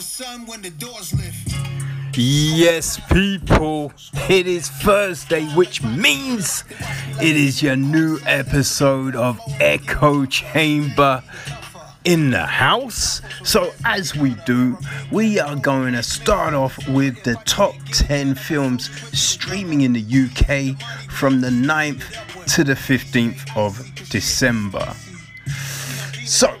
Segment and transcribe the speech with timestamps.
[0.00, 1.52] Sun when the doors lift.
[2.14, 3.92] Yes, people,
[4.28, 6.64] it is Thursday, which means
[7.20, 11.22] it is your new episode of Echo Chamber
[12.04, 13.22] in the house.
[13.44, 14.76] So, as we do,
[15.10, 20.80] we are going to start off with the top 10 films streaming in the UK
[21.10, 23.80] from the 9th to the 15th of
[24.10, 24.94] December.
[26.24, 26.54] So,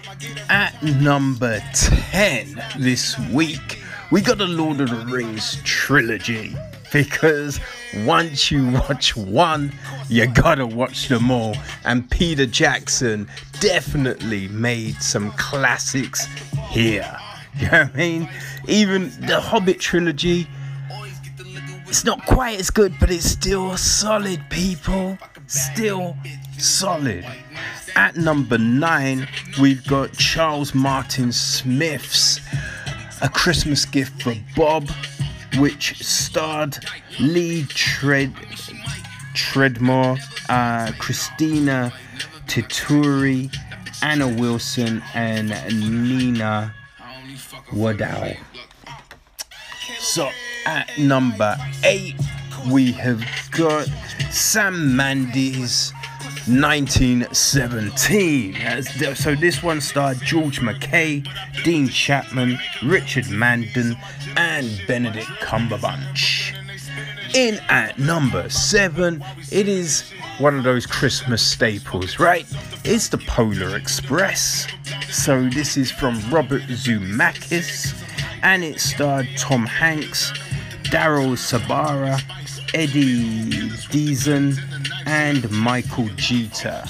[0.48, 6.54] at number 10 this week, we got the Lord of the Rings trilogy
[6.92, 7.58] because
[8.04, 9.72] once you watch one,
[10.08, 11.56] you gotta watch them all.
[11.84, 13.28] And Peter Jackson
[13.60, 16.26] definitely made some classics
[16.70, 17.18] here.
[17.54, 18.30] You know what I mean?
[18.66, 20.48] Even the Hobbit trilogy,
[21.86, 25.18] it's not quite as good, but it's still solid, people.
[25.52, 26.16] Still
[26.56, 27.26] solid.
[27.94, 29.28] At number nine,
[29.60, 32.40] we've got Charles Martin Smith's
[33.20, 34.88] A Christmas Gift for Bob,
[35.58, 36.78] which starred
[37.20, 38.32] Lee Tread
[39.34, 41.92] Treadmore, uh, Christina
[42.46, 43.54] Tituri,
[44.02, 46.74] Anna Wilson, and Nina
[47.74, 48.36] Waddell.
[49.98, 50.30] So
[50.64, 52.16] at number eight,
[52.70, 53.86] we have got
[54.32, 55.92] Sam Mendes.
[56.46, 58.56] 1917.
[59.14, 61.22] So this one starred George MacKay,
[61.62, 63.96] Dean Chapman, Richard Madden,
[64.36, 66.52] and Benedict Cumberbatch.
[67.34, 72.44] In at number seven, it is one of those Christmas staples, right?
[72.84, 74.66] It's the Polar Express.
[75.10, 77.94] So this is from Robert Zemeckis,
[78.42, 80.32] and it starred Tom Hanks,
[80.84, 82.20] Daryl Sabara,
[82.74, 84.58] Eddie Deezen,
[85.04, 86.82] and Michael Jeter.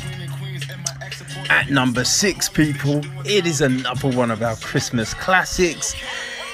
[1.51, 5.97] At number six, people, it is another one of our Christmas classics.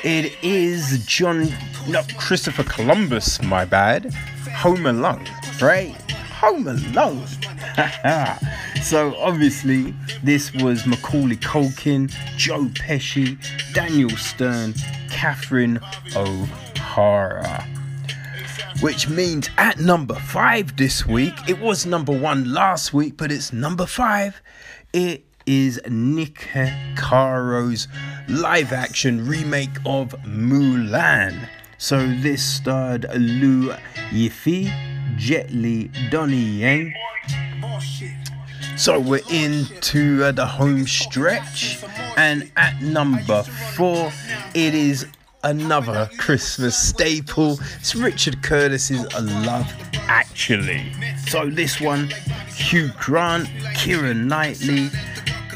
[0.02, 1.52] It is John,
[1.86, 4.14] not Christopher Columbus, my bad.
[4.56, 5.28] Home Alone,
[5.60, 5.94] right?
[6.40, 7.26] Home Alone.
[8.82, 13.36] so obviously, this was Macaulay Culkin, Joe Pesci,
[13.74, 14.72] Daniel Stern,
[15.10, 15.80] Catherine
[16.16, 17.66] O'Hara
[18.80, 23.52] which means at number five this week, it was number one last week, but it's
[23.52, 24.40] number five.
[24.92, 26.48] It is Nick
[26.96, 27.88] Caro's
[28.28, 31.48] live action remake of Mulan.
[31.78, 33.74] So this starred Liu
[34.10, 36.94] Yifei, Jet Li, Donnie Yen.
[38.76, 41.82] So we're into uh, the home stretch,
[42.16, 43.42] and at number
[43.74, 44.12] four,
[44.54, 45.06] it is
[45.48, 47.58] another Christmas staple.
[47.78, 49.72] It's Richard Curtis's A Love
[50.06, 50.92] Actually.
[51.26, 52.10] So this one,
[52.54, 54.88] Hugh Grant, Keira Knightley,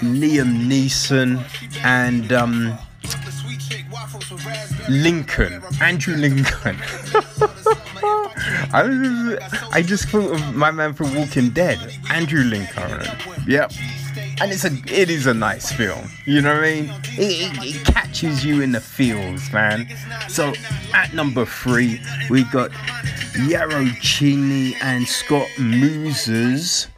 [0.01, 1.45] Liam Neeson,
[1.85, 2.79] and um,
[4.89, 6.77] Lincoln, Andrew Lincoln.
[8.75, 9.39] I,
[9.73, 11.79] I just thought of my man from Walking Dead,
[12.11, 13.03] Andrew Lincoln.
[13.47, 13.73] Yep
[14.43, 16.09] and it's a it is a nice film.
[16.27, 16.91] You know what I mean?
[17.13, 19.89] It, it, it, catches you in the feels, man.
[20.29, 20.53] So
[20.93, 22.73] at number three, we got
[23.47, 26.89] Yarrow Cheney and Scott Mosier's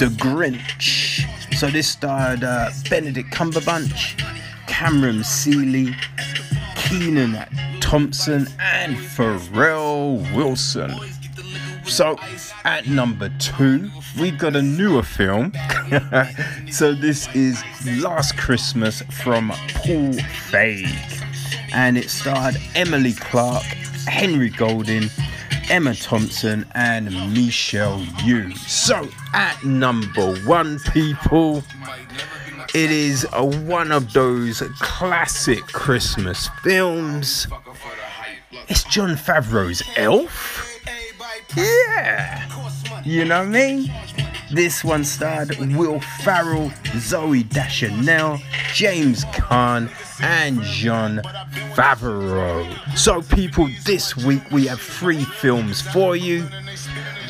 [0.00, 1.24] The Grinch.
[1.56, 4.20] So this starred uh, Benedict Cumberbatch,
[4.66, 5.94] Cameron Seely,
[6.74, 7.38] Kenan
[7.80, 10.92] Thompson, and Pharrell Wilson.
[11.84, 12.16] So
[12.64, 15.52] at number two, we've got a newer film.
[16.70, 17.62] so this is
[18.02, 20.12] Last Christmas from Paul
[20.50, 20.88] Feig.
[21.72, 23.62] And it starred Emily Clark,
[24.06, 25.08] Henry Golding,
[25.68, 28.56] Emma Thompson, and Michelle Yeoh.
[28.56, 31.62] So at number one, people,
[32.74, 37.46] it is a, one of those classic Christmas films.
[38.68, 40.66] It's Jon Favreau's Elf.
[41.56, 42.69] Yeah.
[43.04, 43.92] You know what I mean?
[44.50, 48.38] This one starred Will Ferrell, Zooey Deschanel,
[48.74, 51.18] James Caan, and Jon
[51.74, 52.66] Favreau.
[52.96, 56.48] So, people, this week we have three films for you.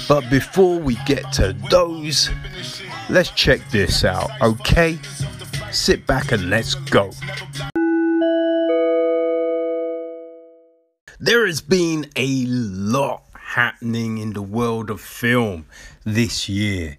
[0.09, 2.31] But before we get to those,
[3.09, 4.99] let's check this out, okay?
[5.71, 7.11] Sit back and let's go.
[11.21, 15.67] There has been a lot happening in the world of film
[16.05, 16.99] this year.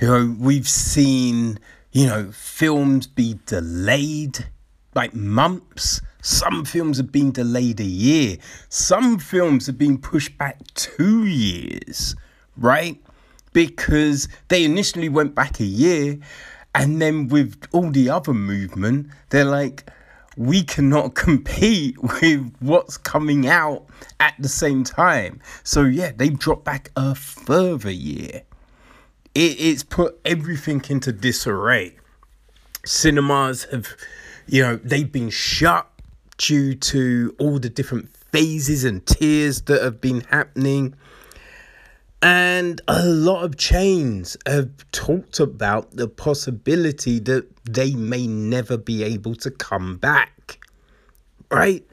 [0.00, 1.58] You know, we've seen,
[1.92, 4.46] you know, films be delayed
[4.94, 6.00] like months.
[6.22, 8.36] Some films have been delayed a year.
[8.68, 12.16] Some films have been pushed back two years,
[12.56, 13.00] right?
[13.52, 16.18] because they initially went back a year
[16.74, 19.90] and then with all the other movement, they're like,
[20.36, 23.86] we cannot compete with what's coming out
[24.18, 25.40] at the same time.
[25.64, 28.42] So yeah, they've dropped back a further year.
[29.34, 31.96] It, it's put everything into disarray.
[32.84, 33.88] Cinemas have,
[34.46, 35.86] you know, they've been shut
[36.38, 40.94] due to all the different phases and tiers that have been happening.
[42.22, 49.02] And a lot of chains have talked about the possibility that they may never be
[49.02, 50.58] able to come back.
[51.50, 51.86] Right?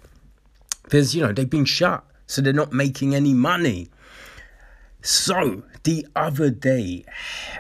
[0.83, 3.89] Because, you know, they've been shut, so they're not making any money.
[5.01, 7.05] So, the other day,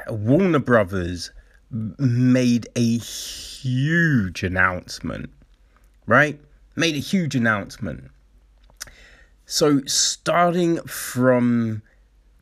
[0.09, 1.31] Warner Brothers
[1.71, 5.29] made a huge announcement,
[6.05, 6.39] right?
[6.75, 8.11] Made a huge announcement.
[9.45, 11.81] So, starting from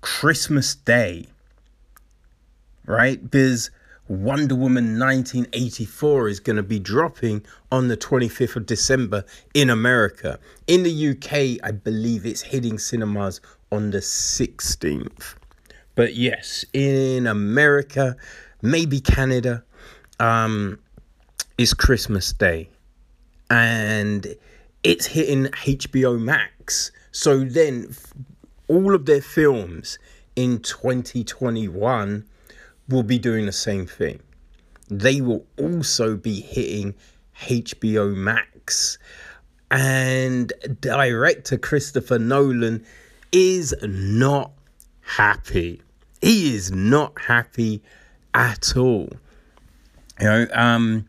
[0.05, 1.25] Christmas Day,
[2.85, 3.19] right?
[3.23, 3.71] Because
[4.07, 9.25] Wonder Woman 1984 is going to be dropping on the 25th of December
[9.55, 10.37] in America.
[10.67, 13.41] In the UK, I believe it's hitting cinemas
[13.71, 15.33] on the 16th.
[15.95, 18.15] But yes, in America,
[18.61, 19.63] maybe Canada,
[20.19, 20.77] um,
[21.57, 22.69] is Christmas Day.
[23.49, 24.35] And
[24.83, 26.91] it's hitting HBO Max.
[27.11, 27.95] So then
[28.67, 29.99] all of their films
[30.35, 32.25] in 2021
[32.89, 34.19] will be doing the same thing.
[34.89, 36.95] They will also be hitting
[37.41, 38.97] HBO Max.
[39.71, 42.85] And director Christopher Nolan
[43.31, 44.51] is not
[45.01, 45.81] happy.
[46.21, 47.81] He is not happy
[48.33, 49.09] at all.
[50.19, 51.07] You know, um,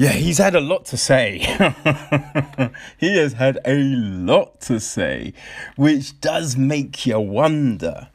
[0.00, 1.40] yeah, he's had a lot to say.
[2.98, 5.34] he has had a lot to say,
[5.76, 8.08] which does make you wonder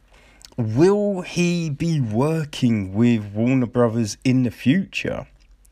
[0.58, 5.28] will he be working with Warner Brothers in the future?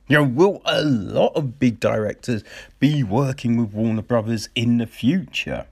[0.08, 2.44] You know, will a lot of big directors
[2.80, 5.66] be working with Warner Brothers in the future?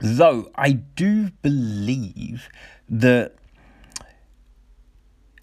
[0.00, 2.48] Though I do believe
[2.88, 3.34] that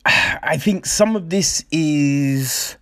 [0.06, 2.78] I think some of this is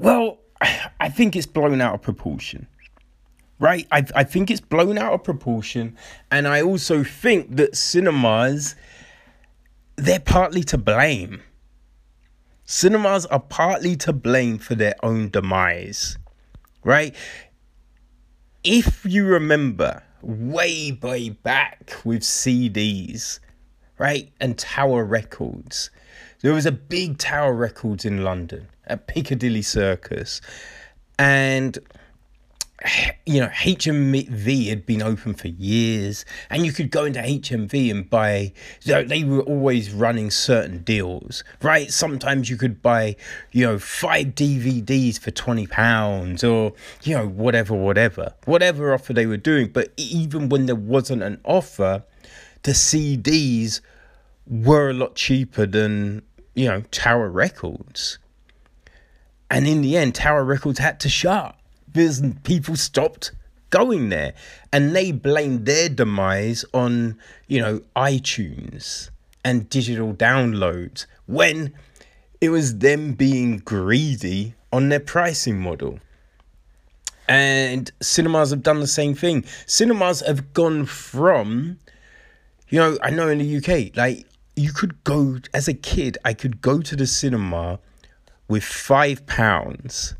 [0.00, 0.38] well,
[1.00, 2.66] I think it's blown out of proportion.
[3.58, 3.86] Right?
[3.92, 5.96] I, I think it's blown out of proportion.
[6.30, 8.74] And I also think that cinemas,
[9.96, 11.42] they're partly to blame.
[12.64, 16.16] Cinemas are partly to blame for their own demise.
[16.84, 17.14] Right?
[18.64, 23.40] If you remember way, way back with CDs,
[23.98, 24.32] right?
[24.40, 25.90] And Tower Records.
[26.42, 30.40] There was a big Tower Records in London at Piccadilly Circus.
[31.18, 31.78] And
[33.26, 38.08] you know, HMV had been open for years, and you could go into HMV and
[38.08, 38.52] buy.
[38.82, 41.92] You know, they were always running certain deals, right?
[41.92, 43.16] Sometimes you could buy,
[43.52, 46.72] you know, five DVDs for twenty pounds, or
[47.02, 49.68] you know, whatever, whatever, whatever offer they were doing.
[49.68, 52.04] But even when there wasn't an offer,
[52.62, 53.82] the CDs
[54.46, 56.22] were a lot cheaper than
[56.60, 58.18] you know Tower Records.
[59.48, 61.56] And in the end, Tower Records had to shut
[61.90, 63.32] because people stopped
[63.70, 64.34] going there.
[64.72, 69.10] And they blamed their demise on, you know, iTunes
[69.44, 71.72] and digital downloads when
[72.40, 75.98] it was them being greedy on their pricing model.
[77.26, 79.44] And cinemas have done the same thing.
[79.66, 81.78] Cinemas have gone from,
[82.68, 84.26] you know, I know in the UK, like
[84.60, 87.78] you could go as a kid, I could go to the cinema
[88.46, 90.14] with five pounds,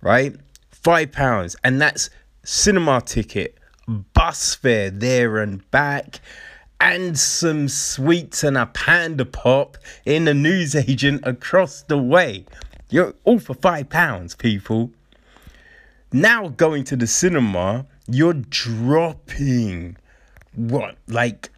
[0.00, 0.36] right?
[0.70, 2.08] Five pounds, and that's
[2.44, 6.20] cinema ticket, bus fare there and back,
[6.80, 12.46] and some sweets and a panda pop in the newsagent across the way.
[12.90, 14.92] You're all for five pounds, people.
[16.12, 19.96] Now going to the cinema, you're dropping
[20.54, 21.50] what, like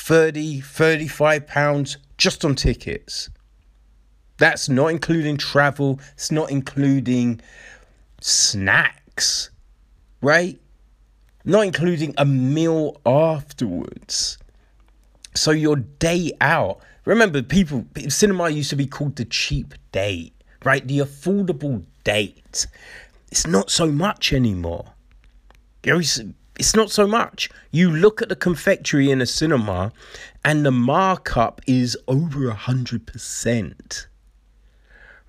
[0.00, 3.28] 30, 35 pounds just on tickets.
[4.38, 7.40] That's not including travel, it's not including
[8.20, 9.50] snacks,
[10.22, 10.58] right?
[11.44, 14.38] Not including a meal afterwards.
[15.34, 16.80] So your day out.
[17.04, 20.32] Remember, people, cinema used to be called the cheap date,
[20.64, 20.86] right?
[20.86, 22.66] The affordable date.
[23.30, 24.86] It's not so much anymore.
[26.60, 27.50] It's not so much.
[27.72, 29.92] You look at the confectionery in a cinema,
[30.44, 34.06] and the markup is over a hundred percent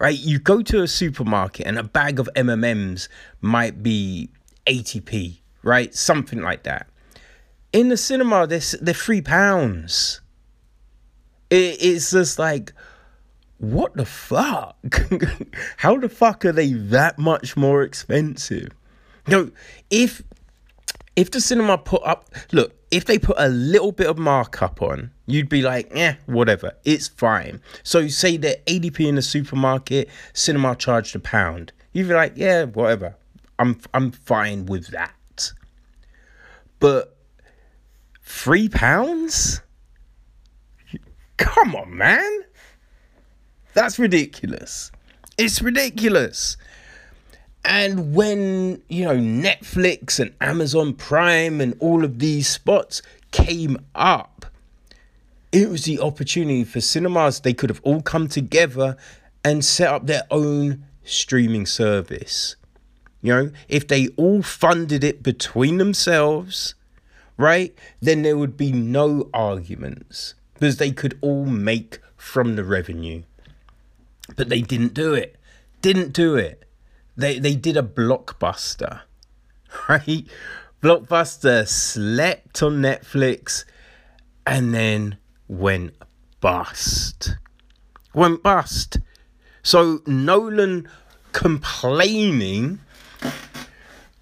[0.01, 0.17] right?
[0.17, 3.07] You go to a supermarket and a bag of M&Ms
[3.39, 4.31] might be
[4.65, 5.93] 80p, right?
[5.93, 6.88] Something like that.
[7.71, 10.21] In the cinema, they're, they're three pounds.
[11.51, 12.73] It, it's just like,
[13.59, 14.75] what the fuck?
[15.77, 18.69] How the fuck are they that much more expensive?
[19.27, 19.51] No,
[19.91, 20.23] if
[21.15, 25.12] if the cinema put up look, if they put a little bit of markup on,
[25.25, 27.62] you'd be like, eh, whatever, it's fine.
[27.84, 31.72] So say that 80p in the supermarket, cinema charged a pound.
[31.94, 33.15] You'd be like, yeah, whatever.
[33.60, 35.51] I'm I'm fine with that.
[36.80, 37.15] But
[38.24, 39.62] three pounds?
[41.38, 42.41] Come on, man.
[43.74, 44.91] That's ridiculous.
[45.38, 46.58] It's ridiculous.
[47.63, 53.01] And when, you know, Netflix and Amazon Prime and all of these spots
[53.32, 54.46] came up,
[55.51, 57.41] it was the opportunity for cinemas.
[57.41, 58.98] They could have all come together
[59.44, 62.56] and set up their own streaming service.
[63.22, 66.74] You know, if they all funded it between themselves,
[67.38, 73.24] right, then there would be no arguments because they could all make from the revenue.
[74.36, 75.36] But they didn't do it.
[75.82, 76.63] Didn't do it.
[77.15, 79.01] They they did a blockbuster.
[79.88, 80.27] Right?
[80.82, 83.63] Blockbuster slept on Netflix
[84.46, 85.94] and then went
[86.41, 87.38] bust.
[88.13, 88.98] Went bust.
[89.63, 90.89] So Nolan
[91.32, 92.80] complaining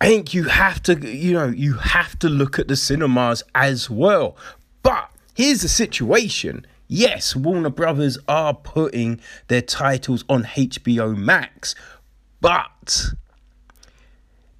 [0.02, 3.90] I think you have to, you know, you have to look at the cinemas as
[3.90, 4.38] well.
[4.82, 6.66] But here's the situation.
[6.88, 11.76] Yes, Warner Brothers are putting their titles on HBO Max,
[12.40, 12.68] but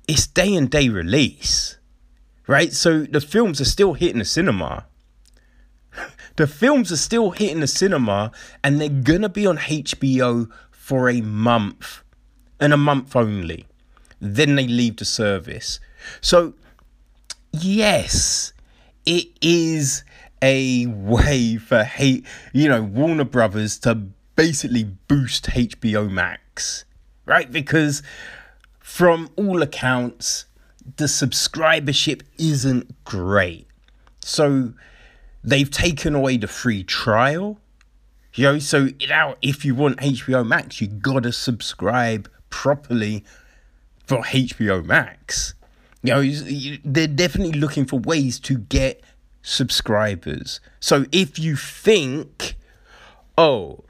[0.08, 1.78] it's day and day release,
[2.48, 2.74] right?
[2.74, 4.86] So the films are still hitting the cinema.
[6.36, 8.32] The films are still hitting the cinema,
[8.64, 12.02] and they're gonna be on HBO for a month
[12.62, 13.66] and a month only.
[14.22, 15.82] Then they leave the service.
[16.22, 16.54] So,
[17.52, 18.54] yes,
[19.06, 20.06] it is
[20.42, 23.96] a way for hate, you know, Warner Brothers to
[24.36, 26.86] basically boost HBO Max
[27.30, 27.50] right?
[27.52, 28.02] Because
[28.80, 30.46] from all accounts,
[30.98, 33.68] the subscribership isn't great.
[34.20, 34.74] So
[35.44, 37.60] they've taken away the free trial.
[38.34, 43.24] You know, so now if you want HBO Max, you gotta subscribe properly
[44.06, 45.54] for HBO Max.
[46.02, 49.04] You know, they're definitely looking for ways to get
[49.44, 50.60] subscribers.
[50.80, 52.56] So if you think,
[53.38, 53.84] oh,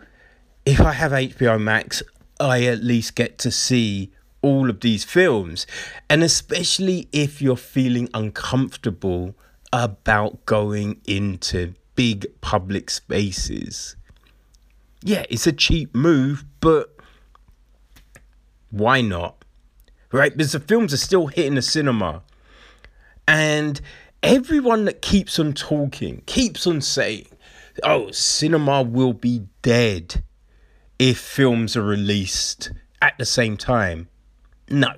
[0.66, 2.04] if I have HBO Max,
[2.40, 5.68] I at least get to see all of these films.
[6.10, 9.36] And especially if you're feeling uncomfortable
[9.74, 13.96] about going into big public spaces.
[15.04, 16.96] Yeah, it's a cheap move, but
[18.70, 19.44] why not?
[20.12, 20.32] Right?
[20.36, 22.24] Because the films are still hitting the cinema.
[23.28, 23.80] And
[24.24, 27.28] everyone that keeps on talking, keeps on saying,
[27.84, 30.24] oh, cinema will be dead
[31.00, 34.10] if films are released at the same time.
[34.70, 34.94] No.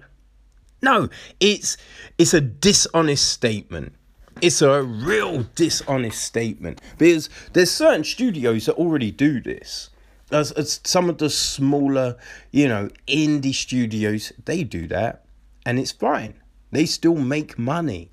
[0.82, 1.78] No, it's
[2.18, 3.94] it's a dishonest statement.
[4.42, 9.92] It's a real dishonest statement because there's certain studios that already do this.
[10.32, 12.16] As, as some of the smaller,
[12.52, 15.26] you know, indie studios, they do that,
[15.66, 16.36] and it's fine.
[16.72, 18.10] They still make money.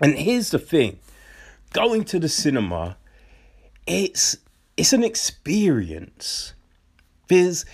[0.00, 0.98] And here's the thing:
[1.74, 2.96] going to the cinema,
[3.86, 4.38] it's
[4.78, 6.54] it's an experience.
[7.32, 7.64] Because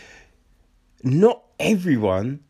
[1.03, 2.45] not everyone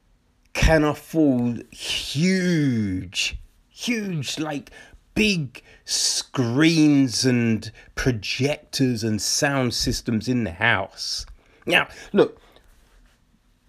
[0.52, 3.38] can afford huge,
[3.70, 4.70] huge, like
[5.14, 11.24] big screens and projectors and sound systems in the house.
[11.64, 12.38] Now, look,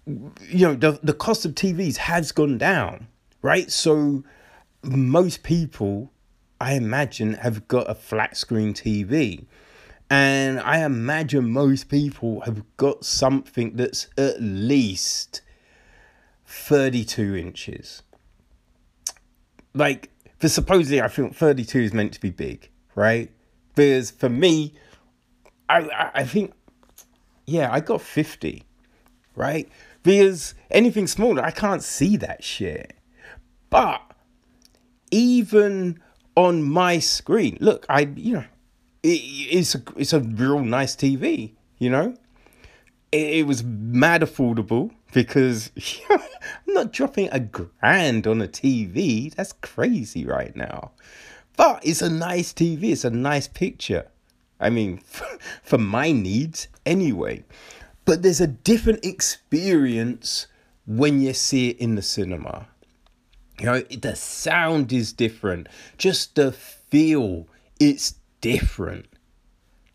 [0.04, 3.06] you know, the, the cost of TVs has gone down,
[3.40, 3.70] right?
[3.70, 4.22] So
[4.82, 6.12] most people,
[6.60, 9.46] I imagine, have got a flat screen TV.
[10.10, 15.40] And I imagine most people have got something that's at least
[16.46, 18.02] 32 inches.
[19.72, 23.30] Like, for supposedly, I think 32 is meant to be big, right?
[23.76, 24.74] Because for me,
[25.68, 26.54] I, I think,
[27.46, 28.64] yeah, I got 50,
[29.36, 29.68] right?
[30.02, 32.94] Because anything smaller, I can't see that shit.
[33.68, 34.00] But
[35.12, 36.02] even
[36.34, 38.44] on my screen, look, I, you know,
[39.02, 42.14] it, it's a, it's a real nice TV, you know.
[43.12, 45.70] It, it was mad affordable because
[46.10, 46.20] I'm
[46.66, 49.34] not dropping a grand on a TV.
[49.34, 50.92] That's crazy right now.
[51.56, 52.84] But it's a nice TV.
[52.84, 54.06] It's a nice picture.
[54.58, 54.98] I mean,
[55.62, 57.44] for my needs anyway.
[58.04, 60.46] But there's a different experience
[60.86, 62.66] when you see it in the cinema.
[63.58, 65.68] You know, the sound is different.
[65.98, 67.46] Just the feel,
[67.78, 69.06] it's different.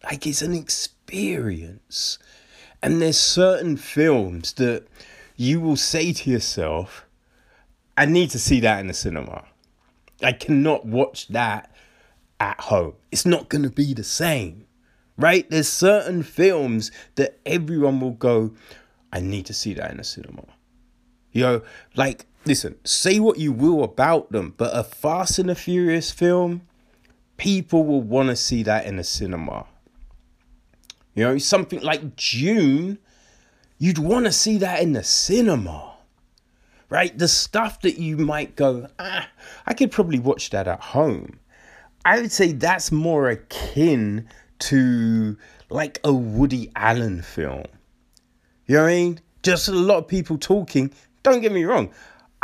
[0.04, 2.20] Like it's an experience.
[2.82, 4.86] And there's certain films that
[5.36, 7.06] you will say to yourself,
[7.98, 9.46] I need to see that in the cinema.
[10.22, 11.74] I cannot watch that
[12.40, 12.94] at home.
[13.12, 14.66] It's not going to be the same,
[15.18, 15.50] right?
[15.50, 18.54] There's certain films that everyone will go,
[19.12, 20.44] I need to see that in the cinema.
[21.32, 21.62] You know,
[21.96, 26.62] like, listen, say what you will about them, but a Fast and the Furious film,
[27.38, 29.66] people will want to see that in a cinema.
[31.14, 32.98] You know, something like Dune,
[33.78, 35.94] you'd want to see that in the cinema.
[36.90, 37.18] Right?
[37.18, 39.28] The stuff that you might go, ah,
[39.66, 41.40] I could probably watch that at home.
[42.06, 44.28] I would say that's more akin
[44.60, 45.36] to
[45.70, 47.66] like a Woody Allen film.
[48.68, 49.20] You know what I mean?
[49.42, 50.92] Just a lot of people talking.
[51.24, 51.92] Don't get me wrong.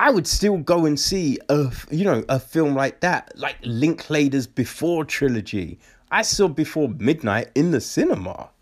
[0.02, 4.48] I would still go and see a you know a film like that, like Linklater's
[4.48, 5.78] Before trilogy.
[6.10, 8.50] I saw Before Midnight in the cinema.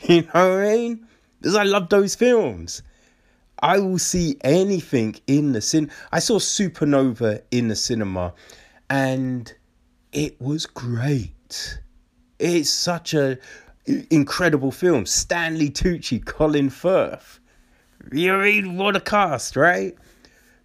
[0.00, 1.08] You know what I mean?
[1.40, 2.82] Because I love those films.
[3.60, 5.90] I will see anything in the cin.
[6.12, 8.34] I saw Supernova in the cinema,
[8.90, 9.52] and
[10.12, 11.80] it was great.
[12.38, 13.38] It's such a
[13.86, 15.06] incredible film.
[15.06, 17.40] Stanley Tucci, Colin Firth.
[18.12, 19.96] You mean what a cast, right?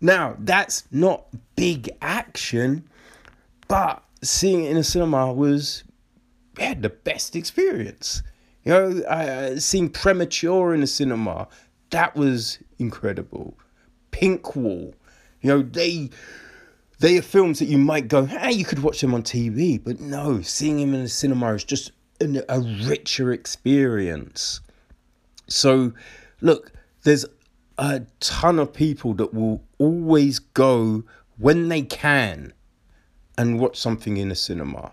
[0.03, 2.83] Now that's not big action,
[3.69, 5.85] but seeing it in a cinema was
[6.59, 8.21] yeah the best experience.
[8.65, 11.47] You know, uh, seeing Premature in the cinema,
[11.91, 13.57] that was incredible.
[14.11, 14.93] Pink Wall,
[15.41, 16.09] you know, they
[16.99, 20.01] they are films that you might go, hey, you could watch them on TV, but
[20.01, 24.59] no, seeing them in the cinema is just an, a richer experience.
[25.47, 25.93] So,
[26.41, 27.25] look, there's
[27.77, 31.03] a ton of people that will always go
[31.37, 32.53] when they can
[33.37, 34.91] and watch something in a cinema.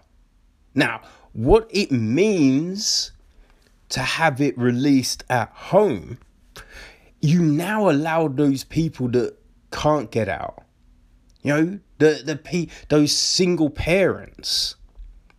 [0.74, 3.12] Now, what it means
[3.90, 6.18] to have it released at home,
[7.20, 9.36] you now allow those people that
[9.70, 10.64] can't get out.
[11.42, 14.76] You know, the the p those single parents,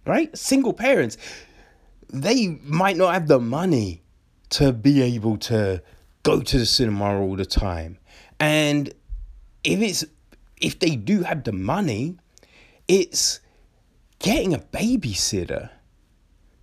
[0.06, 0.36] right?
[0.38, 1.18] Single parents,
[2.10, 4.04] they might not have the money
[4.50, 5.82] to be able to
[6.24, 7.98] go to the cinema all the time.
[8.40, 8.94] And
[9.64, 10.06] if it's
[10.60, 12.18] if they do have the money,
[12.88, 13.40] it's
[14.20, 15.70] getting a babysitter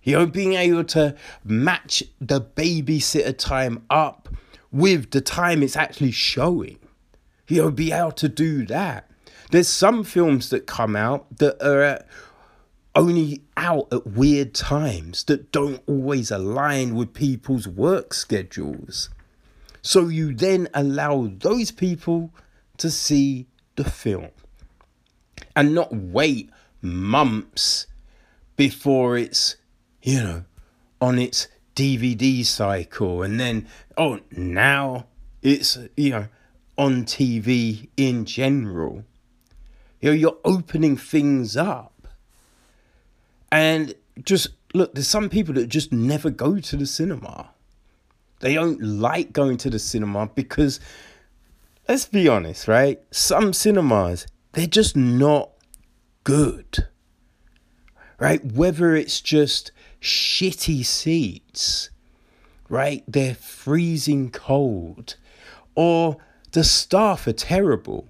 [0.09, 4.29] you know, being able to match the babysitter time up
[4.71, 6.79] with the time it's actually showing.
[7.47, 9.09] You know, be able to do that.
[9.51, 12.03] There's some films that come out that are
[12.95, 19.09] only out at weird times that don't always align with people's work schedules.
[19.81, 22.31] So you then allow those people
[22.77, 24.29] to see the film
[25.55, 26.49] and not wait
[26.81, 27.87] months
[28.55, 29.55] before it's
[30.01, 30.43] you know,
[31.01, 35.05] on its DVD cycle, and then oh now
[35.41, 36.27] it's you know
[36.77, 39.03] on TV in general.
[40.01, 42.07] You know, you're opening things up,
[43.51, 44.93] and just look.
[44.93, 47.51] There's some people that just never go to the cinema.
[48.39, 50.79] They don't like going to the cinema because,
[51.87, 53.01] let's be honest, right?
[53.11, 55.51] Some cinemas they're just not
[56.23, 56.87] good.
[58.17, 58.43] Right?
[58.43, 59.71] Whether it's just
[60.01, 61.89] shitty seats,
[62.67, 63.03] right?
[63.07, 65.15] They're freezing cold.
[65.75, 66.17] Or
[66.51, 68.07] the staff are terrible.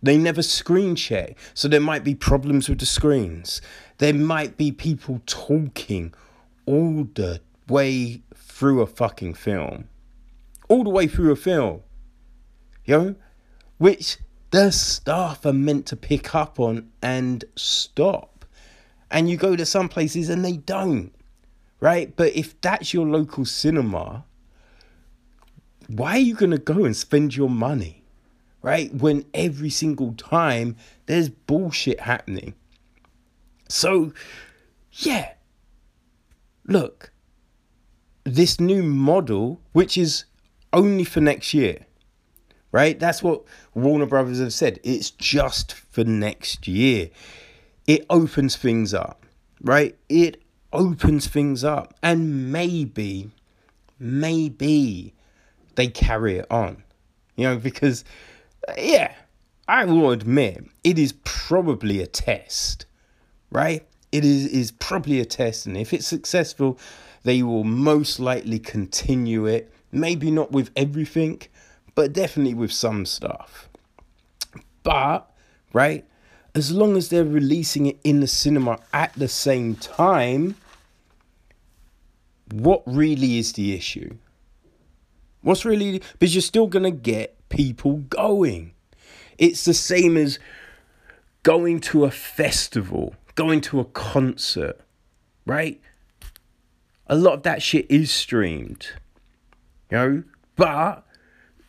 [0.00, 3.60] They never screen check, so there might be problems with the screens.
[3.96, 6.14] There might be people talking
[6.66, 8.22] all the way
[8.58, 9.88] through a fucking film.
[10.68, 11.80] All the way through a film.
[12.84, 13.14] You know?
[13.78, 14.18] Which
[14.50, 18.44] the staff are meant to pick up on and stop.
[19.10, 21.12] And you go to some places and they don't
[21.80, 22.14] right?
[22.16, 24.24] But if that's your local cinema,
[25.86, 28.04] why are you going to go and spend your money,
[28.62, 28.92] right?
[28.92, 32.54] When every single time there's bullshit happening.
[33.68, 34.12] So,
[34.92, 35.32] yeah,
[36.66, 37.12] look,
[38.28, 40.24] this new model, which is
[40.72, 41.86] only for next year,
[42.72, 42.98] right?
[42.98, 43.42] That's what
[43.74, 44.78] Warner Brothers have said.
[44.82, 47.10] It's just for next year.
[47.86, 49.24] It opens things up,
[49.62, 49.96] right?
[50.08, 53.30] It opens things up and maybe
[53.98, 55.14] maybe
[55.76, 56.82] they carry it on
[57.36, 58.04] you know because
[58.76, 59.12] yeah
[59.66, 62.84] i will admit it is probably a test
[63.50, 66.78] right it is is probably a test and if it's successful
[67.24, 71.40] they will most likely continue it maybe not with everything
[71.94, 73.68] but definitely with some stuff
[74.82, 75.30] but
[75.72, 76.04] right
[76.58, 80.56] as long as they're releasing it in the cinema at the same time,
[82.50, 84.16] what really is the issue?
[85.42, 88.72] What's really because you're still gonna get people going.
[89.38, 90.38] It's the same as
[91.44, 94.80] going to a festival, going to a concert,
[95.46, 95.80] right?
[97.08, 98.88] A lot of that shit is streamed,
[99.90, 100.22] you know,
[100.56, 101.06] but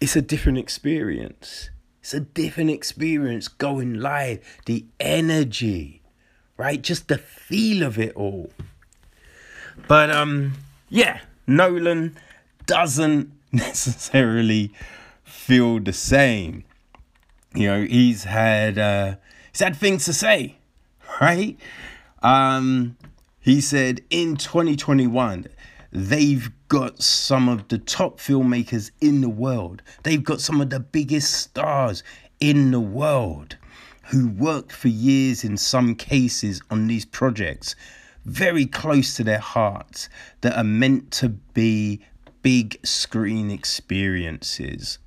[0.01, 1.69] it's a different experience.
[2.01, 4.39] It's a different experience going live.
[4.65, 6.01] The energy,
[6.57, 6.81] right?
[6.81, 8.51] Just the feel of it all.
[9.87, 10.53] But um,
[10.89, 12.17] yeah, Nolan
[12.65, 14.73] doesn't necessarily
[15.23, 16.63] feel the same.
[17.53, 19.15] You know, he's had uh,
[19.51, 20.57] he's had things to say,
[21.21, 21.57] right?
[22.21, 22.97] Um,
[23.49, 25.47] he said in 2021
[25.91, 29.81] they've got some of the top filmmakers in the world.
[30.03, 32.03] They've got some of the biggest stars
[32.39, 33.57] in the world
[34.05, 37.75] who worked for years in some cases on these projects
[38.23, 40.09] very close to their hearts
[40.41, 42.01] that are meant to be
[42.43, 44.99] big screen experiences.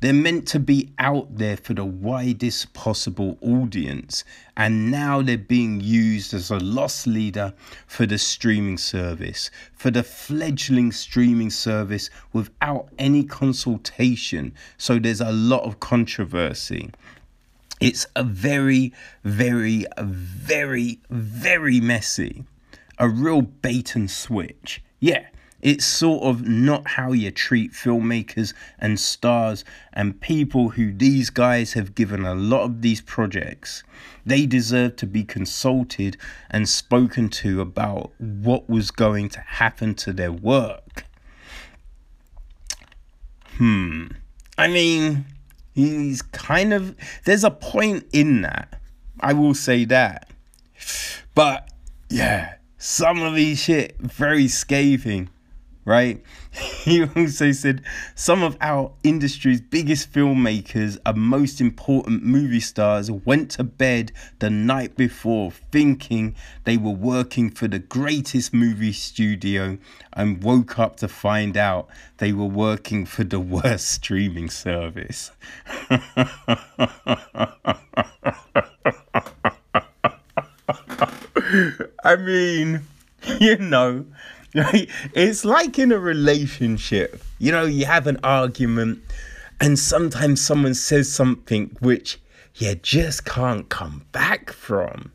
[0.00, 4.24] They're meant to be out there for the widest possible audience,
[4.56, 7.54] and now they're being used as a loss leader
[7.86, 14.52] for the streaming service, for the fledgling streaming service without any consultation.
[14.76, 16.90] So there's a lot of controversy.
[17.80, 18.92] It's a very,
[19.24, 22.44] very, very, very messy.
[22.98, 24.82] A real bait and switch.
[24.98, 25.26] Yeah,
[25.66, 31.72] it's sort of not how you treat filmmakers and stars and people who these guys
[31.72, 33.82] have given a lot of these projects.
[34.24, 36.16] They deserve to be consulted
[36.48, 41.04] and spoken to about what was going to happen to their work.
[43.56, 44.06] Hmm.
[44.56, 45.24] I mean,
[45.74, 48.80] he's kind of there's a point in that
[49.20, 50.30] i will say that
[51.34, 51.70] but
[52.08, 55.28] yeah some of these shit very scathing
[55.86, 56.22] right?
[56.86, 57.82] He also said
[58.14, 64.50] some of our industry's biggest filmmakers and most important movie stars went to bed the
[64.50, 69.78] night before thinking they were working for the greatest movie studio
[70.12, 75.32] and woke up to find out they were working for the worst streaming service.
[82.04, 82.82] I mean,
[83.40, 84.06] you know,
[85.14, 87.22] it's like in a relationship.
[87.38, 89.02] You know, you have an argument,
[89.60, 92.18] and sometimes someone says something which
[92.54, 95.12] you just can't come back from.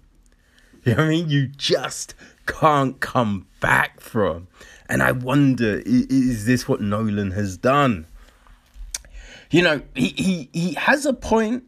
[0.83, 1.29] You know what I mean?
[1.29, 2.13] You just
[2.45, 4.47] can't come back from.
[4.87, 8.05] And I wonder, is this what Nolan has done?
[9.49, 11.63] You know, he, he, he has a point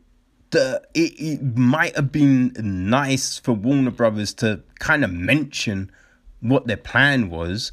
[0.52, 5.92] that it, it might have been nice for Warner Brothers to kind of mention
[6.43, 7.71] what their plan was.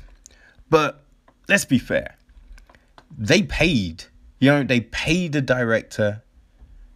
[0.70, 1.02] But
[1.48, 2.16] let's be fair.
[3.18, 4.04] They paid,
[4.38, 6.22] you know, they paid the director,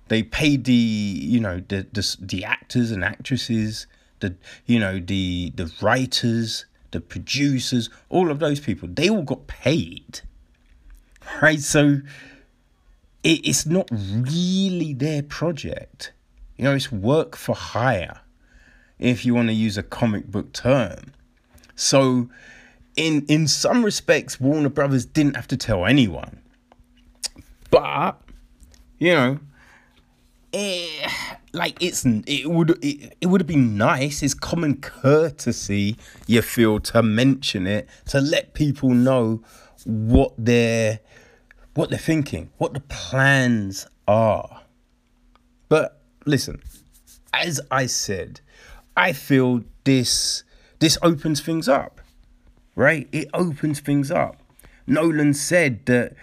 [0.09, 3.87] they paid the, you know, the the, the actors and actresses,
[4.21, 8.89] the you know, the the writers, the producers, all of those people.
[8.91, 10.21] They all got paid.
[11.43, 11.61] Right?
[11.61, 12.01] So
[13.25, 16.13] it, it's not really their project.
[16.57, 18.21] You know, it's work for hire,
[18.99, 21.14] if you want to use a comic book term.
[21.77, 22.29] So,
[22.97, 26.41] in in some respects, Warner Brothers didn't have to tell anyone.
[27.71, 28.21] But,
[28.99, 29.41] you know,
[30.53, 31.11] eh,
[31.53, 34.23] like it's it would it, it would have been nice.
[34.23, 39.43] It's common courtesy you feel to mention it to let people know
[39.85, 41.01] what they're
[41.75, 44.63] what they're thinking, what the plans are.
[45.69, 46.63] But listen,
[47.33, 48.41] as I said,
[48.97, 50.45] I feel this
[50.85, 52.03] this opens things up,
[52.77, 53.09] right?
[53.11, 54.37] It opens things up.
[54.87, 56.15] Nolan said that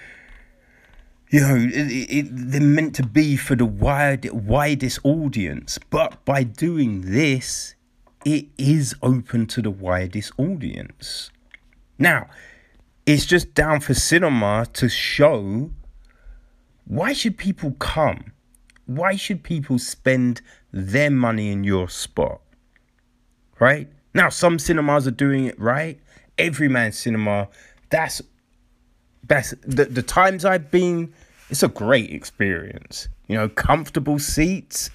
[1.31, 6.43] you know it, it, they're meant to be for the wide widest audience, but by
[6.43, 7.73] doing this,
[8.23, 11.31] it is open to the widest audience.
[11.97, 12.29] Now,
[13.07, 15.71] it's just down for cinema to show
[16.85, 18.33] why should people come?
[18.85, 22.41] Why should people spend their money in your spot?
[23.59, 23.89] Right?
[24.13, 25.99] Now, some cinemas are doing it right.
[26.37, 27.47] Everyman Cinema,
[27.89, 28.21] that's
[29.27, 31.13] that's the, the times I've been,
[31.49, 33.07] it's a great experience.
[33.27, 34.89] You know, comfortable seats.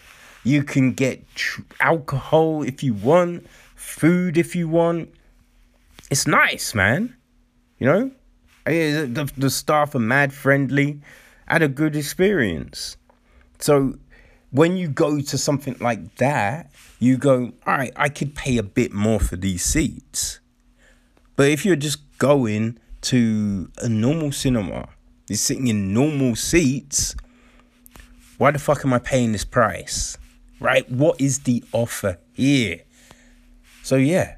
[0.44, 5.14] You can get tr- alcohol if you want, food if you want.
[6.10, 7.16] It's nice, man.
[7.78, 8.10] You know,
[8.64, 11.00] the, the staff are mad friendly.
[11.48, 12.96] I had a good experience.
[13.58, 13.98] So
[14.56, 18.62] when you go to something like that, you go, all right, I could pay a
[18.62, 20.40] bit more for these seats.
[21.36, 24.88] But if you're just going to a normal cinema,
[25.28, 27.14] you're sitting in normal seats,
[28.38, 30.16] why the fuck am I paying this price?
[30.58, 30.90] Right?
[30.90, 32.80] What is the offer here?
[33.82, 34.36] So, yeah,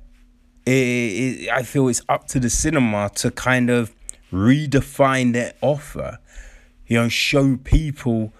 [0.66, 3.94] it, it, I feel it's up to the cinema to kind of
[4.33, 6.18] redefine their offer,
[6.88, 8.33] you know, show people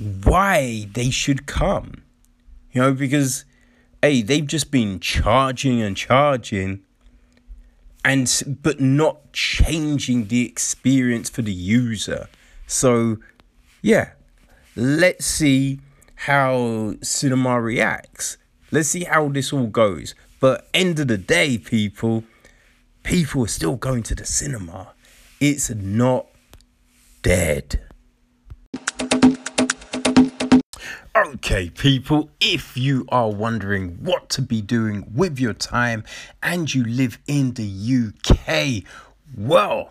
[0.00, 2.02] why they should come,
[2.72, 3.44] you know, because
[4.02, 6.80] hey, they've just been charging and charging
[8.04, 12.28] and but not changing the experience for the user.
[12.66, 13.18] So,
[13.82, 14.12] yeah,
[14.74, 15.80] let's see
[16.14, 18.38] how cinema reacts.
[18.70, 20.14] Let's see how this all goes.
[20.38, 22.24] But end of the day, people,
[23.02, 24.94] people are still going to the cinema.
[25.40, 26.26] It's not
[27.22, 27.82] dead.
[31.16, 36.04] Okay, people, if you are wondering what to be doing with your time
[36.40, 38.84] and you live in the UK,
[39.36, 39.90] well,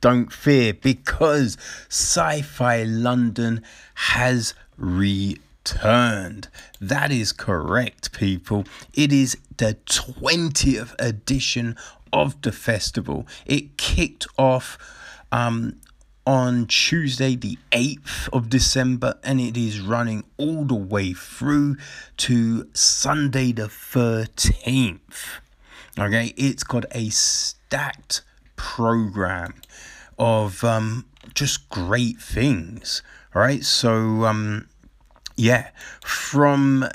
[0.00, 1.56] don't fear because
[1.88, 3.64] Sci Fi London
[3.94, 6.48] has returned.
[6.80, 8.64] That is correct, people.
[8.94, 11.76] It is the 20th edition
[12.12, 13.26] of the festival.
[13.44, 14.78] It kicked off
[15.32, 15.80] um,
[16.26, 21.76] on Tuesday, the 8th of December, and it is running all the way through
[22.16, 25.40] to Sunday, the 13th.
[25.98, 28.22] Okay, it's got a stacked
[28.56, 29.54] program
[30.18, 33.02] of um, just great things.
[33.34, 34.68] All right, so um,
[35.36, 35.70] yeah,
[36.04, 36.88] from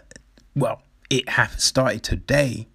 [0.55, 2.67] well, it has started today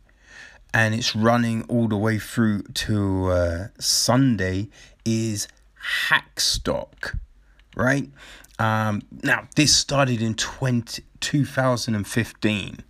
[0.73, 4.69] and it's running all the way through to uh, Sunday
[5.05, 5.49] is
[6.09, 7.19] Hackstock,
[7.77, 8.11] right?
[8.59, 12.85] Um, now, this started in 20, 2015,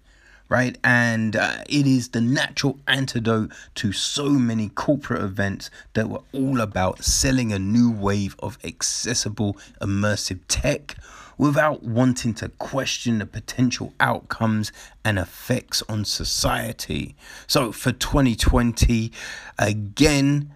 [0.48, 0.78] right?
[0.84, 6.60] And uh, it is the natural antidote to so many corporate events that were all
[6.60, 10.96] about selling a new wave of accessible, immersive tech
[11.38, 14.72] without wanting to question the potential outcomes
[15.04, 17.14] and effects on society.
[17.46, 19.12] So for 2020,
[19.58, 20.52] again,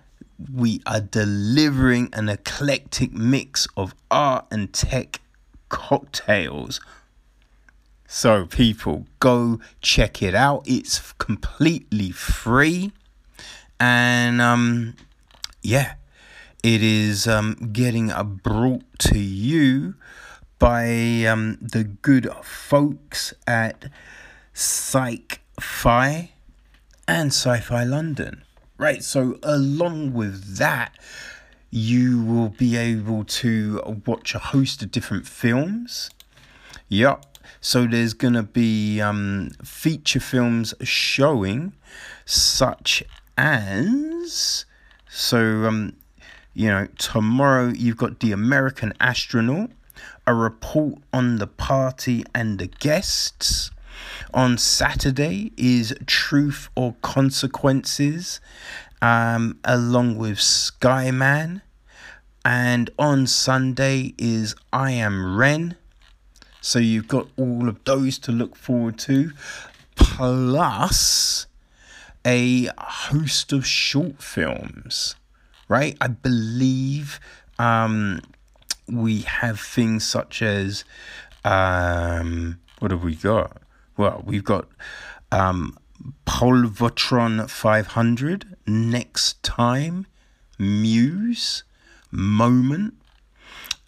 [0.52, 5.20] we are delivering an eclectic mix of art and tech
[5.68, 6.80] cocktails.
[8.06, 10.64] So, people, go check it out.
[10.66, 12.92] It's completely free.
[13.78, 14.96] And, um,
[15.62, 15.94] yeah,
[16.62, 19.94] it is um, getting brought to you
[20.58, 23.90] by um, the good folks at
[24.52, 26.32] Psych Fi
[27.08, 28.42] and Sci Fi London.
[28.80, 30.96] Right, so along with that,
[31.70, 36.08] you will be able to watch a host of different films.
[36.88, 37.26] Yep.
[37.60, 41.74] So there's going to be um, feature films showing,
[42.24, 43.02] such
[43.36, 44.64] as.
[45.10, 45.92] So, um,
[46.54, 49.72] you know, tomorrow you've got The American Astronaut,
[50.26, 53.70] a report on the party and the guests.
[54.32, 58.40] On Saturday is Truth or Consequences,
[59.02, 61.62] um, along with Skyman.
[62.44, 65.76] And on Sunday is I Am Ren.
[66.60, 69.32] So you've got all of those to look forward to,
[69.96, 71.46] plus
[72.24, 75.16] a host of short films,
[75.68, 75.96] right?
[76.00, 77.18] I believe
[77.58, 78.20] um,
[78.86, 80.84] we have things such as
[81.44, 83.62] um, what have we got?
[84.00, 84.66] Well, we've got
[85.30, 85.76] um,
[86.24, 90.06] Polvotron 500, Next Time,
[90.58, 91.64] Muse,
[92.10, 92.94] Moment,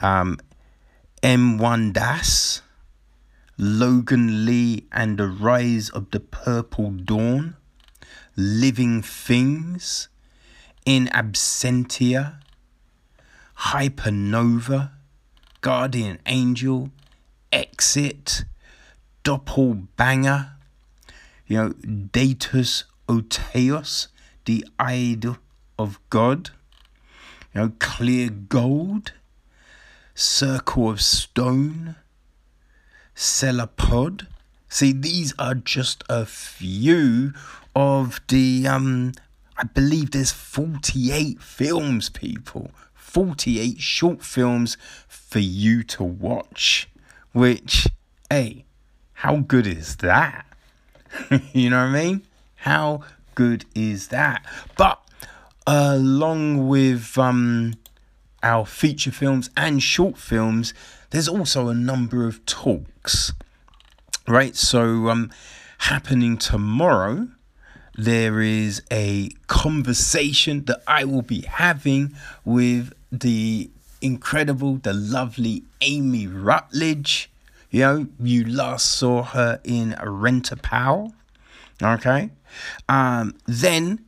[0.03, 0.39] um,
[1.23, 2.61] M1 Das,
[3.57, 7.57] Logan Lee and the Rise of the Purple Dawn,
[8.37, 10.11] Living Things,
[10.85, 12.35] In Absentia,
[13.61, 14.91] Hypernova,
[15.63, 16.91] Guardian Angel,
[17.51, 18.45] Exit,
[19.25, 20.51] doppelbanger,
[21.47, 24.09] you know, Datus Oteos,
[24.45, 25.39] the idol
[25.79, 26.51] of God,
[27.55, 29.13] you know, clear gold,
[30.15, 31.97] circle of stone,
[33.15, 34.27] Celapod.
[34.69, 37.33] See, these are just a few
[37.75, 39.13] of the um
[39.57, 42.71] I believe there's 48 films, people.
[42.95, 46.89] 48 short films for you to watch.
[47.33, 47.87] Which,
[48.31, 48.65] hey,
[49.23, 50.45] how good is that?
[51.53, 52.23] you know what I mean?
[52.57, 53.03] How
[53.37, 54.45] good is that?
[54.77, 55.01] But
[55.65, 57.75] along with um,
[58.43, 60.75] our feature films and short films,
[61.11, 63.31] there's also a number of talks,
[64.27, 64.57] right?
[64.57, 65.31] So, um,
[65.79, 67.29] happening tomorrow,
[67.97, 76.27] there is a conversation that I will be having with the incredible, the lovely Amy
[76.27, 77.29] Rutledge.
[77.73, 81.15] You know, you last saw her in Rent a Pal.
[81.83, 82.29] Okay.
[82.87, 84.05] Um, then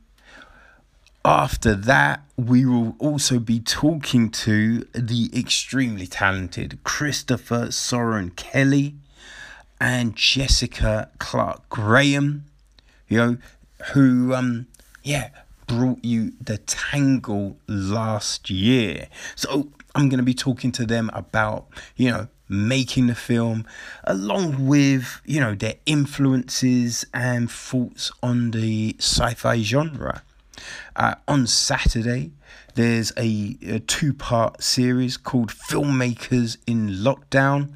[1.25, 8.95] after that, we will also be talking to the extremely talented Christopher Soren Kelly
[9.81, 12.45] and Jessica Clark Graham,
[13.07, 13.37] you know,
[13.93, 14.67] who, um,
[15.03, 15.29] yeah,
[15.65, 19.07] brought you the Tangle last year.
[19.35, 23.65] So I'm going to be talking to them about, you know, making the film,
[24.03, 30.21] along with, you know, their influences and thoughts on the sci fi genre.
[30.95, 32.31] Uh, on Saturday,
[32.75, 37.73] there's a, a two part series called Filmmakers in Lockdown.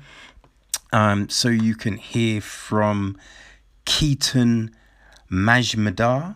[0.91, 3.17] Um, so you can hear from
[3.85, 4.75] Keaton
[5.31, 6.35] Majmudar,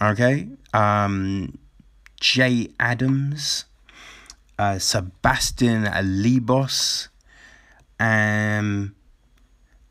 [0.00, 1.58] okay, um,
[2.20, 3.64] Jay Adams,
[4.58, 7.08] uh, Sebastian Libos,
[8.02, 8.96] um,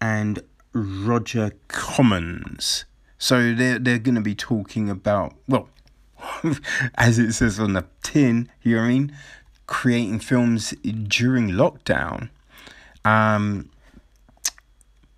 [0.02, 0.44] and
[0.74, 2.86] Roger Commons.
[3.18, 5.70] So they're they're going to be talking about well,
[6.96, 9.18] as it says on the tin, you know I mean,
[9.66, 12.30] creating films during lockdown.
[13.06, 13.70] Um,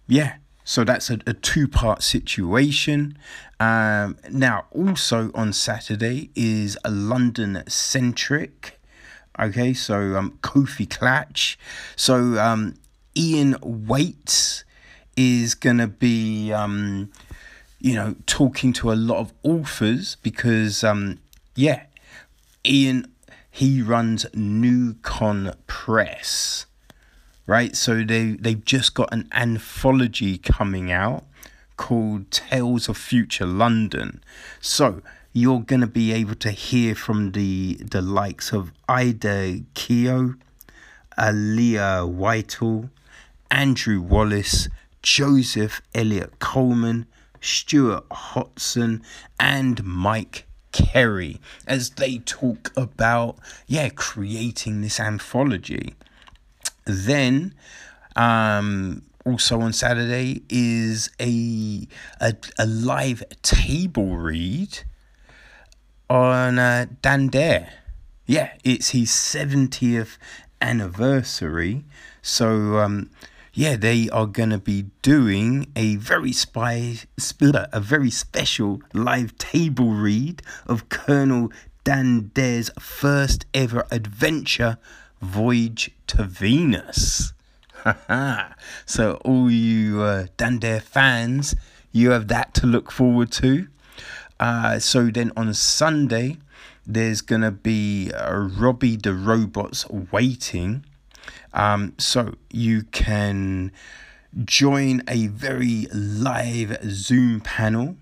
[0.07, 3.17] yeah, so that's a, a two part situation.
[3.59, 8.79] Um, now, also on Saturday is a London centric.
[9.39, 11.55] Okay, so um, Kofi Klatch.
[11.95, 12.75] So um,
[13.15, 14.63] Ian Whates
[15.15, 17.11] is going to be um,
[17.83, 21.19] you know, talking to a lot of authors because, um,
[21.53, 21.83] yeah,
[22.65, 23.11] Ian,
[23.51, 26.65] he runs NewCon Press,
[27.45, 27.75] right?
[27.75, 31.25] So they, they've just got an anthology coming out
[31.75, 34.23] called Tales of Future London.
[34.61, 35.01] So
[35.33, 40.35] you're going to be able to hear from the, the likes of Ida Keogh,
[41.17, 42.87] Aliya Whiteley,
[43.53, 44.67] Andrew Wallace,
[45.03, 47.05] Joseph Eliot Coleman,
[47.39, 49.03] Stewart Hotston,
[49.39, 53.37] and Mike Carey as they talk about,
[53.67, 55.93] yeah, creating this anthology.
[56.85, 57.53] Then,
[58.15, 61.87] um, also on Saturday is a,
[62.19, 64.79] a, a live table read
[66.09, 67.71] on uh, Dan Dare.
[68.25, 70.17] Yeah, it's his 70th
[70.59, 71.85] anniversary.
[72.23, 73.11] So, um,
[73.53, 76.97] yeah, they are to be doing a very spy,
[77.71, 81.51] a very special live table read of Colonel
[81.83, 84.79] Dan Dare's first ever adventure,
[85.21, 87.33] Voyage to Venus.
[88.87, 91.53] so, all you uh, Dan Dare fans,
[91.91, 93.67] you have that to look forward to.
[94.39, 96.37] Uh, so, then on Sunday,
[96.87, 100.85] there's to be uh, Robbie the Robot's Waiting
[101.53, 103.71] um, so you can
[104.43, 107.97] join a very live Zoom panel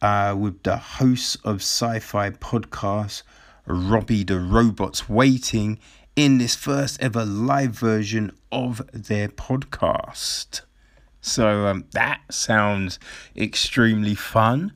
[0.00, 3.22] uh, with the hosts of sci fi podcast,
[3.66, 5.78] Robbie the Robots Waiting,
[6.16, 10.62] in this first ever live version of their podcast.
[11.20, 12.98] So um, that sounds
[13.36, 14.72] extremely fun.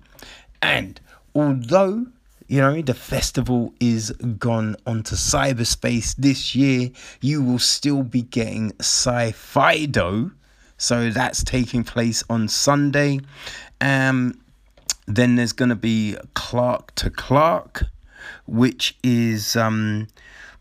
[0.63, 1.01] And
[1.35, 2.07] although
[2.49, 6.91] you know, the festival is gone onto cyberspace this year.
[7.21, 9.35] You will still be getting Sci.
[10.79, 13.21] So that's taking place on Sunday.
[13.81, 14.41] Um,
[15.07, 17.85] then there's going to be Clarke to Clarke,
[18.47, 20.07] which is um,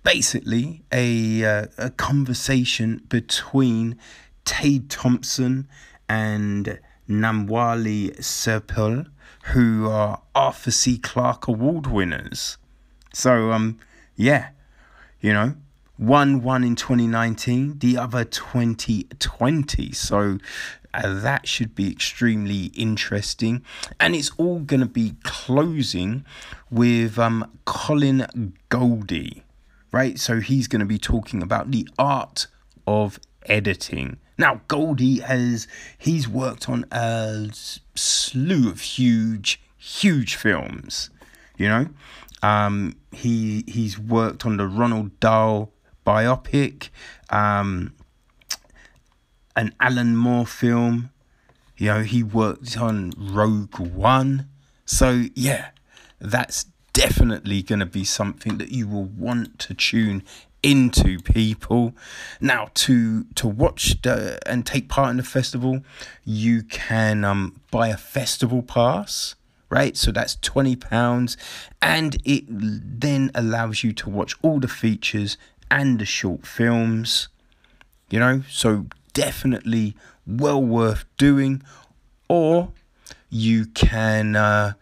[0.04, 3.98] basically a, uh, a conversation between
[4.46, 5.68] Tade Thompson
[6.08, 6.80] and
[7.10, 9.08] Namwali Serpell
[9.54, 10.98] who are Arthur C.
[10.98, 12.58] Clarke Award winners.
[13.14, 13.78] So, um,
[14.16, 14.50] yeah,
[15.22, 15.56] you know,
[15.98, 19.92] one one in 2019, the other 2020.
[19.92, 20.40] So
[20.94, 23.64] uh, that should be extremely interesting,
[24.00, 26.26] and it's all going to be closing
[26.72, 29.44] with um Colin Goudie,
[29.92, 30.20] right?
[30.20, 32.48] So he's going to be talking about the art
[32.88, 34.18] of editing.
[34.38, 35.68] Now, Goudie has
[35.98, 37.50] he's worked on a
[37.96, 41.10] slew of huge, huge films.
[41.58, 41.88] You know,
[42.44, 45.72] um, he he's worked on the Roald Dahl
[46.06, 46.90] biopic,
[47.30, 47.94] um,
[49.56, 51.12] an Alan Moore film.
[51.78, 54.50] You know, he worked on Rogue One.
[54.86, 55.70] So yeah,
[56.20, 60.24] that's definitely going to be something that you will want to tune
[60.66, 61.94] into people.
[62.42, 65.82] Now to to watch the, and take part in the festival,
[66.26, 69.36] you can um, buy a festival pass
[69.68, 69.98] right?
[69.98, 71.36] So that's £20,
[71.82, 75.38] and it then allows you to watch all the features
[75.72, 77.28] and the short films,
[78.10, 79.96] you know, so definitely
[80.26, 81.64] well worth doing.
[82.30, 82.72] Or
[83.30, 84.74] you can, uh,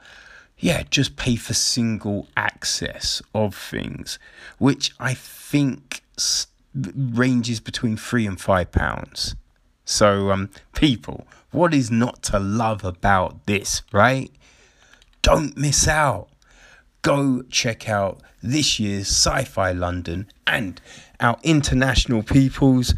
[0.64, 4.18] yeah, just pay for single access of things,
[4.60, 6.02] which I think
[6.74, 9.36] ranges between three and five pounds.
[9.84, 14.32] So, um, people, what is not to love about this, right?
[15.22, 16.30] Don't miss out.
[17.02, 20.80] Go check out this year's Sci Fi London and
[21.20, 22.96] our international peoples.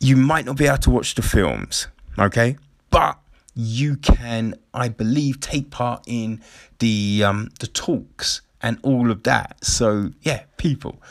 [0.00, 1.86] You might not be able to watch the films,
[2.18, 2.56] okay?
[2.90, 3.21] But
[3.54, 6.40] you can, I believe, take part in
[6.78, 9.64] the um, the talks and all of that.
[9.64, 11.02] So yeah, people,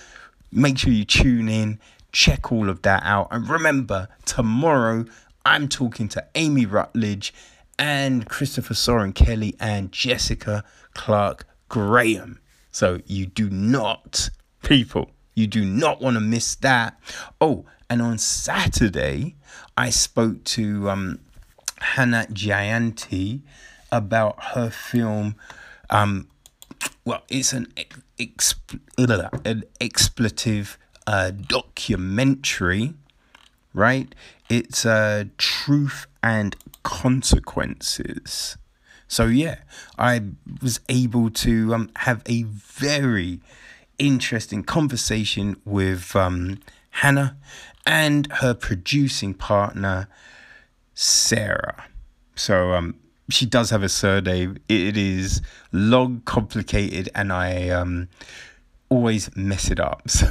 [0.52, 1.80] make sure you tune in,
[2.12, 5.06] check all of that out, and remember tomorrow
[5.46, 7.34] I'm talking to Amy Rutledge
[7.80, 10.64] and Christopher Soren Kelly and Jessica
[10.94, 12.40] Clark Graham.
[12.72, 14.30] So you do not,
[14.64, 17.00] people, you do not want to miss that.
[17.40, 19.36] Oh, and on Saturday,
[19.76, 21.20] I spoke to um,
[21.82, 23.42] Hannah Jayanti
[23.92, 25.36] about her film.
[25.90, 26.28] Um,
[27.06, 27.68] well, it's an
[29.46, 30.78] an expletive
[31.08, 32.94] uh, documentary,
[33.74, 34.14] right?
[34.50, 38.58] It's uh, truth and consequences.
[39.08, 39.58] So yeah,
[39.98, 40.22] I
[40.62, 43.42] was able to um, have a very
[44.00, 46.60] interesting conversation with um,
[46.92, 47.38] Hannah
[47.86, 50.08] and her producing partner
[50.94, 51.86] Sarah.
[52.36, 52.96] So um,
[53.30, 54.58] she does have a surname.
[54.68, 58.10] It is long, complicated, and I um,
[58.90, 60.04] always mess it up.
[60.10, 60.28] So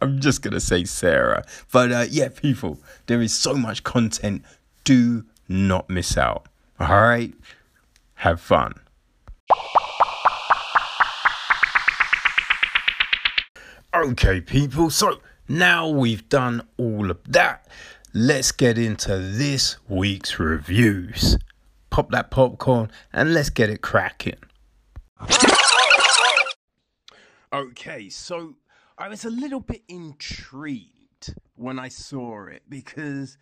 [0.00, 1.44] I'm just gonna say Sarah.
[1.72, 4.44] But uh, yeah, people, there is so much content
[4.84, 6.46] do not miss out.
[6.80, 7.34] All right?
[8.14, 8.74] Have fun.
[13.94, 17.68] Okay, people, so now we've done all of that,
[18.14, 21.38] let's get into this week's reviews.
[21.90, 24.36] Pop that popcorn and let's get it cracking.
[27.52, 28.54] Okay, so
[28.98, 33.36] I was a little bit intrigued when I saw it because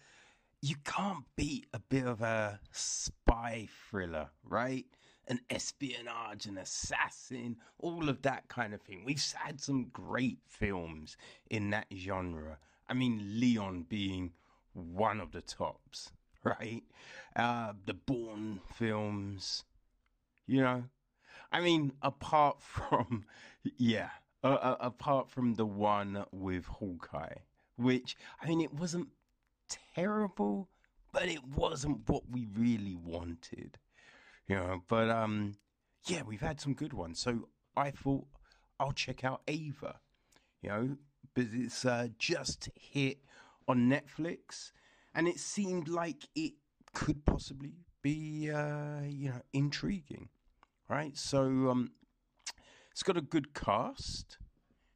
[0.60, 4.84] you can't beat a bit of a spy thriller, right?
[5.28, 9.04] An espionage, an assassin, all of that kind of thing.
[9.04, 11.16] We've had some great films
[11.48, 12.58] in that genre.
[12.88, 14.32] I mean, Leon being
[14.72, 16.12] one of the tops,
[16.44, 16.82] right?
[17.36, 19.64] Uh, the Bourne films,
[20.46, 20.84] you know.
[21.52, 23.24] I mean, apart from,
[23.76, 24.10] yeah,
[24.44, 27.34] uh, uh, apart from the one with Hawkeye,
[27.76, 29.08] which, I mean, it wasn't
[29.94, 30.68] terrible,
[31.12, 33.78] but it wasn't what we really wanted.
[34.46, 35.54] You know, but um
[36.06, 37.20] yeah, we've had some good ones.
[37.20, 38.26] So I thought
[38.78, 40.00] I'll check out Ava.
[40.62, 40.96] You know,
[41.34, 43.18] but it's uh, just hit
[43.68, 44.72] on Netflix
[45.14, 46.54] and it seemed like it
[46.92, 50.28] could possibly be uh, you know intriguing
[50.88, 51.90] right so um
[52.90, 54.38] it's got a good cast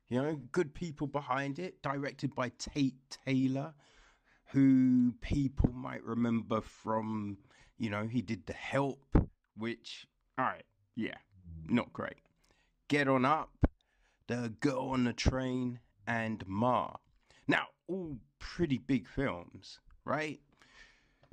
[0.08, 2.96] you know good people behind it directed by tate
[3.26, 3.74] taylor
[4.54, 7.38] who people might remember from,
[7.76, 9.04] you know, he did The Help,
[9.56, 10.06] which,
[10.38, 11.16] all right, yeah,
[11.68, 12.22] not great.
[12.88, 13.50] Get On Up,
[14.28, 16.92] The Girl on the Train, and Ma.
[17.48, 20.40] Now, all pretty big films, right?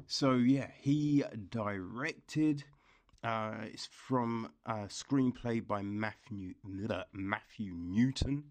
[0.08, 2.64] So, yeah, he directed.
[3.24, 6.56] Uh, it's from a screenplay by Matthew,
[7.14, 8.46] Matthew Newton.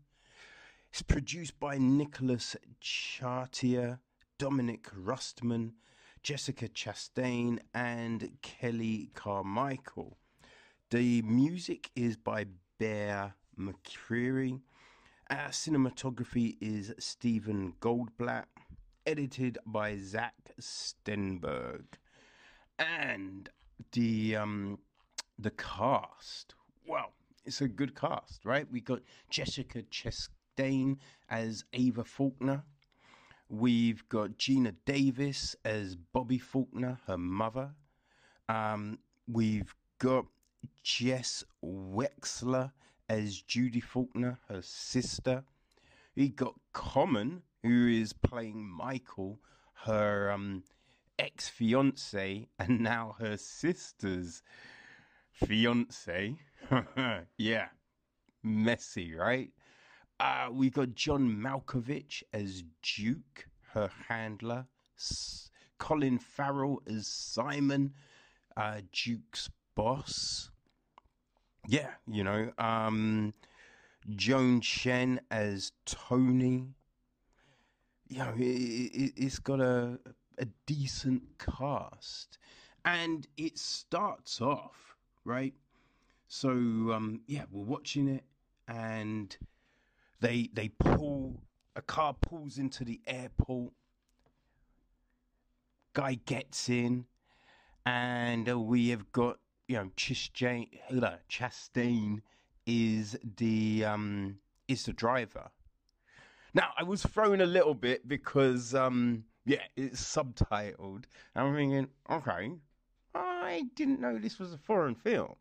[0.91, 4.01] It's produced by Nicholas Chartier
[4.39, 5.75] Dominic Rustam,
[6.23, 10.17] Jessica Chastain, and Kelly Carmichael.
[10.91, 12.47] The music is by
[12.79, 14.61] Bear McCreary.
[15.31, 18.47] Our cinematography is Stephen Goldblatt,
[19.07, 21.85] edited by Zach Staenberg.
[22.81, 23.49] And
[23.93, 24.81] the um
[25.39, 27.13] the cast, well,
[27.47, 28.67] it's a good cast, right?
[28.73, 30.97] We got Jessica Chastain
[31.29, 32.65] as Ava Faulkner.
[33.49, 37.71] We've got Geena Davis as Bobbi Faulkner, her mother.
[38.49, 40.27] Um, we've got
[40.83, 42.73] Jess Weixler
[43.11, 45.43] as Judy Faulkner, her sister.
[46.15, 49.41] We got Common, who is playing Michael,
[49.85, 50.63] her um,
[51.19, 54.43] ex fiance, and now her sister's
[55.33, 56.37] fiance.
[57.37, 57.67] yeah,
[58.45, 59.51] messy, right?
[60.21, 64.67] Uh, we got John Malkovich as Duke, her handler.
[64.97, 67.93] S- Colin Farrell as Simon,
[68.57, 70.53] uh, Duke's boss.
[71.67, 72.53] Yeah, you know.
[72.59, 73.35] Um,
[74.17, 76.75] Joan Chen as Tony.
[78.09, 79.99] You know, it, it, it's got a
[80.39, 82.39] a decent cast,
[82.85, 85.55] and it starts off right.
[86.29, 88.25] So um, yeah, we're watching it,
[88.69, 89.37] and
[90.21, 91.43] they they pull
[91.77, 93.73] a car pulls into the airport.
[95.93, 97.07] Guy gets in,
[97.87, 99.40] and we have got
[99.71, 100.69] you know Chastain,
[101.31, 102.23] Chastain
[102.67, 105.49] is the um, is the driver.
[106.55, 111.05] Now I was thrown a little bit because um, yeah, it's subtitled.
[111.37, 112.51] I'm thinking, okay,
[113.15, 115.37] I didn't know this was a foreign film,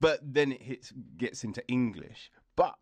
[0.00, 2.74] but then it hits gets into English, but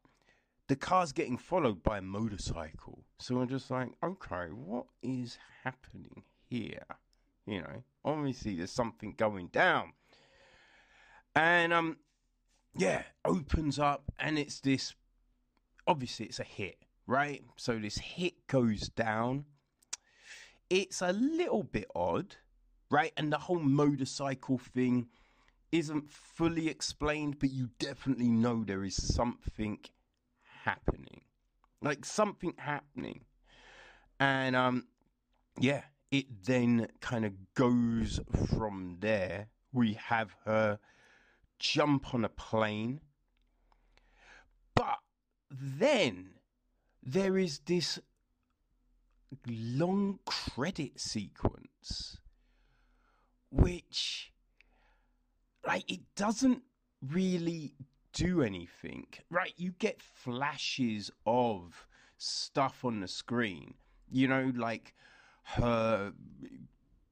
[0.68, 3.04] the car's getting followed by a motorcycle.
[3.18, 6.86] So I'm just like, okay, what is happening here?
[7.46, 9.92] You know, obviously there's something going down.
[11.34, 11.96] And um
[12.76, 14.94] yeah, opens up and it's this
[15.86, 16.76] obviously it's a hit,
[17.06, 17.42] right?
[17.56, 19.44] So this hit goes down.
[20.70, 22.36] It's a little bit odd,
[22.90, 23.12] right?
[23.16, 25.08] And the whole motorcycle thing
[25.70, 29.78] isn't fully explained, but you definitely know there is something
[30.64, 31.22] happening.
[31.82, 33.22] Like something happening.
[34.20, 34.86] And um
[35.58, 38.20] yeah, it then kind of goes
[38.54, 39.48] from there.
[39.72, 40.78] We have her
[41.58, 43.00] jump on a plane.
[44.74, 44.98] But
[45.50, 46.34] then
[47.02, 47.98] there is this
[49.46, 52.18] long credit sequence
[53.50, 54.32] which
[55.66, 56.62] like it doesn't
[57.02, 57.74] really
[58.12, 61.86] do anything right you get flashes of
[62.16, 63.74] stuff on the screen
[64.10, 64.94] you know like
[65.42, 66.12] her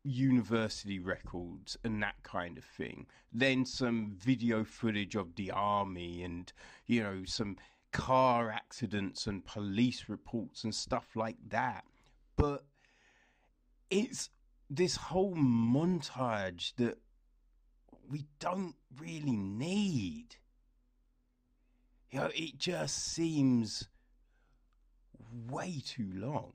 [0.05, 3.07] university records and that kind of thing.
[3.33, 6.53] Then some video footage of the army and,
[6.87, 7.57] you know, some
[7.93, 11.85] car accidents and police reports and stuff like that.
[12.37, 12.65] But
[13.91, 14.31] it's
[14.69, 16.99] this whole montage that
[18.09, 20.37] we don't really need.
[22.11, 23.89] You know, it just seems
[25.49, 26.53] way too long.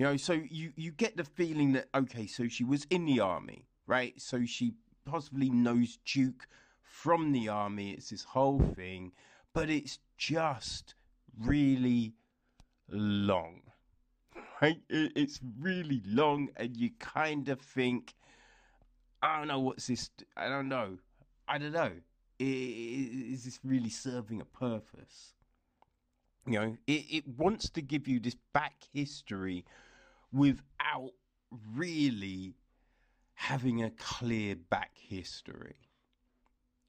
[0.00, 3.20] You know, so you, you get the feeling that, okay, so she was in the
[3.20, 4.14] army, right?
[4.16, 4.72] So she
[5.04, 6.46] possibly knows Duke
[6.80, 7.90] from the army.
[7.90, 9.12] It's this whole thing,
[9.52, 10.94] but it's just
[11.38, 12.14] really
[12.88, 13.60] long.
[14.62, 14.80] Right?
[14.88, 18.14] It's really long, and you kind of think,
[19.22, 20.10] I don't know what's this.
[20.34, 20.96] I don't know.
[21.46, 21.92] I don't know.
[22.38, 25.34] Is this really serving a purpose?
[26.46, 29.64] You know, it, it wants to give you this back history
[30.32, 31.10] without
[31.74, 32.54] really
[33.34, 35.76] having a clear back history.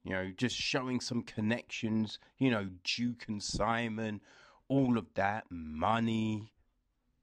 [0.04, 4.20] You know, just showing some connections, you know, Duke and Simon,
[4.68, 6.52] all of that, money,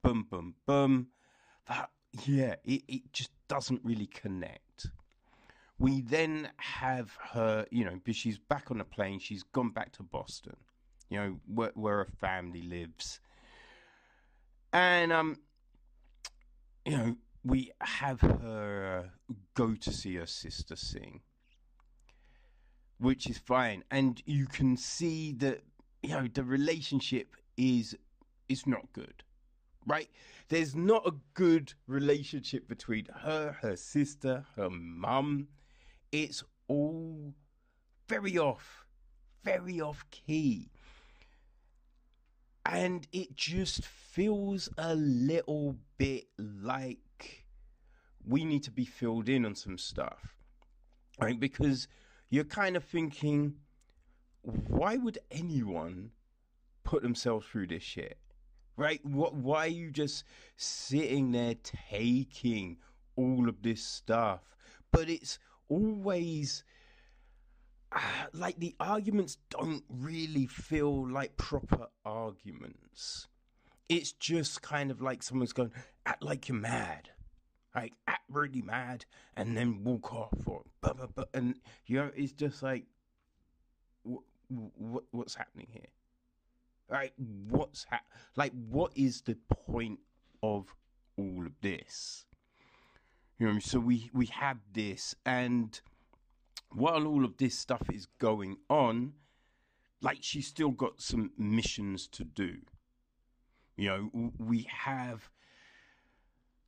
[0.01, 1.07] boom, boom, boom.
[1.67, 1.89] That,
[2.25, 4.87] yeah, it, it just doesn't really connect.
[5.77, 9.91] We then have her, you know, because she's back on the plane, she's gone back
[9.93, 10.55] to Boston,
[11.09, 13.19] you know, where, where her family lives.
[14.71, 15.37] And um,
[16.85, 21.21] you know, we have her uh, go to see her sister sing,
[22.97, 25.61] which is fine, and you can see that
[26.03, 27.95] you know the relationship is
[28.47, 29.23] is not good,
[29.85, 30.09] right?
[30.49, 35.47] There's not a good relationship between her, her sister, her mum.
[36.11, 37.35] It's all
[38.07, 38.85] very off,
[39.43, 40.71] very off key
[42.69, 47.45] and it just feels a little bit like
[48.25, 50.35] we need to be filled in on some stuff
[51.19, 51.39] right?
[51.39, 51.87] Because
[52.29, 53.55] you're kind of thinking
[54.41, 56.11] why would anyone
[56.83, 58.17] put themselves through this shit
[58.77, 59.05] right?
[59.05, 60.23] What why are you just
[60.55, 62.77] sitting there taking
[63.15, 64.41] all of this stuff?
[64.91, 65.37] But it's
[65.67, 66.63] always
[67.91, 67.99] uh,
[68.33, 73.27] like the arguments don't really feel like proper arguments.
[73.89, 75.71] It's just kind of like someone's going,
[76.05, 77.09] act like you're mad.
[77.75, 80.37] Like, act really mad and then walk off.
[80.45, 82.85] Or, but, but, but, and, you know, it's just like,
[84.03, 85.89] what, what, what's happening here?
[86.89, 88.01] Like, What's ha-
[88.35, 89.99] like, what is the point
[90.41, 90.73] of
[91.17, 92.25] all of this?
[93.37, 95.79] You know, so we, we have this and
[96.71, 99.13] while all of this stuff is going on,
[100.01, 102.57] like she's still got some missions to do.
[103.79, 105.29] You know, we have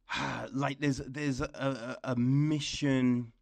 [0.53, 3.33] like there's there's a, a, mission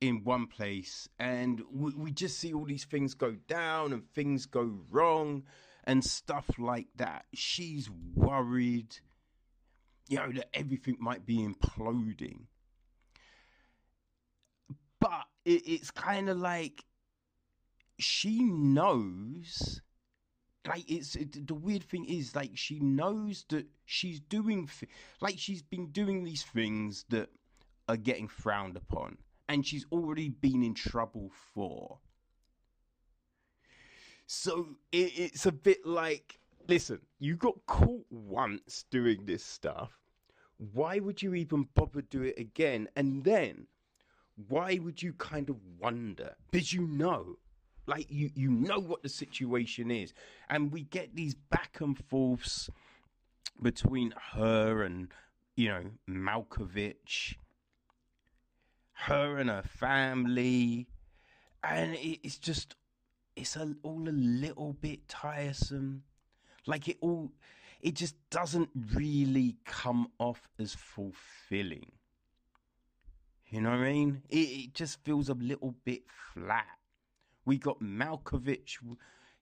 [0.00, 4.46] in one place and we, we just see all these things go down and things
[4.46, 5.44] go wrong
[5.84, 7.26] and stuff like that.
[7.32, 8.96] She's worried
[10.10, 12.40] you know that everything might be imploding.
[14.98, 16.84] But it, it's kind of like
[17.98, 19.80] she knows
[20.66, 24.68] like it's it, the weird thing is like she knows that she's doing
[25.20, 27.30] like she's been doing these things that
[27.88, 29.16] are getting frowned upon
[29.48, 31.98] and she's already been in trouble for.
[34.26, 36.38] So it, it's a bit like
[36.68, 39.98] listen you got caught once doing this stuff.
[40.74, 42.88] Why would you even bother do it again?
[42.94, 43.66] And then
[44.48, 46.34] why would you kind of wonder?
[46.50, 47.36] Because you know
[47.90, 50.14] like you you know what the situation is.
[50.48, 52.70] And we get these back and forths
[53.60, 55.08] between her and
[55.56, 57.34] you know Malkovich
[58.92, 60.86] her and her family.
[61.64, 62.76] And it's just
[63.36, 66.04] it's a, all a little bit tiresome.
[66.66, 67.32] Like it all
[67.80, 71.90] it just doesn't really come off as fulfilling.
[73.48, 74.22] You know what i mean?
[74.28, 76.79] It, it just feels a little bit flat
[77.44, 78.78] we got Malkovich.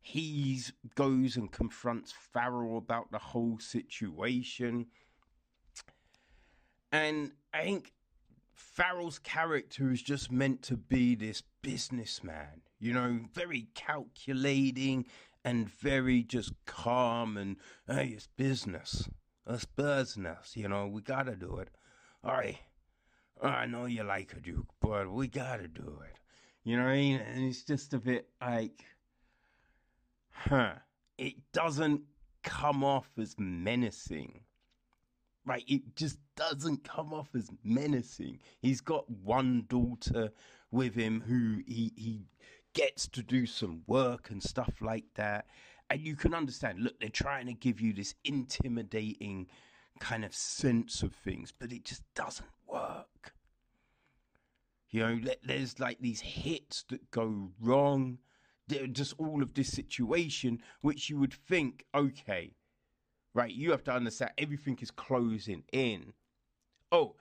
[0.00, 0.60] He
[0.94, 4.86] goes and confronts Farrell about the whole situation.
[6.90, 7.92] And I think
[8.54, 15.06] Farrell's character is just meant to be this businessman, you know, very calculating
[15.44, 19.08] and very just calm and, hey, it's business.
[19.46, 21.70] It's business, you know, we gotta do it.
[22.22, 22.58] All right.
[23.40, 26.18] I know you like a Duke, but we gotta do it.
[26.64, 27.20] You know what I mean?
[27.20, 28.84] And it's just a bit like,
[30.30, 30.74] huh.
[31.16, 32.02] It doesn't
[32.42, 34.40] come off as menacing.
[35.44, 35.64] Right?
[35.66, 38.40] It just doesn't come off as menacing.
[38.60, 40.30] He's got one daughter
[40.70, 42.22] with him who he, he
[42.74, 45.46] gets to do some work and stuff like that.
[45.90, 49.46] And you can understand, look, they're trying to give you this intimidating
[50.00, 53.32] kind of sense of things, but it just doesn't work.
[54.90, 58.18] You know, there's like these hits that go wrong.
[58.92, 62.54] Just all of this situation, which you would think, okay,
[63.34, 66.12] right, you have to understand everything is closing in.
[66.92, 67.16] Oh,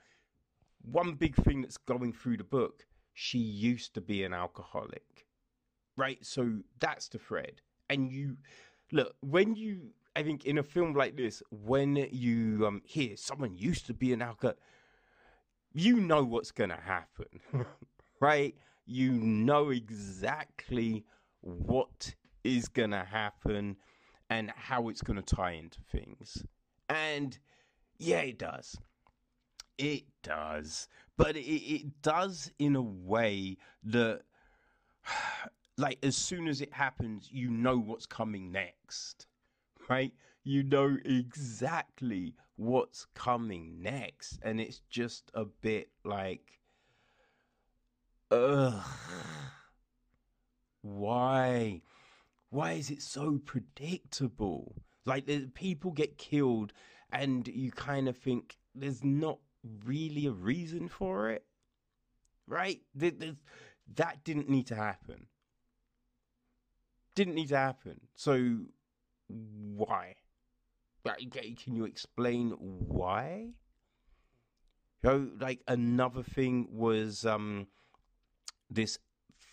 [0.81, 5.25] one big thing that's going through the book, she used to be an alcoholic,
[5.95, 6.25] right?
[6.25, 7.61] So that's the thread.
[7.89, 8.37] And you
[8.91, 13.55] look, when you, I think in a film like this, when you um, hear someone
[13.55, 14.59] used to be an alcoholic,
[15.79, 17.27] you know what's going to happen,
[18.19, 18.55] right?
[18.85, 21.05] You know exactly
[21.41, 22.13] what
[22.43, 23.77] is going to happen
[24.29, 26.43] and how it's going to tie into things.
[26.89, 27.37] And
[27.99, 28.77] yeah, it does.
[29.77, 30.87] It does.
[31.17, 34.21] But it, it does in a way that,
[35.77, 39.27] like, as soon as it happens, you know what's coming next,
[39.89, 40.11] right?
[40.47, 44.39] you know exactly what's coming next.
[44.43, 46.59] And it's just a bit like,
[48.29, 48.83] ugh.
[50.81, 51.81] Why?
[52.49, 54.75] Why is it so predictable?
[55.05, 56.73] Like, the people get killed,
[57.11, 59.39] and you kind of think there's not
[59.85, 61.45] really a reason for it,
[62.45, 62.81] right?
[62.95, 63.37] That
[64.23, 65.27] didn't need to happen.
[67.15, 68.01] Didn't need to happen.
[68.15, 68.59] So,
[69.27, 70.15] why?
[71.55, 73.49] Can you explain why?
[75.03, 77.67] Know, like another thing was um,
[78.69, 78.97] this
[79.39, 79.45] f-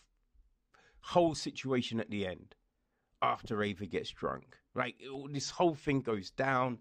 [1.01, 2.55] whole situation at the end
[3.21, 4.57] after Ava gets drunk.
[4.75, 4.97] Like
[5.31, 6.79] this whole thing goes down,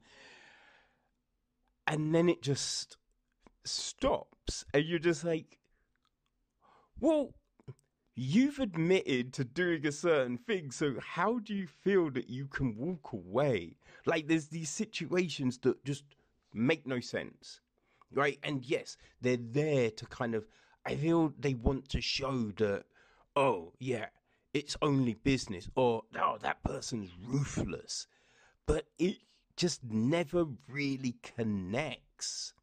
[1.86, 2.98] and then it just
[3.66, 5.60] stops, and you're just like,
[7.00, 7.34] well,
[8.16, 12.76] you've admitted to doing a certain thing so how do you feel that you can
[12.78, 13.76] walk away?
[14.06, 16.04] Like there's these situations that just
[16.54, 17.60] make no sense
[18.14, 18.38] right?
[18.44, 20.46] And yes they're there to kind of
[20.86, 22.84] i feel they want to show that
[23.36, 24.08] oh yeah
[24.54, 28.08] it's only business or oh that person's ruthless.
[28.68, 29.18] But it
[29.58, 32.54] just never really connects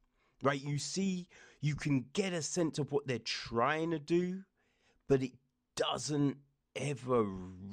[0.43, 0.63] right?
[0.63, 1.27] You see
[1.61, 4.43] you can get a sense of what they're trying to do
[5.11, 5.33] but it
[5.75, 6.37] doesn't
[6.77, 7.25] ever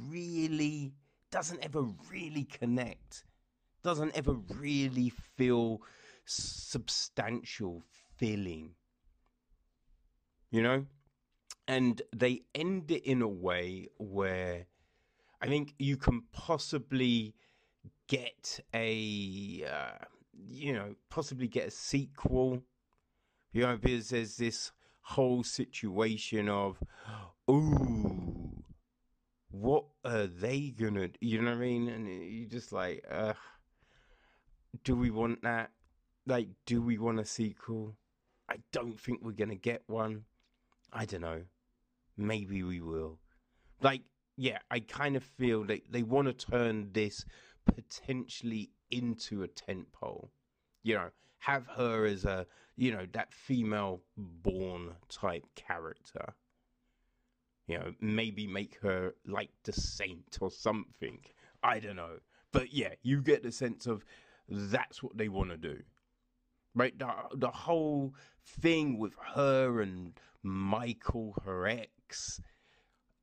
[0.09, 0.93] really
[1.31, 3.23] doesn't ever really connect
[3.83, 5.81] doesn't ever really feel
[6.25, 7.85] substantial
[8.17, 8.71] feeling
[10.51, 10.85] you know
[11.67, 14.65] and they end it in a way where
[15.41, 17.35] i think you can possibly
[18.07, 22.63] get a, uh, you know, possibly get a sequel.
[23.53, 24.71] You know, because there's this
[25.07, 26.83] whole situation of,
[27.49, 28.51] ooh,
[29.51, 31.07] what are they gonna?
[31.21, 31.87] You know what I mean?
[31.87, 33.33] And you just like, uh,
[34.83, 35.71] do we want that?
[36.25, 37.95] Like, do we want a sequel?
[38.49, 40.25] I don't think we're gonna get one.
[40.91, 41.43] I don't know.
[42.17, 43.19] Maybe we will.
[43.81, 44.01] Like,
[44.35, 47.23] yeah, I kind of feel that they want to turn this
[47.65, 50.31] potentially into a tent pole.
[50.83, 56.33] You know, have her as a, you know, that female Bourne type character.
[57.67, 61.19] You know, maybe make her like the saint or something.
[61.61, 62.19] I don't know.
[62.51, 64.05] But yeah, you get the sense of
[64.47, 65.81] that's what they want to do.
[66.73, 66.97] Right?
[66.97, 68.13] The, the whole
[68.45, 70.13] thing with her and
[70.43, 72.39] Michael, her ex,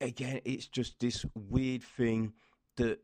[0.01, 2.35] again, it's just this weird thing
[2.77, 2.99] that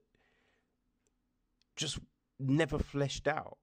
[1.76, 1.98] just
[2.38, 3.58] never fleshed out.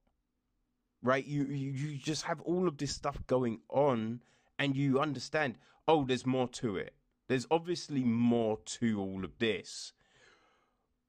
[1.03, 1.25] Right?
[1.25, 4.21] You, you you just have all of this stuff going on
[4.59, 6.93] and you understand, oh, there's more to it.
[7.27, 9.93] There's obviously more to all of this.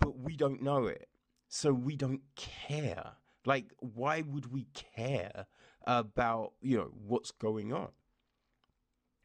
[0.00, 1.08] But we don't know it.
[1.48, 3.12] So we don't care.
[3.44, 5.46] Like, why would we care
[5.86, 7.88] about, you know, what's going on?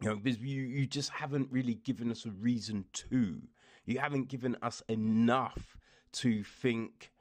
[0.02, 3.42] You know, because you, you just haven't really given us a reason to.
[3.86, 5.78] You haven't given us enough
[6.14, 7.12] to think,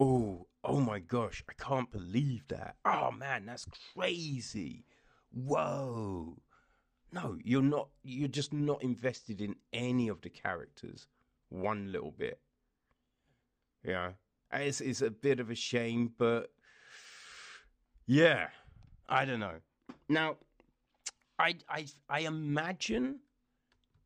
[0.00, 2.76] oh, oh my gosh, I can't believe that.
[2.84, 4.84] Oh man, that's crazy.
[5.32, 6.38] Whoa.
[7.12, 11.06] No, you're not, you're just not invested in any of the characters
[11.48, 12.40] one little bit.
[13.84, 14.12] Yeah.
[14.52, 16.50] It's, it's a bit of a shame, but
[18.06, 18.48] yeah,
[19.08, 19.60] I don't know.
[20.08, 20.36] Now,
[21.38, 23.20] I, I, I imagine,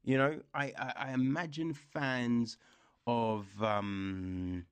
[0.04, 2.58] you know, I, I, I imagine fans
[3.06, 4.64] of, um,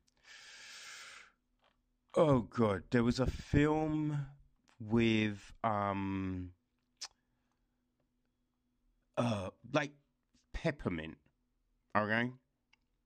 [2.17, 4.27] oh god, there was a film
[4.81, 6.51] with, um,
[9.17, 9.93] uh, like
[10.53, 11.17] peppermint.
[11.97, 12.31] Okay,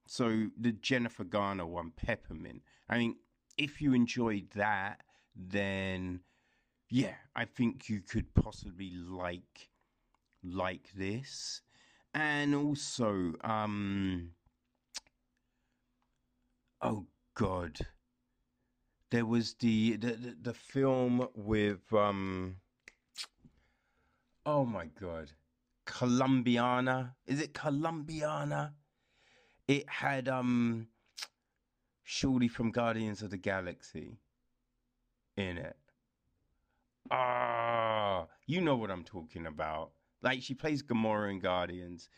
[0.07, 2.63] so the Jennifer Garner one, peppermint.
[2.89, 3.17] I mean,
[3.57, 5.03] if you enjoyed that,
[5.37, 6.21] then
[6.89, 9.71] yeah, I think you could possibly like
[10.43, 11.61] like this,
[12.15, 14.31] and also, um,
[16.83, 17.79] oh god,
[19.11, 22.57] there was the the the, film with um,
[24.47, 25.33] oh my god,
[25.85, 27.15] Colombiana.
[27.27, 28.73] Is it Colombiana?
[29.67, 30.89] It had um,
[32.05, 34.19] Shorty from Guardians of the Galaxy
[35.37, 35.77] in it.
[37.11, 39.91] Ah, you know what I'm talking about.
[40.23, 42.09] Like she plays Gamora in Guardians.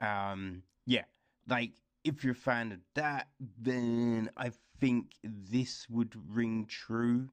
[0.00, 1.04] Um, yeah,
[1.48, 1.72] like
[2.04, 3.28] if you're a fan of that,
[3.60, 7.30] then I think this would ring true.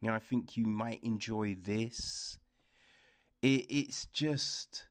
[0.00, 2.38] You know, I think you might enjoy this.
[3.42, 4.86] It, it's just,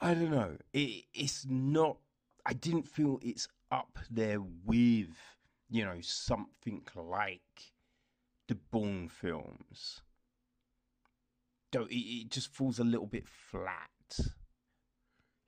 [0.00, 0.56] I don't know.
[0.72, 1.98] It, it's not.
[2.44, 5.16] I didn't feel it's up there with,
[5.70, 7.40] you know, something like
[8.48, 10.02] the Bourne films.
[11.70, 13.90] Though it, it just falls a little bit flat.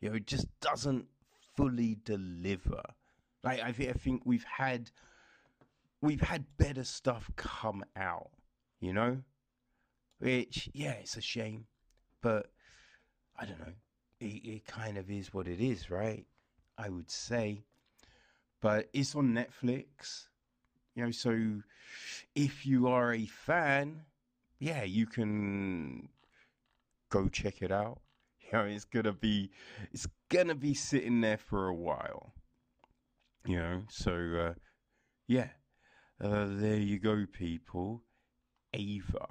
[0.01, 1.07] You know, it just doesn't
[1.57, 2.83] fully deliver.
[3.45, 4.91] Like I think I think we've had
[6.01, 8.31] we've had better stuff come out,
[8.81, 9.19] you know?
[10.19, 11.67] Which yeah, it's a shame.
[12.23, 12.51] But
[13.39, 13.75] I don't know.
[14.21, 16.25] It, it kind of is what it is, right?
[16.79, 17.65] I would say.
[18.63, 20.29] But it's on Netflix.
[20.95, 21.63] You know, so
[22.35, 24.03] if you are a fan,
[24.59, 26.09] yeah, you can
[27.11, 28.01] go check it out.
[28.53, 29.51] You know, it's gonna be
[29.91, 32.34] it's gonna be sitting there for a while.
[33.47, 34.55] You know, so uh,
[35.29, 35.49] yeah,
[36.23, 38.03] uh, there you go, people.
[38.73, 39.27] Ava.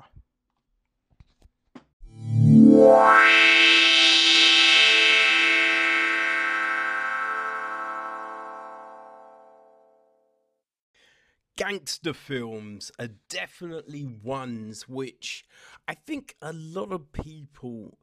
[11.56, 15.46] gangster films are definitely ones which
[15.88, 17.98] I think a lot of people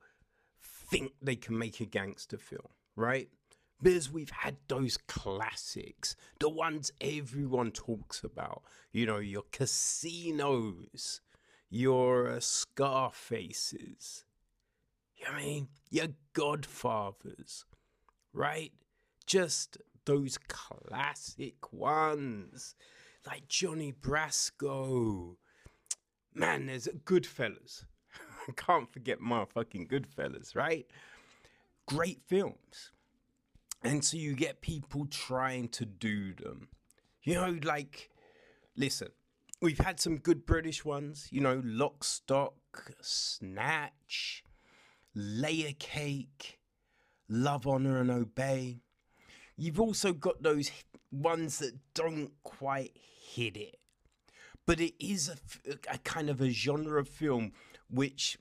[0.62, 3.28] think they can make a gangster film, right?
[3.82, 8.62] Because we've had those classics, the ones everyone talks about.
[8.92, 11.20] You know, your casinos,
[11.70, 14.24] your uh, Scarfaces,
[15.20, 15.68] you know I mean?
[15.90, 17.66] Your Godfathers,
[18.32, 18.72] right?
[19.26, 19.76] Just
[20.06, 22.74] those classic ones
[23.26, 25.36] like Johnny Brasco.
[26.34, 27.84] Man, there's Goodfellas.
[28.48, 30.86] I can't forget motherfucking Goodfellas, right?
[31.86, 32.90] Great films.
[33.82, 36.68] And so you get people trying to do them.
[37.22, 38.10] You know, like,
[38.76, 39.08] listen,
[39.60, 42.54] we've had some good British ones, you know, Lock, Stock,
[43.00, 44.44] Snatch,
[45.14, 46.60] Layer Cake,
[47.28, 48.80] Love, Honor, and Obey.
[49.56, 50.70] You've also got those
[51.10, 52.96] ones that don't quite
[53.34, 53.76] hit it.
[54.66, 57.52] But it is a, a kind of a genre of film
[57.88, 58.38] which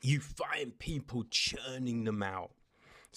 [0.00, 2.50] you find people churning them out.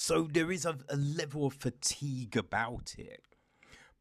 [0.03, 3.21] So there is a, a level of fatigue about it.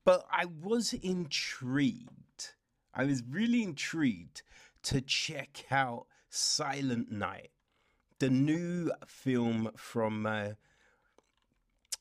[0.02, 2.54] But I was intrigued.
[2.94, 4.40] I was really intrigued
[4.84, 7.50] to check out Silent Night,
[8.18, 10.52] the new film from, uh,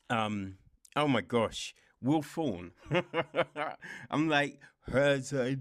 [0.08, 0.56] um,
[0.96, 2.72] oh my gosh, Will Fawn.
[4.10, 5.56] I'm like, I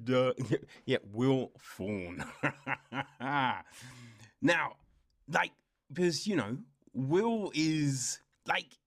[0.85, 2.23] yeah, Will Fawn.
[4.41, 4.75] now,
[5.27, 5.51] like,
[5.91, 6.59] because, you know,
[6.93, 8.19] Will is
[8.49, 8.77] like,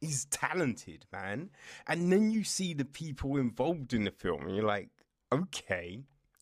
[0.00, 1.50] he's talented, man.
[1.86, 4.88] And then you see the people involved in the film, and you're like,
[5.32, 6.00] okay,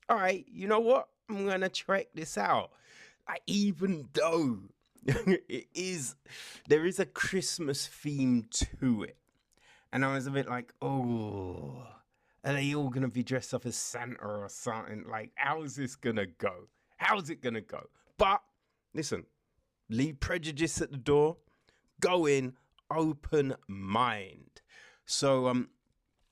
[0.08, 1.08] all right, you know what?
[1.28, 2.70] I'm gonna check this out.
[3.26, 4.58] Like, even though
[5.06, 6.14] it is,
[6.68, 9.16] there is a Christmas theme to it.
[9.92, 11.86] And I was a bit like, oh,
[12.44, 15.04] are they all gonna be dressed up as Santa or something?
[15.10, 16.68] Like, how's this gonna go?
[16.96, 17.84] How's it gonna go?
[18.18, 18.42] But
[18.92, 19.24] listen,
[19.88, 21.36] leave prejudice at the door,
[22.04, 22.52] go in,
[22.90, 24.60] open mind.
[25.06, 25.70] So, um,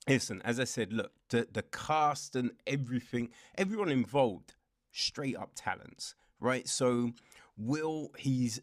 [0.07, 4.53] listen, as I said, look, the, the cast and everything, everyone involved,
[4.91, 6.67] straight up talents, right?
[6.67, 7.11] So,
[7.57, 8.61] Will, he's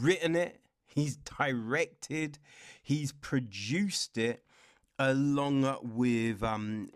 [0.00, 2.38] written it, he's directed,
[2.82, 4.42] he's produced it
[4.98, 6.90] along with um,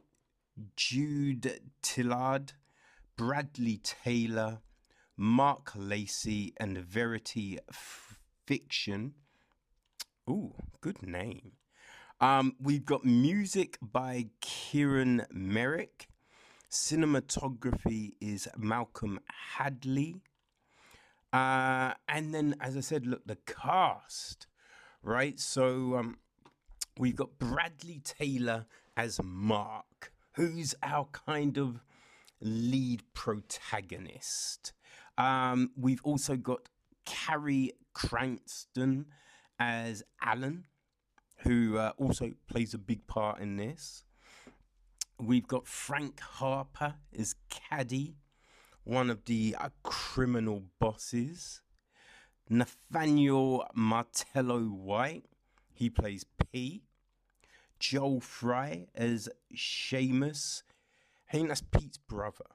[0.76, 2.52] Jude Tillard,
[3.16, 4.60] Bradley Taylor,
[5.18, 7.58] Mark Lacey, and Verity
[8.46, 9.12] Fiction.
[10.30, 11.54] Ooh, good name.
[12.20, 16.06] Um, we've got music by Kieran Merrick.
[16.70, 19.18] Cinematography is Malcolm
[19.56, 20.22] Hadley.
[21.32, 24.46] Uh, and then, as I said, look, the cast,
[25.02, 25.40] right?
[25.40, 26.18] So um,
[26.96, 28.66] we've got Bradley Taylor
[28.96, 31.80] as Mark, who's our kind of
[32.40, 34.74] lead protagonist.
[35.18, 36.68] Um, we've also got
[37.04, 39.06] Cary Crankson
[39.60, 40.64] as Alan,
[41.44, 44.04] who uh, also plays a big part in this.
[45.18, 48.16] We've got Frank Harper as Caddy
[48.84, 51.62] one of the uh, criminal bosses.
[52.48, 55.26] Nathaniel Martello White,
[55.72, 56.82] he plays P.
[57.78, 60.62] Joel Fry as Seamus.
[61.28, 62.46] I think that's Pete's brother.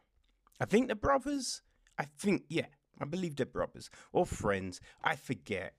[0.59, 1.61] I think they're brothers.
[1.97, 2.67] I think, yeah,
[2.99, 4.81] I believe they're brothers or friends.
[5.03, 5.75] I forget.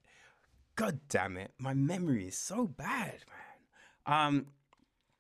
[0.77, 4.27] God damn it, my memory is so bad, man.
[4.27, 4.47] Um,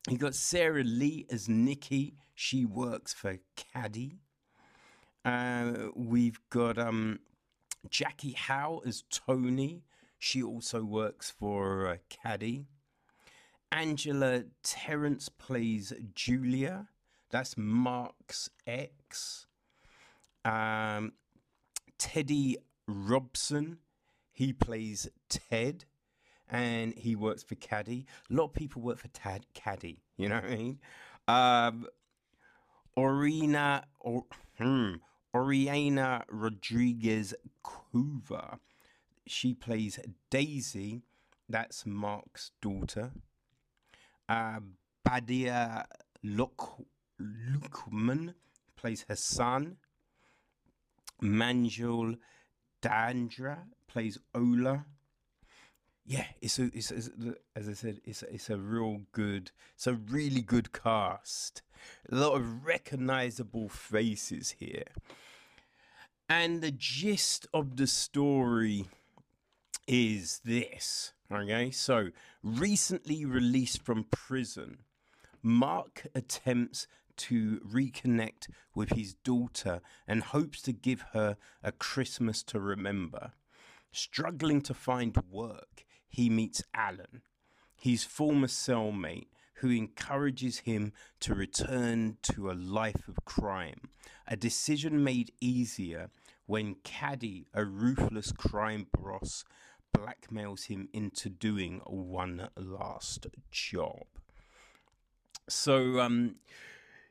[0.08, 2.14] you got Sarah Lee as Nikki.
[2.34, 4.18] She works for Caddy.
[5.24, 7.20] Uh, we've got um,
[7.88, 9.82] Jackie Howe as Tony.
[10.18, 12.66] She also works for uh, Caddy.
[13.72, 16.88] Angela Terrence plays Julia.
[17.30, 19.46] That's Mark's ex.
[20.44, 21.14] Um,
[21.98, 23.78] Teddy Robson,
[24.36, 25.86] he plays Ted,
[26.46, 28.04] and he works for Caddy.
[28.30, 30.02] A lot of people work for Tad Caddy.
[30.18, 30.78] You know what I mean?
[31.26, 31.86] Um,
[32.98, 34.26] Orina or
[34.58, 34.96] hmm,
[35.34, 37.32] Oriana Rodriguez
[37.64, 38.58] Cuva.
[39.26, 41.00] She plays Daisy.
[41.48, 43.12] That's Mark's daughter.
[44.28, 44.60] Uh,
[45.02, 45.86] Badia
[46.22, 46.84] Luk-
[47.18, 48.34] Lukman
[48.76, 49.78] plays her son.
[51.22, 52.18] Manjul
[52.82, 53.60] Dandra
[53.96, 54.84] plays Ola.
[56.04, 57.08] Yeah, it's a, it's, it's
[57.56, 61.62] as I said, it's it's a real good, it's a really good cast.
[62.12, 64.84] A lot of recognizable faces here.
[66.28, 68.84] And the gist of the story
[69.88, 71.14] is this.
[71.32, 72.10] Okay, so
[72.42, 74.80] recently released from prison,
[75.42, 76.86] Mark attempts
[77.28, 83.32] to reconnect with his daughter and hopes to give her a Christmas to remember.
[83.92, 87.22] Struggling to find work, he meets Alan,
[87.74, 93.88] his former cellmate, who encourages him to return to a life of crime,
[94.26, 96.10] a decision made easier
[96.46, 99.44] when Caddy, a ruthless crime boss,
[99.96, 104.04] blackmails him into doing one last job.
[105.48, 106.36] So, um,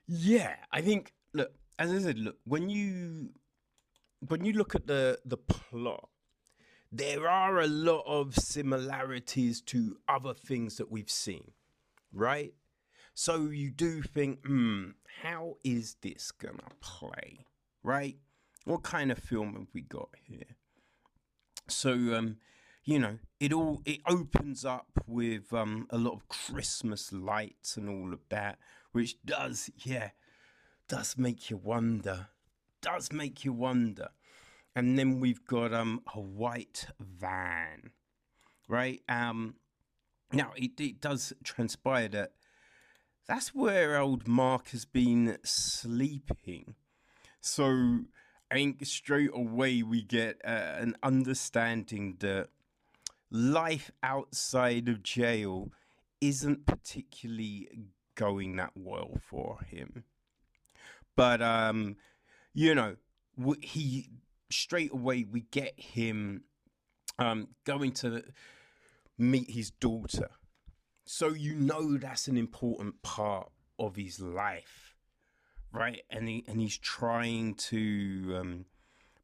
[0.07, 3.29] yeah, I think look, as I said, look when you
[4.27, 6.09] when you look at the the plot,
[6.97, 11.51] there are a lot of similarities to other things that we've seen,
[12.13, 12.53] right?
[13.13, 14.91] So you do think, hmm,
[15.21, 17.45] how is this gonna play,
[17.83, 18.15] right?
[18.63, 20.55] What kind of film have we got here?
[21.67, 22.37] So, um,
[22.85, 27.89] you know, it all it opens up with um, a lot of Christmas lights and
[27.89, 28.57] all of that,
[28.93, 30.11] which does, yeah,
[30.87, 32.27] does make you wonder,
[32.81, 34.09] does make you wonder.
[34.75, 37.91] And then we've got um a white van,
[38.67, 39.01] right?
[39.07, 39.55] Um,
[40.31, 42.31] now it, it does transpire that
[43.27, 46.75] that's where old Mark has been sleeping.
[47.41, 48.01] So
[48.51, 52.49] I think straight away we get uh, an understanding that
[53.31, 55.71] life outside of jail
[56.21, 57.69] isn't particularly
[58.15, 60.03] going that well for him.
[61.15, 61.97] But um,
[62.53, 62.95] you know,
[63.61, 64.09] he
[64.49, 66.43] straight away we get him
[67.19, 68.23] um going to
[69.17, 70.29] meet his daughter.
[71.05, 74.95] So you know that's an important part of his life,
[75.71, 76.01] right?
[76.09, 78.65] And he and he's trying to um,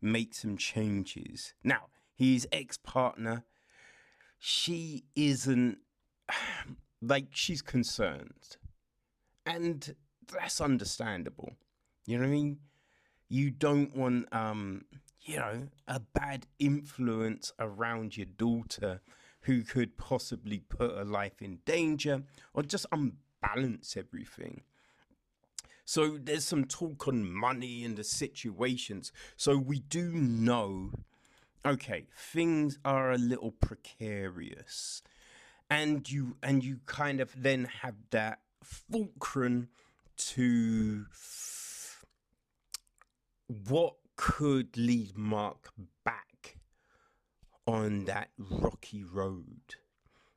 [0.02, 1.54] make some changes.
[1.64, 3.46] Now his ex partner
[4.44, 5.78] she isn't
[7.02, 8.58] like she's concerned.
[9.46, 9.96] And
[10.32, 11.54] that's understandable.
[12.06, 12.58] You know what I mean?
[13.30, 14.86] You don't want um,
[15.22, 19.02] you know, a bad influence around your daughter
[19.42, 24.62] who could possibly put her life in danger or just unbalance everything.
[25.86, 29.12] So there's some talk on money and the situations.
[29.36, 30.92] So we do know
[31.66, 35.02] okay, things are a little precarious.
[35.70, 39.70] And you and you kind of then have that fulcrum
[40.18, 41.06] to
[43.48, 45.70] what could lead Mark
[46.06, 46.58] back
[47.66, 49.76] on that rocky road.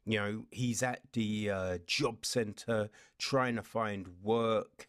[0.06, 4.88] You know, he's at the uh, job center trying to find work,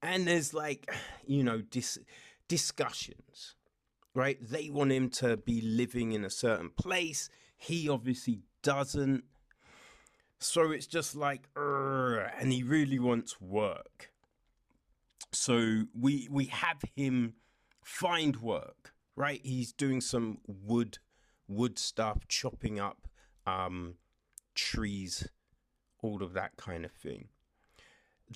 [0.00, 0.90] and there's like,
[1.26, 1.98] you know, dis-
[2.48, 3.56] discussions
[4.14, 4.38] right?
[4.40, 7.28] They want him to be living in a certain place.
[7.56, 9.24] He obviously doesn't.
[10.38, 14.10] So it's just like, and he really wants work.
[15.32, 17.34] So we we have him
[17.82, 19.40] find work, right?
[19.42, 20.98] He's doing some wood
[21.48, 23.08] wood stuff, chopping up
[23.46, 23.94] um,
[24.54, 25.28] trees,
[26.02, 27.28] all of that kind of thing.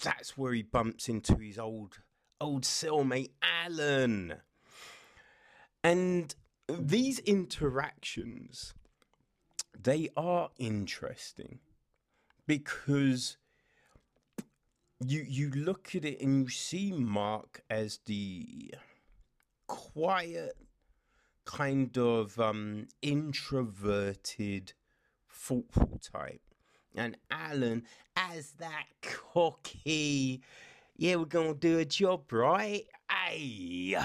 [0.03, 2.01] That's where he bumps into his old
[2.41, 4.35] old cellmate Alan.
[5.83, 6.35] And
[6.69, 8.75] these interactions,
[9.79, 11.61] they are interesting
[12.47, 13.37] because
[15.05, 18.75] you you look at it and you see Mark as the
[19.97, 20.55] quiet,
[21.47, 24.75] kind of um, introverted,
[25.27, 26.43] thoughtful type,
[26.95, 27.83] and Alan
[28.15, 30.43] as that cocky.
[30.99, 32.85] Yeah, we're gonna do a job, right?
[33.11, 33.97] Hey.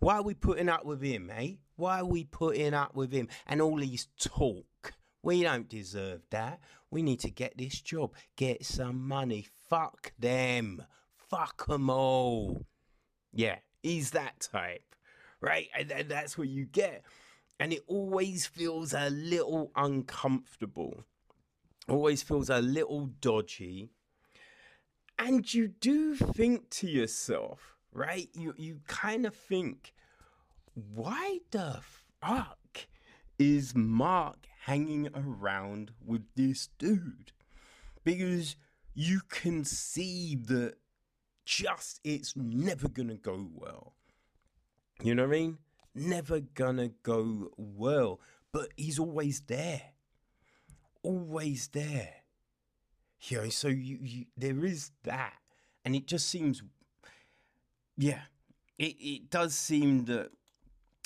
[0.00, 1.52] Why are we putting up with him, eh?
[1.76, 4.92] Why are we putting up with him and all his talk?
[5.22, 6.60] We don't deserve that.
[6.90, 9.46] We need to get this job, get some money.
[9.70, 10.82] Fuck them.
[11.16, 12.66] Fuck them all.
[13.32, 14.95] Yeah, he's that type,
[15.40, 15.68] right?
[15.78, 17.02] And that's what you get.
[17.58, 21.04] And it always feels a little uncomfortable,
[21.88, 23.90] always feels a little dodgy.
[25.18, 28.28] And you do think to yourself, right?
[28.34, 29.94] You you kind of think,
[30.74, 31.80] why the
[32.20, 32.86] fuck
[33.38, 37.32] is Mark hanging around with this dude?
[38.04, 38.56] Because
[38.94, 40.74] you can see that
[41.46, 43.94] just it's never gonna go well.
[45.02, 45.58] You know what I mean?
[45.94, 48.20] Never gonna go well.
[48.52, 49.82] But he's always there.
[51.02, 52.14] Always there.
[53.22, 55.34] You know, so you, you there is that.
[55.84, 56.62] And it just seems
[57.96, 58.22] yeah,
[58.78, 60.30] it, it does seem that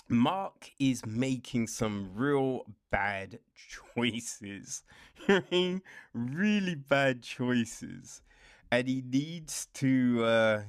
[0.09, 3.39] Mark is making some real bad
[3.97, 4.83] choices.
[6.15, 8.23] Really bad choices.
[8.73, 10.63] And he needs to uh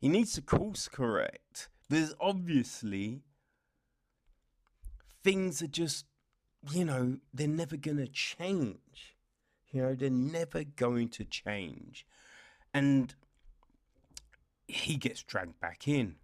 [0.00, 1.68] he needs to course correct.
[1.88, 3.22] There's obviously
[5.22, 6.06] things are just
[6.72, 9.16] you know, they're never gonna change.
[9.70, 12.06] You know, they're never going to change.
[12.72, 13.14] And
[14.68, 16.16] he gets dragged back in,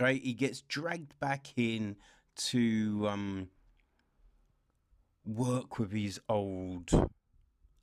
[0.00, 0.20] right?
[0.20, 1.96] He gets dragged back in
[2.34, 3.48] to um,
[5.24, 7.10] work with his old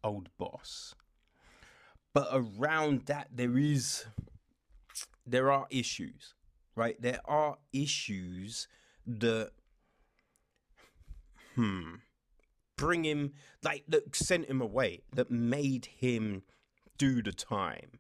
[0.04, 0.96] old boss.
[2.14, 4.06] But around that, there is
[5.26, 6.34] there are issues,
[6.80, 7.00] right?
[7.02, 8.70] There are issues
[9.06, 9.52] that
[11.56, 11.96] hmm,
[12.78, 16.44] bring him like that sent him away, that made him
[16.98, 18.00] do the time.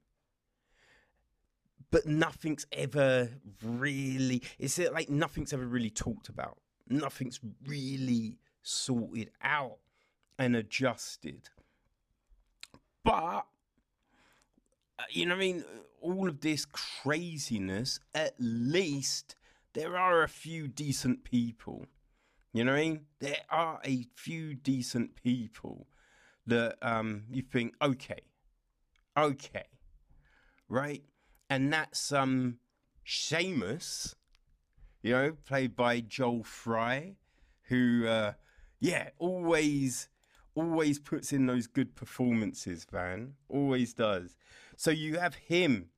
[1.92, 3.30] But nothing's ever
[3.62, 6.58] really it's it like nothing's ever really talked about.
[6.88, 9.80] Nothing's really sorted out
[10.38, 11.50] and adjusted.
[13.04, 13.46] But
[15.00, 15.66] uh, you know what I mean?
[16.02, 19.36] All of this craziness, at least
[19.74, 21.86] there are a few decent people.
[22.54, 23.02] You know what I mean?
[23.20, 25.88] There are a few decent people
[26.48, 28.22] that um, you think, okay,
[29.16, 29.66] okay,
[30.68, 31.04] right?
[31.50, 32.58] And that's um,
[33.06, 34.16] Seamus,
[35.02, 37.16] you know, played by Joel Fry,
[37.64, 38.34] who, uh,
[38.80, 40.10] yeah, always,
[40.56, 43.34] always puts in those good performances, Van.
[43.48, 44.36] Always does.
[44.76, 45.90] So you have him,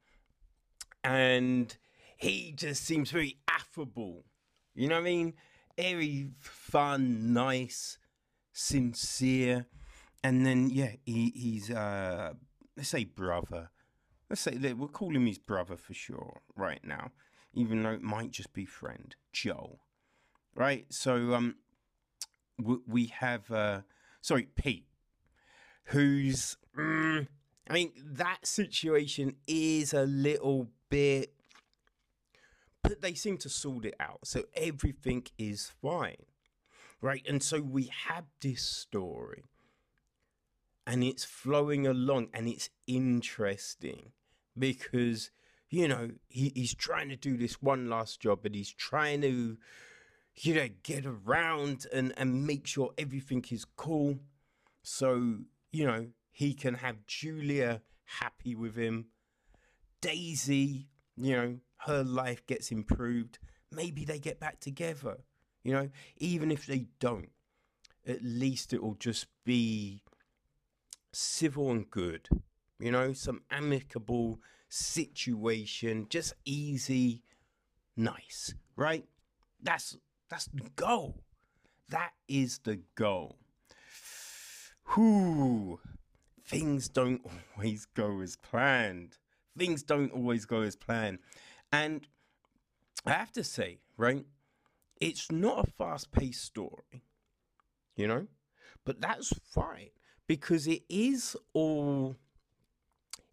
[1.04, 1.76] and
[2.18, 4.26] he just seems very affable.
[4.76, 5.34] You know what I mean?
[5.78, 7.98] Very fun, nice,
[8.54, 9.68] sincere.
[10.24, 12.34] And then, yeah, he, he's, uh,
[12.78, 13.72] let's say, brother.
[14.30, 17.12] Let's say that we'll call him his brother for sure right now,
[17.54, 19.80] even though it might just be friend, Joel.
[20.54, 20.86] Right?
[20.90, 21.56] So, um,
[22.88, 23.82] we have, uh,
[24.22, 24.86] sorry, Pete,
[25.86, 27.28] who's, mm,
[27.70, 31.34] I mean, that situation is a little bit,
[32.84, 34.20] but they seem to sort it out.
[34.24, 36.26] So everything is fine.
[37.02, 37.26] Right.
[37.28, 39.46] And so we have this story
[40.86, 44.12] and it's flowing along and it's interesting
[44.58, 45.32] because,
[45.70, 49.58] you know, he, he's trying to do this one last job, but he's trying to,
[50.36, 54.20] you know, get around and, and make sure everything is cool.
[54.84, 55.38] So,
[55.72, 57.82] you know, he can have Julia
[58.20, 59.08] happy with him.
[60.02, 63.40] Daisy, you know, her life gets improved.
[63.72, 65.18] Maybe they get back together.
[65.64, 67.30] You know, even if they don't,
[68.08, 70.02] at least it will just be
[71.12, 72.28] civil and good.
[72.80, 77.24] You know, some amicable situation, just easy,
[77.96, 79.06] nice, right?
[79.62, 79.98] That's
[80.32, 81.22] that's the goal.
[81.90, 83.38] That is the goal.
[84.96, 85.80] Whew
[86.52, 87.22] things don't
[87.56, 89.18] always go as planned.
[89.58, 91.20] Things don't always go as planned.
[91.72, 92.06] And
[93.06, 94.26] I have to say, right,
[95.00, 97.04] it's not a fast paced story,
[97.96, 98.28] you know,
[98.86, 99.90] but that's fine
[100.28, 102.18] because it is all,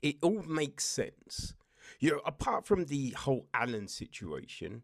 [0.01, 1.55] it all makes sense.
[1.99, 4.83] You know, apart from the whole Alan situation,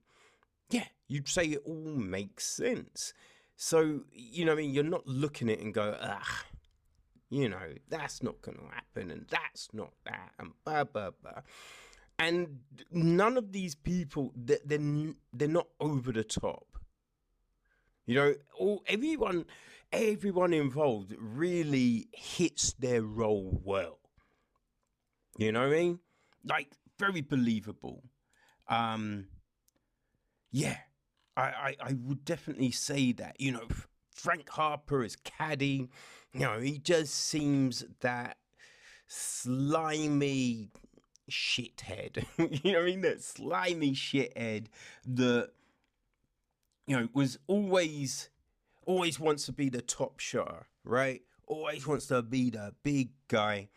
[0.70, 3.12] yeah, you'd say it all makes sense.
[3.56, 6.44] So, you know, I mean, you're not looking at it and go, ah,
[7.30, 11.42] you know, that's not going to happen, and that's not that, and blah blah blah.
[12.18, 12.60] And
[12.90, 14.58] none of these people, they're
[15.32, 16.66] they're not over the top.
[18.06, 19.46] You know, all everyone,
[19.92, 23.98] everyone involved really hits their role well.
[25.38, 25.98] You know what I mean?
[26.44, 28.04] Like very believable.
[28.68, 29.26] Um,
[30.54, 30.76] yeah,
[31.36, 33.40] I, I, I would definitely say that.
[33.40, 33.66] You know,
[34.14, 35.88] Frank Harper as Caddy,
[36.32, 38.36] you know, he just seems that
[39.08, 40.70] slimy
[41.28, 42.24] shithead.
[42.62, 43.00] you know what I mean?
[43.00, 44.66] That slimy shithead
[45.08, 45.50] that,
[46.86, 48.30] you know, was always,
[48.86, 51.22] always wants to be the top shot, right?
[51.48, 53.70] Always wants to be the big guy.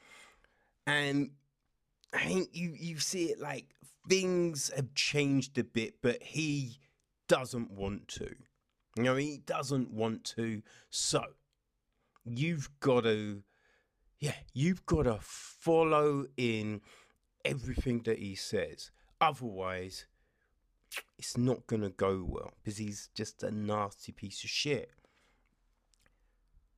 [0.85, 1.31] And
[2.13, 3.65] I think you, you see it like
[4.07, 6.79] things have changed a bit, but he
[7.27, 8.35] doesn't want to.
[8.95, 10.61] You know, he doesn't want to.
[10.89, 11.23] So
[12.25, 13.43] you've got to,
[14.19, 16.81] yeah, you've got to follow in
[17.45, 18.91] everything that he says.
[19.21, 20.05] Otherwise,
[21.17, 24.91] it's not going to go well because he's just a nasty piece of shit.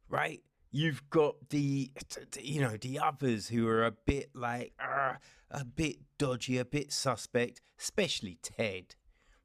[0.09, 0.41] Right?
[0.71, 1.91] You've got the,
[2.39, 5.15] you know, the others who are a bit like, uh,
[5.49, 8.95] a bit dodgy, a bit suspect, especially Ted.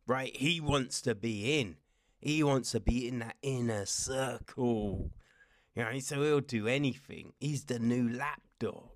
[0.07, 0.37] Right?
[0.37, 1.77] He wants to be in.
[2.19, 5.11] He wants to be in that inner circle.
[5.75, 7.33] You know, so he'll do anything.
[7.41, 8.91] He's the new lapdog.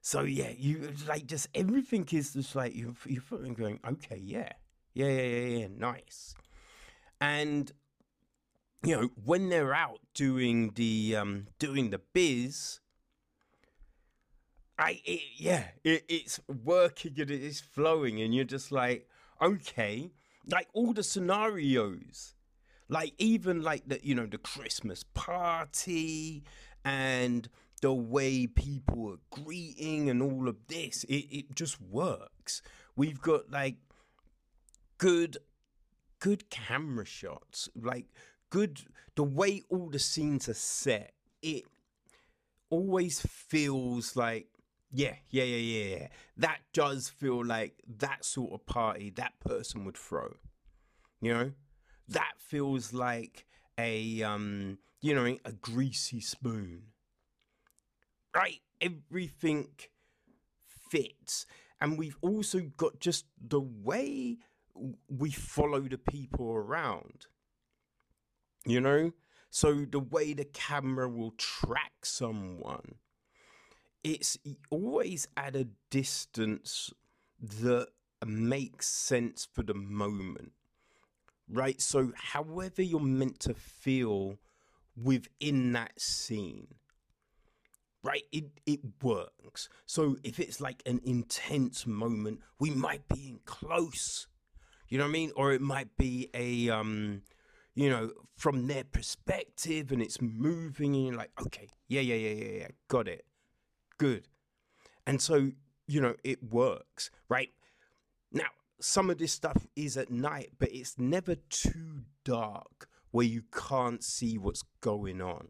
[0.00, 4.52] So yeah, you like just everything is just like you're you're going, okay, yeah,
[4.94, 6.34] yeah, yeah, yeah, yeah, nice.
[7.20, 7.70] And
[8.84, 12.80] you know when they're out doing the um doing the biz,
[14.78, 19.08] I it, yeah, it, it's working and it is flowing, and you're just like,
[19.40, 20.10] okay,
[20.50, 22.34] like all the scenarios
[22.88, 26.42] like even like the you know the christmas party
[26.84, 27.48] and
[27.82, 32.62] the way people are greeting and all of this it, it just works.
[32.96, 33.76] We've got like
[34.98, 35.36] good
[36.20, 38.06] good camera shots like
[38.52, 38.82] good
[39.16, 41.12] the way all the scenes are set.
[41.42, 41.64] It
[42.70, 44.46] always feels like
[44.94, 46.06] yeah, yeah, yeah, yeah, yeah.
[46.36, 50.34] That does feel like that sort of party that person would throw.
[51.22, 51.52] You know,
[52.08, 53.46] that feels like
[53.78, 56.82] a um, you know, a greasy spoon.
[58.34, 59.68] Right, everything
[60.90, 61.46] fits,
[61.80, 64.38] and we've also got just the way
[65.08, 67.26] we follow the people around.
[68.64, 69.12] You know,
[69.50, 72.96] so the way the camera will track someone
[74.04, 74.38] it's
[74.70, 76.92] always at a distance
[77.40, 77.88] that
[78.24, 80.52] makes sense for the moment,
[81.48, 81.80] right?
[81.80, 84.38] So, however you're meant to feel
[84.96, 86.68] within that scene,
[88.02, 88.24] right?
[88.32, 89.68] It it works.
[89.86, 94.26] So if it's like an intense moment, we might be in close,
[94.88, 97.22] you know what I mean, or it might be a um,
[97.74, 102.44] you know, from their perspective, and it's moving, and you're like, okay, yeah, yeah, yeah,
[102.44, 103.24] yeah, yeah, got it
[104.02, 104.26] good.
[105.06, 105.52] And so,
[105.86, 107.50] you know, it works, right?
[108.32, 108.48] Now,
[108.80, 114.02] some of this stuff is at night, but it's never too dark where you can't
[114.02, 115.48] see what's going on.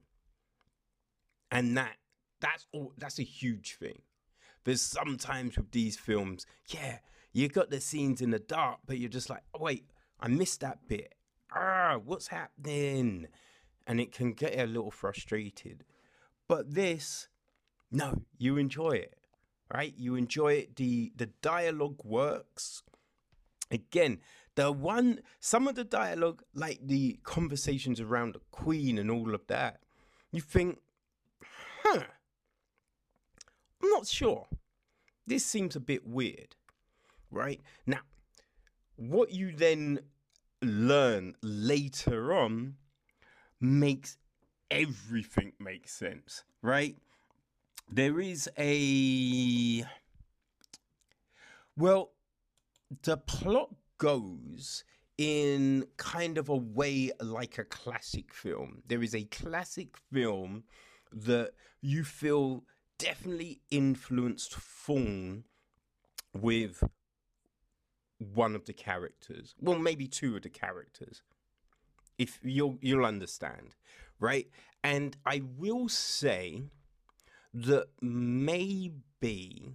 [1.51, 1.97] And that
[2.41, 4.03] that's all that's a huge thing.
[4.65, 6.99] But sometimes with these films, yeah,
[7.33, 9.87] you got the scenes in the dark, but you're just like, oh, wait,
[10.21, 11.15] I missed that bit.
[11.55, 13.27] Ah, what's happening?
[13.87, 15.85] And it can get a little frustrated.
[16.49, 17.29] But this,
[17.91, 19.15] no, you enjoy it,
[19.73, 19.95] right?
[19.97, 20.77] You enjoy it.
[20.77, 22.83] The the dialogue works.
[23.71, 24.21] Again,
[24.55, 29.47] the one some of the dialogue, like the conversations around the Queen and all of
[29.49, 29.81] that,
[30.31, 30.79] you think,
[31.83, 32.05] huh?
[33.83, 34.47] I'm not sure.
[35.27, 36.57] This seems a bit weird,
[37.31, 37.61] right?
[37.87, 38.01] Now,
[38.97, 40.01] what you then
[40.63, 42.77] learn later on
[43.61, 44.17] makes
[44.71, 46.97] everything make sense, right?
[47.93, 49.85] there is a
[51.77, 52.13] well
[53.03, 53.69] the plot
[53.99, 54.83] goes
[55.19, 60.65] in kind of a way like a classic film there is a classic film
[61.13, 61.53] that
[61.83, 62.65] you feel
[62.99, 65.45] definitely influenced Thorne
[66.33, 66.83] with
[68.35, 71.23] one of the characters well maybe two of the characters
[72.19, 73.75] if you'll you'll understand
[74.21, 74.49] right?
[74.85, 76.63] And i will say
[77.55, 79.73] that maybe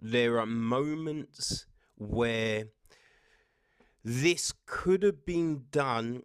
[0.00, 1.66] there are moments
[1.96, 2.66] where
[4.04, 6.22] this could have been done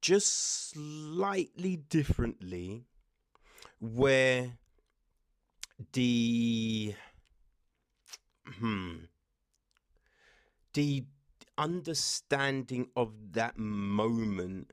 [0.00, 2.84] just slightly differently,
[3.80, 4.52] where
[5.94, 6.94] the
[8.46, 8.94] hmm
[10.74, 11.04] the
[11.56, 14.72] understanding of that moment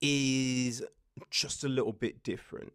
[0.00, 0.82] is
[1.30, 2.72] just a little bit different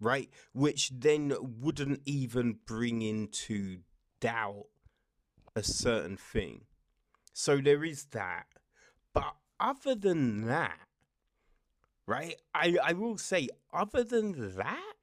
[0.00, 0.28] right?
[0.52, 3.78] Which then wouldn't even bring into
[4.20, 4.66] doubt
[5.56, 6.62] a certain thing.
[7.32, 8.46] So there is that.
[9.12, 10.86] But other than that,
[12.06, 12.36] right?
[12.54, 14.94] I, I will say, other than that,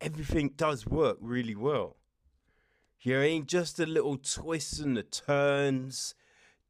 [0.00, 1.95] everything does work really well.
[3.00, 6.14] You know, ain't just the little twists and the turns,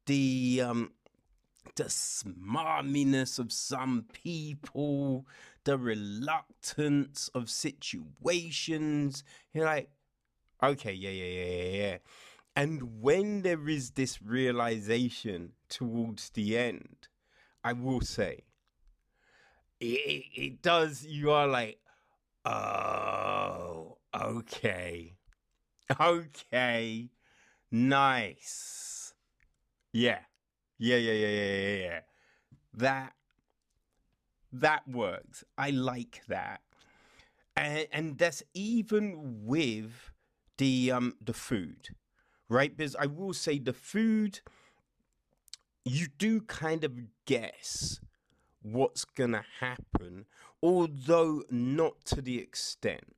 [0.05, 0.91] the um
[1.75, 5.27] the smarminess of some people,
[5.63, 9.23] the reluctance of situations.
[9.53, 9.89] You're like,
[10.61, 11.97] okay, yeah, yeah, yeah, yeah, yeah.
[12.55, 17.07] And when there is this realization towards the end,
[17.63, 18.45] I will say,
[19.79, 21.79] it, it does, you are like,
[22.45, 25.16] oh, okay,
[25.99, 27.09] okay,
[27.71, 29.13] nice.
[29.93, 30.19] Yeah,
[30.79, 31.99] yeah, yeah, yeah, yeah, yeah, yeah.
[32.75, 33.13] That
[34.51, 35.43] that works.
[35.57, 36.61] I like that.
[37.55, 40.11] And, and that's even with
[40.57, 41.89] the um the food,
[42.49, 42.75] right?
[42.75, 44.41] Because I will say the food,
[45.85, 46.93] you do kind of
[47.25, 47.99] guess
[48.63, 50.27] what's gonna happen,
[50.63, 53.16] although not to the extent,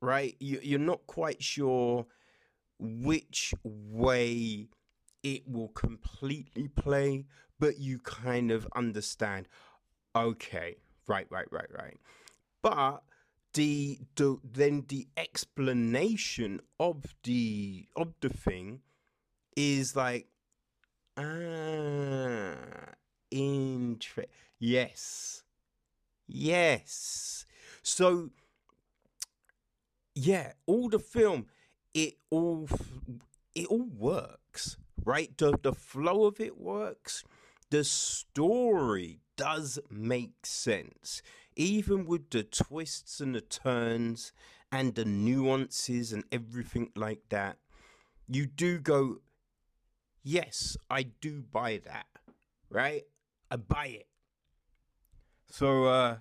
[0.00, 0.36] right?
[0.38, 2.06] You, you're not quite sure
[2.78, 4.68] which way
[5.22, 7.26] it will completely play,
[7.58, 9.48] but you kind of understand
[10.16, 10.76] okay,
[11.06, 11.96] right, right, right, right.
[12.62, 13.02] But
[13.54, 18.80] the, the then the explanation of the of the thing
[19.56, 20.28] is like
[21.16, 22.54] ah
[23.32, 24.26] intre
[24.58, 25.42] yes
[26.26, 27.44] yes
[27.82, 28.30] so
[30.18, 31.46] yeah all the film
[31.94, 32.68] it all
[33.54, 37.24] it all works right the the flow of it works
[37.70, 41.22] the story does make sense,
[41.54, 44.32] even with the twists and the turns
[44.72, 47.56] and the nuances and everything like that.
[48.26, 49.20] You do go,
[50.22, 52.06] yes, I do buy that,
[52.70, 53.04] right?
[53.50, 54.06] I buy it.
[55.50, 56.16] So, uh,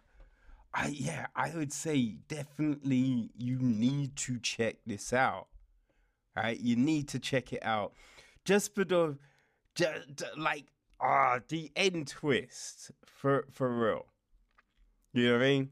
[0.78, 5.48] I yeah, I would say definitely you need to check this out.
[6.36, 6.60] Right?
[6.60, 7.94] You need to check it out.
[8.46, 9.18] Just for the
[9.74, 10.66] just, like
[11.02, 14.06] ah the end twist for for real.
[15.14, 15.70] You know what I mean?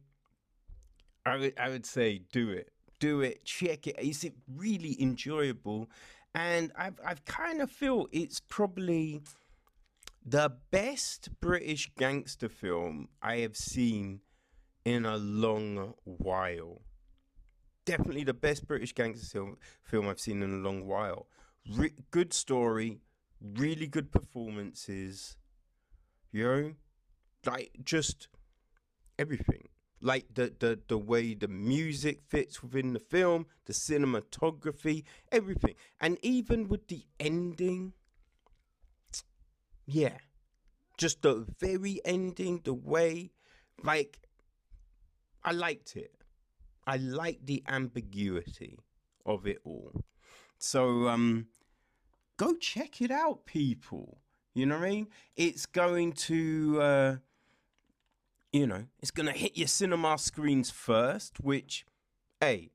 [1.24, 2.72] I would I would say do it.
[3.00, 3.46] Do it.
[3.46, 4.00] Check it.
[4.00, 5.88] Is it really enjoyable?
[6.34, 9.22] And I've I've kind of feel it's probably
[10.26, 14.22] the best British gangster film I have seen
[14.86, 16.82] in a long while.
[17.86, 19.46] Definitely the best British gangster
[19.84, 21.28] film I've seen in a long while.
[21.72, 23.00] Re- good story,
[23.40, 25.38] really good performances.
[26.32, 26.74] You know,
[27.46, 28.28] like just
[29.20, 29.70] everything.
[30.02, 36.20] Like the, the the way the music fits within the film, the cinematography, everything, and
[36.24, 37.94] even with the ending.
[39.88, 40.18] Yeah,
[40.98, 43.32] just the very ending, the way,
[43.84, 44.20] like,
[45.46, 46.12] I liked it.
[46.88, 48.80] I liked the ambiguity
[49.26, 50.04] of it all.
[50.58, 51.48] So um
[52.38, 54.18] go check it out, people.
[54.56, 55.08] You know what I mean?
[55.36, 57.16] It's going to uh
[58.52, 61.86] you know, it's gonna hit your cinema screens first, which
[62.42, 62.72] hey,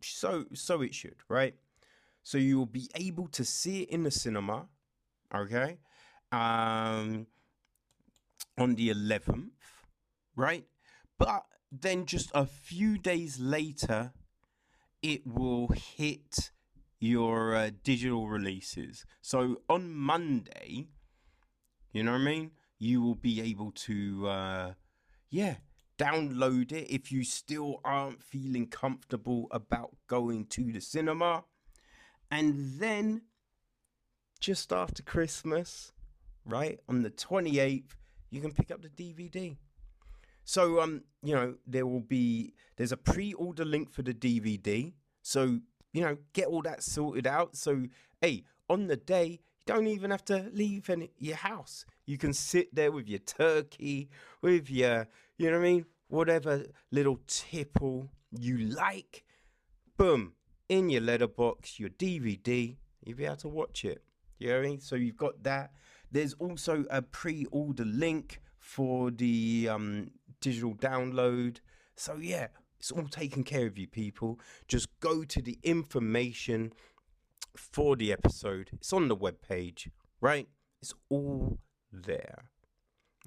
[0.00, 1.54] so so it should, right?
[2.22, 4.66] So you will be able to see it in the cinema,
[5.34, 5.78] okay?
[6.32, 7.26] Um
[8.56, 9.50] on the 11th,
[10.34, 10.64] right?
[11.16, 14.12] But then just a few days later,
[15.02, 16.50] it will hit
[16.98, 19.04] your uh, digital releases.
[19.20, 20.88] So on Monday,
[21.92, 22.50] you know what I mean?
[22.78, 24.72] You will be able to, uh,
[25.30, 25.56] yeah,
[25.98, 31.44] download it if you still aren't feeling comfortable about going to the cinema.
[32.30, 33.22] And then
[34.40, 35.92] just after Christmas,
[36.44, 37.96] right, on the 28th,
[38.30, 39.56] you can pick up the DVD.
[40.48, 44.94] So um, you know, there will be there's a pre-order link for the DVD.
[45.20, 45.60] So,
[45.92, 47.54] you know, get all that sorted out.
[47.54, 47.84] So,
[48.22, 51.84] hey, on the day, you don't even have to leave any, your house.
[52.06, 54.08] You can sit there with your turkey,
[54.40, 55.06] with your,
[55.36, 55.84] you know what I mean?
[56.08, 59.24] Whatever little tipple you like.
[59.98, 60.32] Boom,
[60.70, 64.02] in your letterbox, your DVD, you'll be able to watch it.
[64.38, 64.80] You know what I mean?
[64.80, 65.72] So you've got that.
[66.10, 70.10] There's also a pre-order link for the um,
[70.40, 71.58] digital download.
[71.96, 72.48] So yeah,
[72.78, 74.38] it's all taken care of you people.
[74.66, 76.72] Just go to the information
[77.56, 78.70] for the episode.
[78.72, 79.90] It's on the web page,
[80.20, 80.48] right?
[80.80, 81.58] It's all
[81.92, 82.50] there.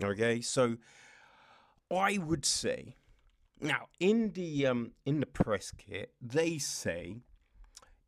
[0.04, 0.78] Okay, so
[1.92, 2.96] I would say
[3.60, 7.18] now in the um in the press kit they say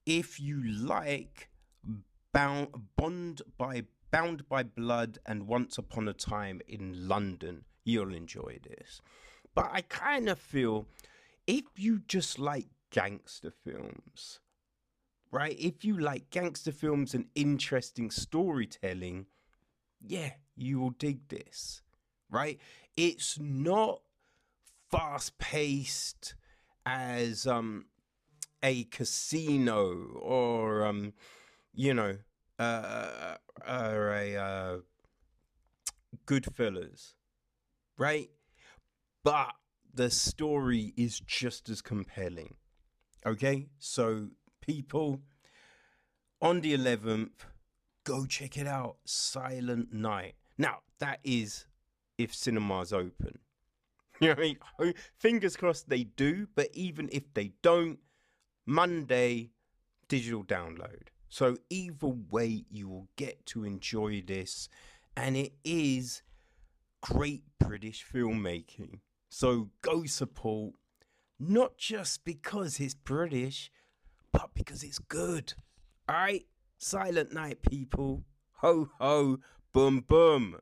[0.06, 1.50] if you like
[2.32, 8.60] bound bond by bound by blood and once upon a time in London you'll enjoy
[8.64, 9.02] this.
[9.56, 10.88] But I kind of feel
[11.46, 14.40] if you just like gangster films,
[15.32, 15.56] right?
[15.60, 19.28] If you like gangster films and interesting storytelling,
[20.00, 21.82] yeah, you will dig this,
[22.30, 22.60] right?
[22.96, 24.02] It's not
[24.90, 26.36] fast paced
[26.86, 27.86] as um
[28.62, 31.14] a casino or um
[31.74, 32.18] you know
[32.60, 34.78] uh, uh a uh
[36.28, 37.14] Goodfellas
[37.98, 38.30] right?
[39.24, 39.54] But
[39.94, 42.56] the story is just as compelling.
[43.26, 43.68] Okay?
[43.80, 44.30] So,
[44.62, 45.22] people,
[46.42, 47.46] on the 11th,
[48.04, 48.98] go check it out.
[49.06, 50.36] Silent Night.
[50.58, 51.68] Now, that is
[52.18, 53.40] if cinemas open.
[54.20, 54.94] You know what I mean?
[55.18, 57.98] Fingers crossed they do, but even if they don't,
[58.66, 59.50] Monday,
[60.08, 61.08] digital download.
[61.30, 64.70] So, either way, you will get to enjoy this.
[65.18, 66.22] And it is
[67.04, 69.00] great British filmmaking.
[69.30, 70.74] So go support,
[71.38, 73.70] not just because it's British,
[74.32, 75.54] but because it's good.
[76.08, 76.46] All right?
[76.78, 78.24] Silent Night, people.
[78.62, 79.40] Ho, ho,
[79.74, 80.60] boom, boom.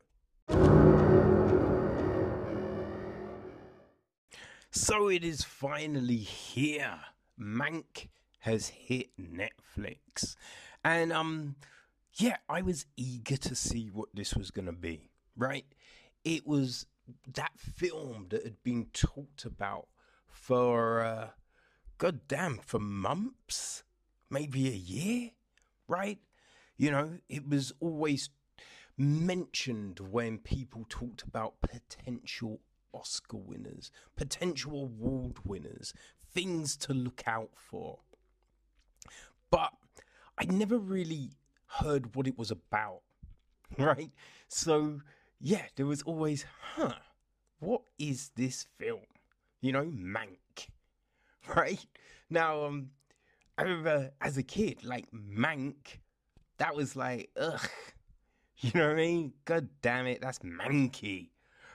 [4.72, 7.00] So it is finally here.
[7.40, 8.08] Mank
[8.40, 10.36] has hit Netflix.
[10.84, 11.56] And um
[12.16, 15.66] yeah, I was eager to see what this was going to be, right?
[16.24, 16.86] It was
[17.34, 19.88] that film that had been talked about
[20.28, 21.28] for uh,
[21.98, 23.84] god damn for months
[24.30, 25.32] maybe a year
[25.88, 26.20] right
[26.78, 28.30] you know it was always
[28.98, 32.60] mentioned when people talked about potential
[32.94, 35.94] Oscar winners, potential award winners,
[36.34, 38.00] things to look out for.
[39.50, 39.72] But
[40.38, 41.32] I never really
[41.80, 43.02] heard what it was about,
[43.78, 44.12] right?
[44.48, 45.02] So,
[45.42, 46.46] yeah, there was always,
[46.76, 46.94] huh,
[47.60, 49.02] what is this film?
[49.62, 50.68] You know, Mank,
[51.56, 51.84] right?
[52.30, 52.92] Now, um,
[53.58, 56.00] I remember as a kid, like Mank,
[56.58, 57.68] that was like, ugh,
[58.58, 59.34] you know what I mean?
[59.46, 61.30] God damn it, that's manky,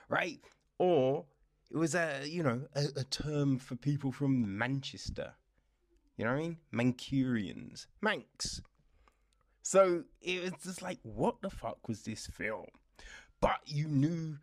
[0.07, 0.39] right?
[0.79, 1.25] Or
[1.69, 5.33] it was a, you know, a, a term for people from Manchester.
[6.15, 6.57] You know what I mean?
[6.73, 8.61] Mancunians, Manx.
[9.61, 12.67] So it was just like, what the fuck was this film?
[13.39, 14.37] But you knew,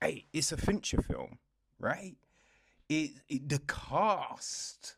[0.00, 1.38] hey, it's a Fincher film,
[1.78, 2.16] right?
[2.88, 4.96] It, it the cast,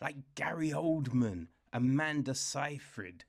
[0.00, 3.24] like Gary Oldman, Amanda Seyfried,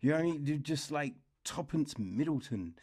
[0.00, 0.62] you know I mean?
[0.62, 1.14] Just like
[1.44, 2.74] Tuppence Middleton.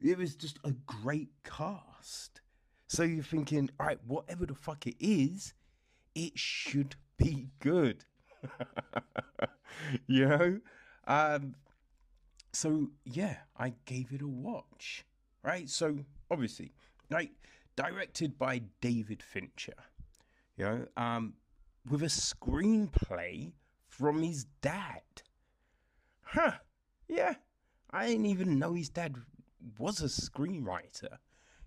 [0.00, 2.40] It was just a great cast.
[2.86, 5.54] So you're thinking, all right, whatever the fuck it is,
[6.14, 8.04] it should be good.
[10.06, 10.60] you know?
[11.06, 11.54] Um,
[12.52, 15.04] so yeah, I gave it a watch.
[15.44, 15.68] Right?
[15.68, 15.98] So
[16.30, 16.72] obviously,
[17.10, 17.30] right,
[17.76, 19.74] directed by David Fincher.
[20.56, 21.34] You know, um,
[21.88, 23.52] with a screenplay
[23.88, 25.02] from his dad.
[26.22, 26.52] Huh.
[27.08, 27.34] Yeah.
[27.90, 29.16] I didn't even know his dad
[29.78, 31.18] was a screenwriter.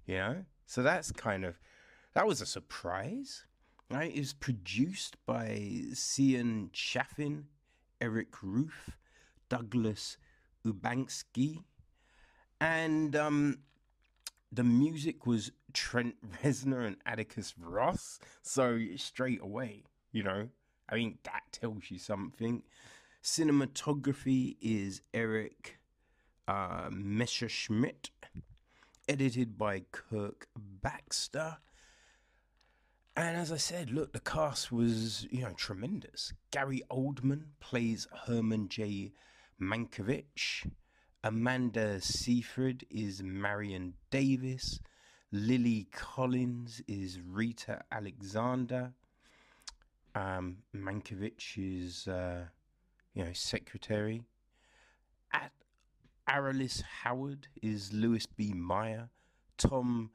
[0.06, 0.46] You know?
[0.66, 1.56] So that's kind of
[2.14, 3.46] that was a surprise.
[3.90, 4.14] Right?
[4.14, 5.60] It was produced by
[5.94, 7.46] Ceán Chaffin,
[8.02, 8.98] Eric Roth,
[9.48, 10.18] Douglas
[10.66, 11.64] Urbanski,
[12.60, 13.60] and um,
[14.52, 18.20] the music was Trent Reznor and Atticus Ross.
[18.42, 20.50] So straight away, you know,
[20.90, 22.64] I mean that tells you something.
[23.24, 25.80] Cinematography is Erik
[26.48, 28.10] uh, Messerschmidt,
[29.08, 31.58] edited by Kirk Baxter.
[33.18, 36.34] And as I said, look, the cast was, you know, tremendous.
[36.52, 39.12] Gary Oldman plays Herman J.
[39.60, 40.70] Mankiewicz.
[41.28, 44.80] Amanda Seyfried is Marion Davies.
[45.34, 48.94] Lily Collins is Rita Alexander.
[50.16, 50.60] Um,
[51.58, 52.46] is, uh,
[53.14, 54.24] you know, secretary.
[55.34, 55.52] At
[56.30, 58.54] Arliss Howard is Louis B.
[58.54, 59.10] Mayer.
[59.58, 60.12] Tom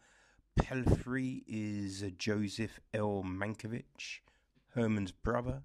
[0.59, 3.23] Pelphrey is Joseph L.
[3.23, 4.21] Mankiewicz,
[4.71, 5.61] Herman's brother.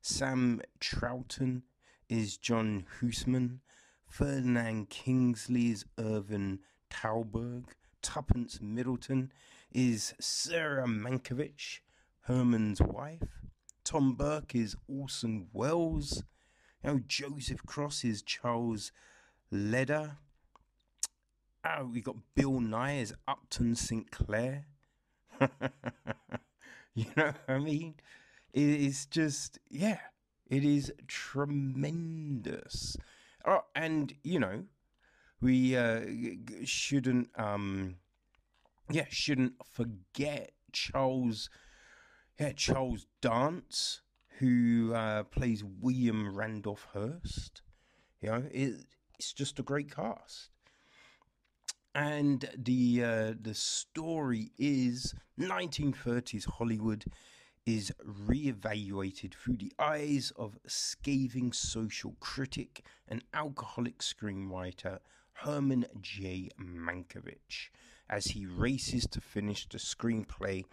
[0.00, 1.62] Sam Troughton
[2.08, 3.62] is John Houseman.
[4.12, 6.58] Ferdinand Kingsley's Irvin
[6.90, 7.64] Thalberg.
[8.02, 9.32] Tuppence Middleton
[9.72, 11.80] is Sarah Mankiewicz,
[12.26, 13.46] Herman's wife.
[13.84, 16.24] Tom Burke is Orson Welles.
[16.84, 18.92] Know, Joseph Cross is Charles
[19.50, 20.18] Leder.
[21.64, 24.66] Oh, we got Bill Nye as Upton Sinclair.
[26.94, 27.94] you know what I mean?
[28.52, 30.00] It is just, yeah,
[30.50, 32.98] it is tremendous.
[33.44, 34.64] Oh, and you know,
[35.40, 36.02] we uh,
[36.64, 37.96] shouldn't, um,
[38.90, 41.50] yeah, shouldn't forget Charles,
[42.38, 44.02] yeah, Charles Dance,
[44.38, 47.62] who uh, plays William Randolph Hearst.
[48.20, 48.86] You know, it,
[49.18, 50.50] it's just a great cast
[51.94, 57.04] and the uh, the story is 1930s Hollywood
[57.64, 64.98] is reevaluated through the eyes of scathing social critic and alcoholic screenwriter
[65.34, 66.50] Herman J.
[66.60, 67.68] Mankiewicz
[68.08, 70.64] as he races to finish the screenplay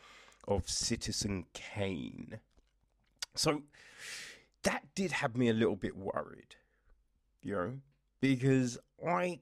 [0.48, 2.40] of Citizen Kane.
[3.36, 3.64] So
[4.64, 6.56] that did have me a little bit worried,
[7.42, 7.74] you know,
[8.20, 9.40] because I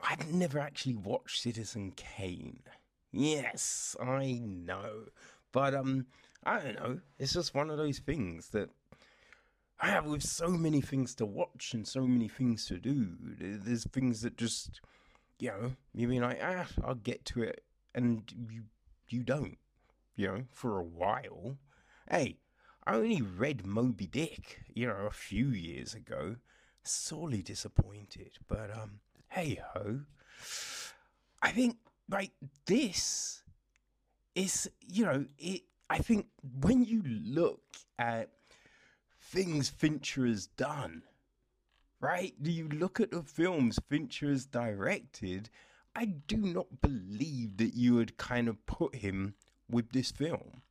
[0.00, 2.62] I've never actually watched Citizen Kane.
[3.10, 5.06] Yes, I know.
[5.58, 6.06] But um
[6.44, 7.00] I don't know.
[7.18, 8.70] It's just one of those things that
[9.80, 13.16] I have with so many things to watch and so many things to do.
[13.40, 14.80] There's things that just
[15.40, 18.66] you know, you mean like, ah, I'll get to it and you
[19.08, 19.58] you don't,
[20.14, 21.56] you know, for a while.
[22.08, 22.36] Hey,
[22.86, 26.36] I only read Moby Dick, you know, a few years ago.
[26.84, 30.02] Sorely disappointed, but um hey ho.
[31.42, 31.78] I think
[32.08, 32.30] like
[32.66, 33.42] this
[34.34, 35.62] is you know it.
[35.90, 36.26] I think
[36.60, 37.62] when you look
[37.98, 38.30] at
[39.20, 41.02] things Fincher has done,
[42.00, 42.34] right?
[42.42, 45.50] Do you look at the films Fincher has directed?
[45.94, 49.34] I do not believe that you would kind of put him
[49.70, 50.62] with this film.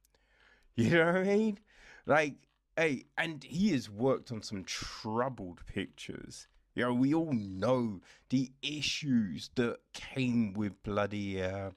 [0.76, 1.60] You know what I mean?
[2.06, 2.36] Like,
[2.78, 8.52] hey, and he has worked on some troubled pictures You know, we all know the
[8.62, 11.72] issues that came with bloody uh,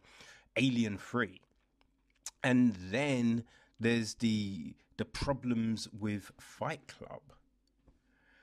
[0.56, 1.40] Alien Three,
[2.42, 3.44] and then
[3.78, 7.22] there's the the problems with Fight Club.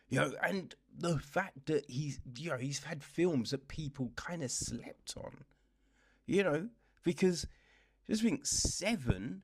[0.10, 4.44] You know, and the fact that he's you know he's had films that people kind
[4.44, 5.44] of slept on.
[6.26, 6.69] You know,
[7.03, 7.48] because
[8.10, 9.44] just think seven,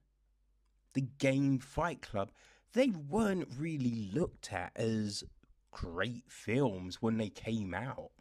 [0.94, 2.32] the game Fight Club,
[2.74, 5.24] they weren't really looked at as
[5.72, 8.12] great films when they came out.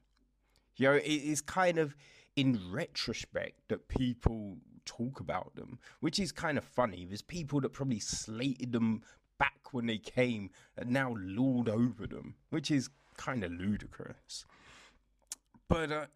[0.76, 1.94] You know, it is kind of
[2.34, 7.04] in retrospect that people talk about them, which is kind of funny.
[7.04, 9.02] There's people that probably slated them
[9.38, 14.46] back when they came and now lord over them, which is kind of ludicrous.
[15.68, 16.06] But uh,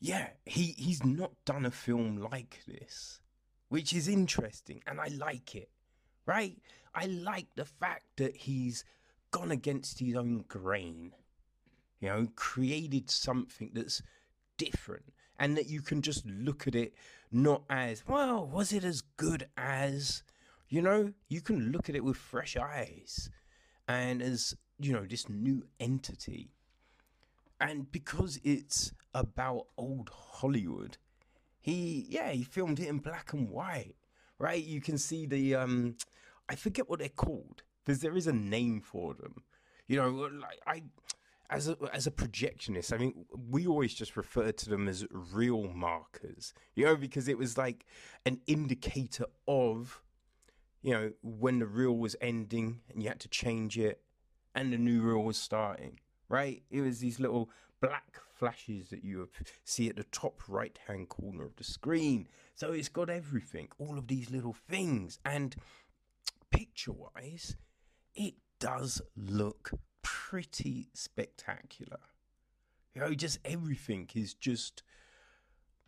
[0.00, 3.20] yeah, he he's not done a film like this,
[3.68, 5.70] which is interesting, and I like it.
[6.26, 6.56] Right?
[6.94, 8.84] I like the fact that he's
[9.30, 11.12] gone against his own grain.
[12.00, 14.02] You know, created something that's
[14.58, 16.94] different and that you can just look at it
[17.30, 20.22] not as, well, was it as good as,
[20.68, 23.30] you know, you can look at it with fresh eyes
[23.88, 26.50] and as, you know, this new entity.
[27.60, 30.98] And because it's about old Hollywood,
[31.60, 33.94] he, yeah, he filmed it in black and white,
[34.38, 34.62] right?
[34.62, 35.96] You can see the, um,
[36.48, 39.42] I forget what they're called because there is a name for them.
[39.86, 40.82] You know, like I,
[41.50, 45.64] as a as a projectionist, I mean, we always just refer to them as real
[45.64, 46.54] markers.
[46.74, 47.84] You know, because it was like
[48.24, 50.02] an indicator of,
[50.82, 54.00] you know, when the reel was ending and you had to change it,
[54.54, 56.00] and the new reel was starting.
[56.28, 56.62] Right?
[56.70, 57.50] It was these little
[57.80, 59.28] black flashes that you
[59.64, 62.26] see at the top right hand corner of the screen.
[62.54, 65.54] So it's got everything, all of these little things, and
[66.50, 67.56] picture wise,
[68.14, 69.72] it does look
[70.04, 71.98] pretty spectacular.
[72.94, 74.84] You know, just everything is just,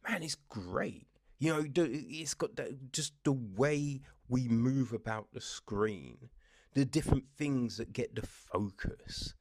[0.09, 1.07] man, it's great.
[1.39, 6.31] You know, it's got that, just the way we move about the screen,
[6.75, 9.35] the different things that get the focus.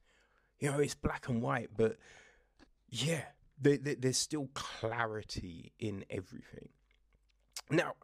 [0.60, 1.96] You know, it's black and white, but
[2.88, 3.22] yeah,
[3.60, 6.68] there, there, there's still clarity in everything.
[7.70, 7.94] Now,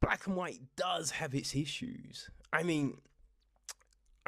[0.00, 2.28] black and white does have its issues.
[2.52, 2.98] I mean,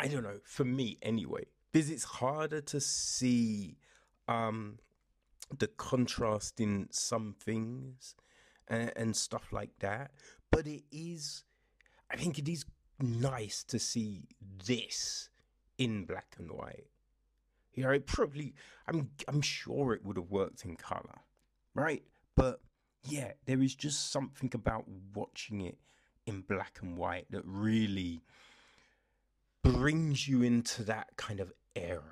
[0.02, 3.76] I don't know, for me anyway, because it's harder to see
[4.26, 4.80] um,
[5.56, 8.16] the contrast in some things
[8.66, 10.10] and, and stuff like that.
[10.50, 11.44] But it is,
[12.10, 12.64] I think it is
[13.00, 14.24] nice to see
[14.66, 15.30] this
[15.78, 16.88] in black and white.
[17.72, 18.54] You know, it probably,
[18.88, 21.20] I'm, I'm sure it would have worked in color,
[21.76, 22.02] right?
[22.34, 22.60] But
[23.04, 24.84] yeah, there is just something about
[25.14, 25.78] watching it
[26.26, 28.24] in black and white that really
[29.62, 32.02] brings you into that kind of era,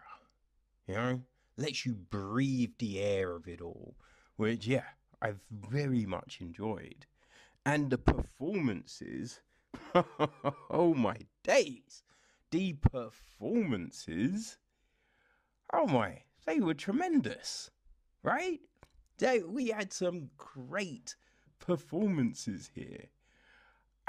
[0.86, 1.20] you know,
[1.56, 3.96] lets you breathe the air of it all,
[4.36, 4.84] which, yeah,
[5.20, 7.06] I've very much enjoyed.
[7.66, 9.40] And the performances,
[9.94, 12.02] oh my days,
[12.50, 14.56] the performances,
[15.72, 17.70] oh my, they were tremendous,
[18.22, 18.60] right?
[19.18, 21.14] They, we had some great
[21.58, 23.10] performances here.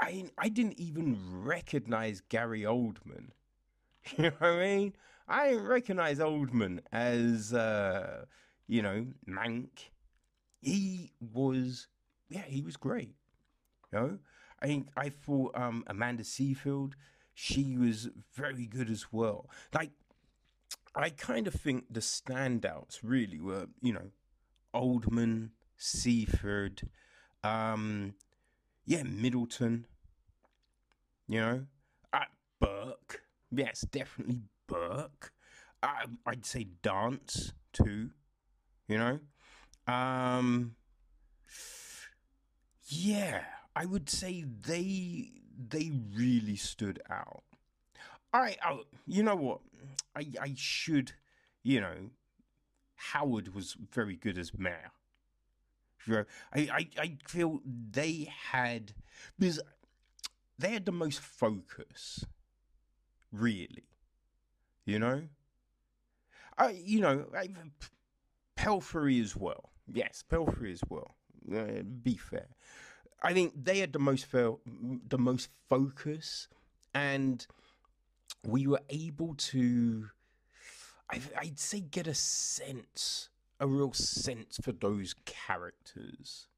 [0.02, 3.28] I I didn't even recognize Gary Oldman.
[4.16, 4.92] You know what I mean?
[5.28, 8.24] I didn't recognize Oldman as uh,
[8.66, 9.90] you know, Mank.
[10.60, 11.86] He was
[12.28, 13.14] yeah, he was great.
[13.92, 14.18] You know?
[14.60, 16.94] I think I thought um, Amanda Seyfried,
[17.34, 19.48] she was very good as well.
[19.72, 19.90] Like
[20.94, 24.10] I kind of think the standouts really were, you know,
[24.74, 26.88] Oldman, Seyfried,
[27.42, 28.14] um,
[28.84, 29.86] yeah, Middleton,
[31.28, 31.66] you know,
[32.12, 32.24] uh,
[32.60, 33.22] Burke.
[33.50, 35.32] Yes, definitely Burke.
[35.82, 38.10] Uh, I'd say Dance too.
[38.88, 39.20] You know,
[39.92, 40.76] um,
[42.86, 43.42] yeah,
[43.74, 47.44] I would say they they really stood out.
[48.32, 49.60] I, oh, you know what?
[50.16, 51.12] I I should,
[51.62, 52.10] you know,
[52.96, 54.92] Howard was very good as Mayer.
[56.08, 58.92] I, I, I feel they had
[59.38, 59.60] because
[60.62, 62.24] they had the most focus,
[63.32, 63.84] really.
[64.84, 65.22] You know,
[66.56, 67.48] I you know I,
[68.56, 69.70] Pelphrey as well.
[69.92, 71.16] Yes, Pelphrey as well.
[71.52, 72.46] Uh, be fair,
[73.22, 74.60] I think they had the most fel-
[75.08, 76.48] the most focus,
[76.94, 77.46] and
[78.46, 80.08] we were able to,
[81.10, 83.28] I, I'd say, get a sense,
[83.60, 86.48] a real sense for those characters.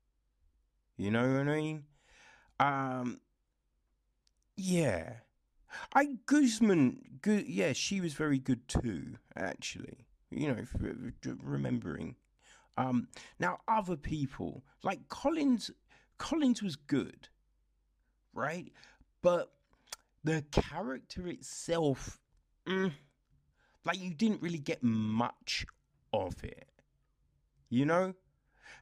[0.97, 1.85] You know what I mean?
[2.61, 3.21] Um,
[4.57, 5.15] yeah.
[5.95, 10.07] I Guzman, good, yeah, she was very good too, actually.
[10.31, 10.77] You know, if-
[11.43, 12.17] remembering.
[12.77, 13.09] Um,
[13.39, 15.71] now other people like Collins.
[16.19, 17.29] Collins was good,
[18.33, 18.73] right?
[19.23, 19.51] But
[20.25, 22.21] the character itself,
[22.69, 22.93] mm,
[23.85, 25.67] like you didn't really get much
[26.13, 26.69] of it,
[27.69, 28.15] you know.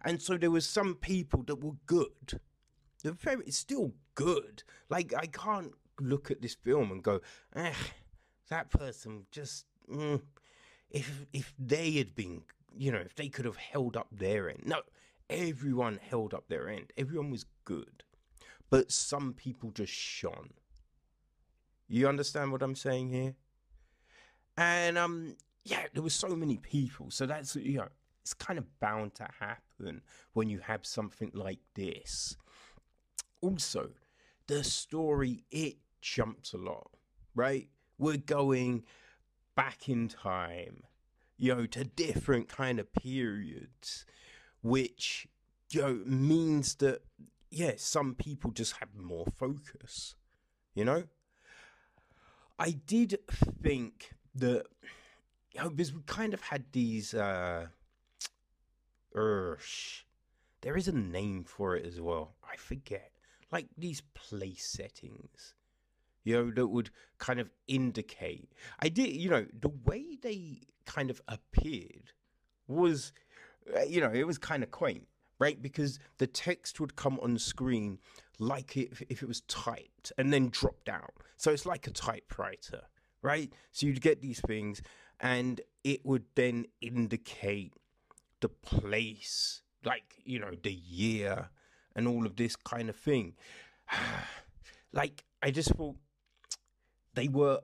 [0.04, 2.40] And so there was some people that were good.
[3.02, 4.62] They're very still good.
[4.88, 7.20] Like I can't look at this film and go,
[7.54, 7.74] eh,
[8.48, 9.66] that person just.
[9.90, 10.22] Mm,
[10.92, 12.42] if if they had been,
[12.76, 14.62] you know, if they could have held up their end.
[14.64, 14.82] No,
[15.28, 16.92] everyone held up their end.
[16.96, 18.04] Everyone was good,
[18.70, 20.50] but some people just shone.
[21.88, 23.34] You understand what I'm saying here?
[24.56, 27.88] And um, yeah, there were so many people, so that's you know,
[28.20, 30.02] it's kind of bound to happen
[30.34, 32.36] when you have something like this.
[33.40, 33.90] Also,
[34.46, 36.90] the story it jumps a lot,
[37.34, 37.68] right?
[37.98, 38.84] We're going
[39.54, 40.82] back in time,
[41.36, 44.04] you know, to different kind of periods,
[44.62, 45.28] which
[45.70, 47.02] you know means that
[47.50, 50.14] yeah, some people just have more focus,
[50.74, 51.04] you know.
[52.58, 53.18] I did
[53.62, 54.66] think that
[55.52, 57.66] you know, because we kind of had these uh
[59.14, 60.02] Ursh.
[60.62, 62.34] There is a name for it as well.
[62.50, 63.11] I forget.
[63.52, 65.54] Like these place settings.
[66.24, 68.52] You know, that would kind of indicate.
[68.80, 72.12] I did, you know, the way they kind of appeared
[72.68, 73.12] was,
[73.76, 75.08] uh, you know, it was kind of quaint,
[75.38, 75.60] right?
[75.60, 77.98] Because the text would come on screen
[78.38, 81.08] like if, if it was typed and then drop down.
[81.36, 82.82] So it's like a typewriter,
[83.20, 83.52] right?
[83.72, 84.80] So you'd get these things
[85.20, 87.74] and it would then indicate
[88.40, 91.50] the place, like, you know, the year
[91.94, 93.34] and all of this kind of thing.
[94.92, 95.96] like, I just thought
[97.14, 97.60] they were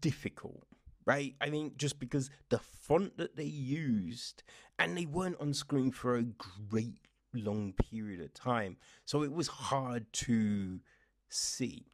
[0.00, 0.64] difficult,
[1.06, 1.34] right?
[1.40, 4.42] I think just because the font that they used
[4.78, 6.24] and they weren't on screen for a
[6.70, 6.98] great
[7.32, 8.76] long period of time.
[9.04, 10.80] So it was hard to
[11.28, 11.86] see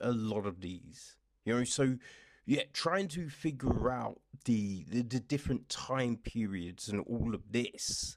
[0.00, 1.16] a lot of these.
[1.44, 1.96] You know, so
[2.44, 8.16] yeah, trying to figure out the, the the different time periods and all of this,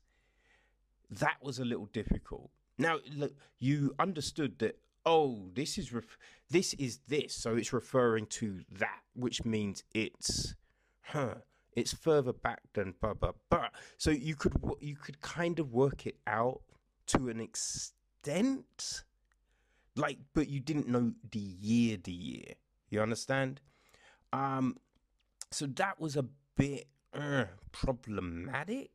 [1.10, 2.52] that was a little difficult.
[2.78, 4.80] Now, look, you understood that.
[5.06, 6.18] Oh, this is ref-
[6.50, 10.56] this is this, so it's referring to that, which means it's,
[11.02, 11.36] huh,
[11.74, 13.70] it's further back than blah blah blah.
[13.98, 16.62] So you could you could kind of work it out
[17.08, 19.04] to an extent,
[19.96, 22.54] like, but you didn't know the year, the year.
[22.90, 23.62] You understand?
[24.34, 24.78] Um,
[25.50, 26.26] so that was a
[26.56, 28.92] bit uh, problematic,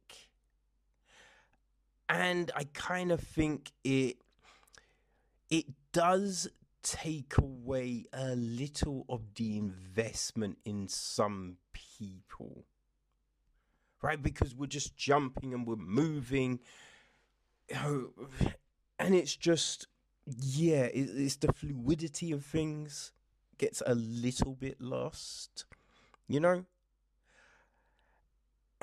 [2.08, 4.16] and I kind of think it
[5.50, 6.48] it does
[6.82, 12.64] take away a little of the investment in some people,
[14.02, 14.20] right?
[14.22, 16.60] Because we're just jumping and we're moving,
[17.70, 18.10] you know,
[18.98, 19.86] and it's just
[20.26, 23.12] yeah, it, it's the fluidity of things
[23.58, 25.64] gets a little bit lost,
[26.28, 26.64] you know?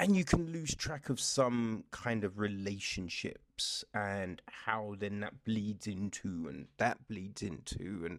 [0.02, 5.86] And you can lose track of some kind of relationships and how then that bleeds
[5.86, 8.18] into and that bleeds into and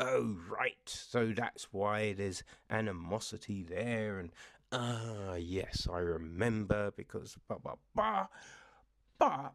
[0.00, 4.30] oh right, so that's why there's animosity there and
[4.72, 8.28] ah yes, I remember because blah blah blah.
[9.18, 9.52] But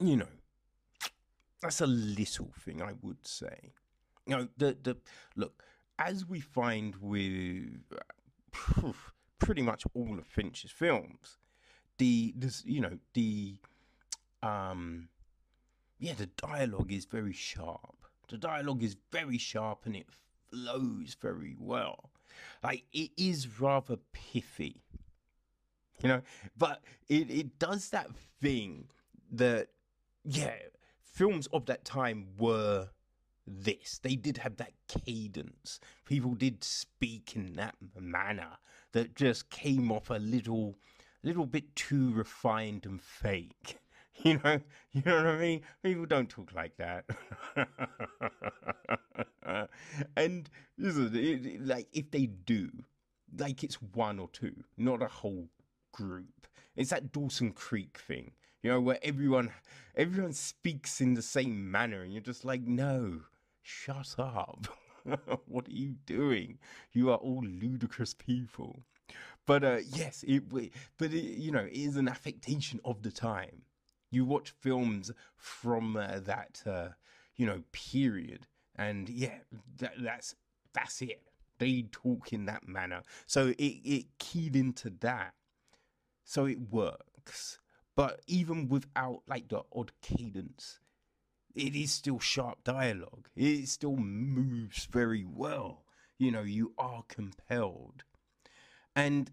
[0.00, 0.32] you know,
[1.60, 3.74] that's a little thing I would say
[4.26, 4.96] you know the the
[5.36, 5.62] look
[6.00, 7.78] as we find with
[8.84, 8.92] uh,
[9.42, 11.38] pretty much all of Finch's films,
[11.98, 13.56] the this you know the
[14.42, 15.08] um
[15.98, 17.96] yeah the dialogue is very sharp.
[18.28, 20.06] The dialogue is very sharp and it
[20.50, 22.10] flows very well.
[22.62, 24.80] Like it is rather pithy,
[26.00, 26.22] you know,
[26.56, 28.08] but it it does that
[28.40, 28.88] thing
[29.32, 29.68] that
[30.24, 30.54] yeah
[31.00, 32.88] films of that time were
[33.46, 34.00] this.
[34.02, 35.80] They did have that cadence.
[36.06, 38.58] People did speak in that manner
[38.92, 40.76] that just came off a little,
[41.22, 43.78] little bit too refined and fake.
[44.24, 44.60] You know,
[44.92, 45.62] you know what I mean.
[45.82, 47.06] People don't talk like that.
[50.16, 50.48] and
[50.78, 52.70] like if they do,
[53.36, 55.48] like it's one or two, not a whole
[55.92, 56.46] group.
[56.76, 58.32] It's that Dawson Creek thing,
[58.62, 59.50] you know, where everyone
[59.96, 63.22] everyone speaks in the same manner, and you're just like, no,
[63.62, 64.66] shut up.
[65.46, 66.58] what are you doing?
[66.92, 68.82] You are all ludicrous people.
[69.46, 70.48] But uh, yes, it.
[70.50, 73.62] But it, you know, it is an affectation of the time.
[74.10, 76.88] You watch films from uh, that, uh,
[77.36, 79.38] you know, period, and yeah,
[79.78, 80.34] that, that's
[80.74, 81.22] that's it.
[81.58, 83.02] they talk in that manner.
[83.26, 85.34] So it, it keyed into that.
[86.24, 87.58] So it works.
[87.94, 90.80] But even without like the odd cadence,
[91.54, 93.28] it is still sharp dialogue.
[93.36, 95.84] It still moves very well.
[96.18, 98.04] You know, you are compelled.
[98.94, 99.30] And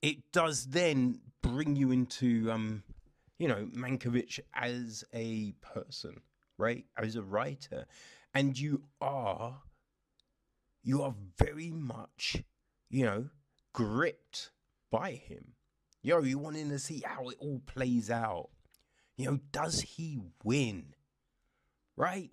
[0.00, 2.82] it does then bring you into um,
[3.42, 6.20] you know, Mankiewicz as a person,
[6.58, 6.84] right?
[6.96, 7.86] As a writer.
[8.32, 9.62] And you are
[10.84, 12.42] you are very much,
[12.88, 13.30] you know,
[13.72, 14.50] gripped
[14.92, 15.54] by him.
[16.02, 18.50] Yo, you wanting to see how it all plays out.
[19.16, 20.94] You know, does he win?
[21.96, 22.30] Right?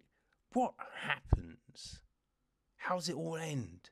[0.53, 2.01] What happens?
[2.77, 3.89] How's it all end?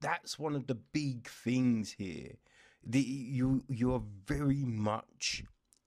[0.00, 2.36] That's one of the big things here.
[2.82, 5.44] The, you you are very much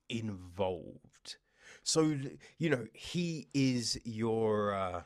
[0.10, 1.38] involved.
[1.82, 2.16] So
[2.60, 5.02] you know he is your uh,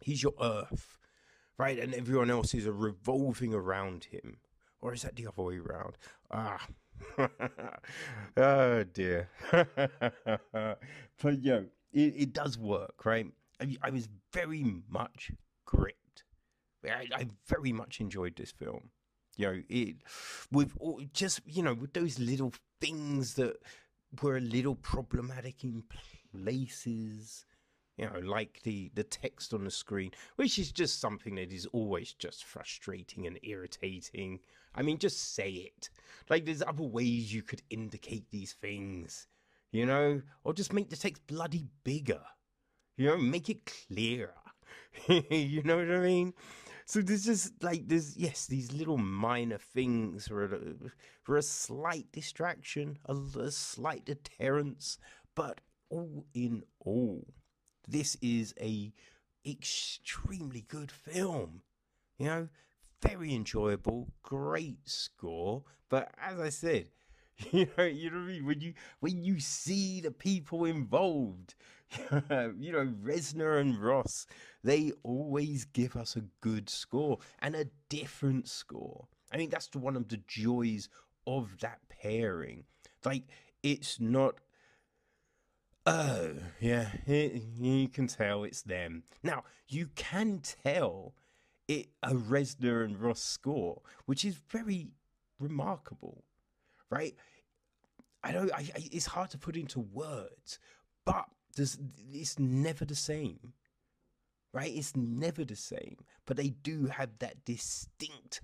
[0.00, 0.98] he's your earth,
[1.58, 1.78] right?
[1.78, 4.38] And everyone else is revolving around him,
[4.80, 5.98] or is that the other way around?
[6.30, 6.66] Ah,
[8.36, 9.28] oh dear.
[9.52, 13.26] but yo, it, it does work, right?
[13.60, 15.30] I, I was very much
[15.64, 16.24] gripped.
[16.84, 18.90] I, I very much enjoyed this film.
[19.36, 19.96] You know, it
[20.50, 23.56] with all, just you know with those little things that
[24.20, 25.84] were a little problematic in
[26.34, 27.46] places
[27.96, 31.66] you know, like the the text on the screen, which is just something that is
[31.66, 34.40] always just frustrating and irritating.
[34.74, 35.90] I mean, just say it.
[36.30, 39.26] Like there's other ways you could indicate these things,
[39.70, 42.22] you know, or just make the text bloody bigger.
[42.96, 44.34] You know, make it clearer.
[45.08, 46.34] you know what I mean?
[46.84, 50.90] So there's just like there's yes these little minor things for a,
[51.22, 54.98] for a slight distraction, a, a slight deterrence,
[55.34, 57.26] but all in all,
[57.86, 58.92] this is a
[59.46, 61.62] extremely good film.
[62.18, 62.48] You know,
[63.02, 65.64] very enjoyable, great score.
[65.88, 66.88] But as I said,
[67.50, 68.46] you know, you know what I mean.
[68.46, 71.54] When you when you see the people involved,
[72.30, 74.26] you know, Reznor and Ross,
[74.62, 79.06] they always give us a good score and a different score.
[79.30, 80.88] I think that's one of the joys
[81.26, 82.64] of that pairing.
[83.04, 83.24] Like,
[83.62, 84.36] it's not
[85.84, 89.02] Oh, yeah, it, you can tell it's them.
[89.24, 91.14] Now, you can tell
[91.68, 94.90] it a Reznor and Ross score, which is very
[95.38, 96.24] remarkable,
[96.90, 97.14] right?
[98.22, 100.58] I know I, I, it's hard to put into words,
[101.04, 101.26] but
[101.56, 101.78] there's,
[102.12, 103.52] it's never the same,
[104.52, 104.72] right?
[104.72, 108.40] It's never the same, but they do have that distinct,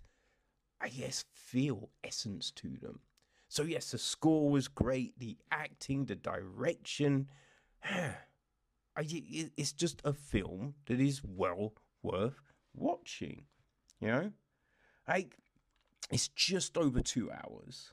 [0.81, 3.01] I guess, feel essence to them.
[3.49, 7.29] So, yes, the score was great, the acting, the direction.
[8.97, 11.73] it's just a film that is well
[12.03, 13.45] worth watching,
[14.01, 14.33] you know?
[15.07, 15.37] Like,
[16.11, 17.93] it's just over two hours,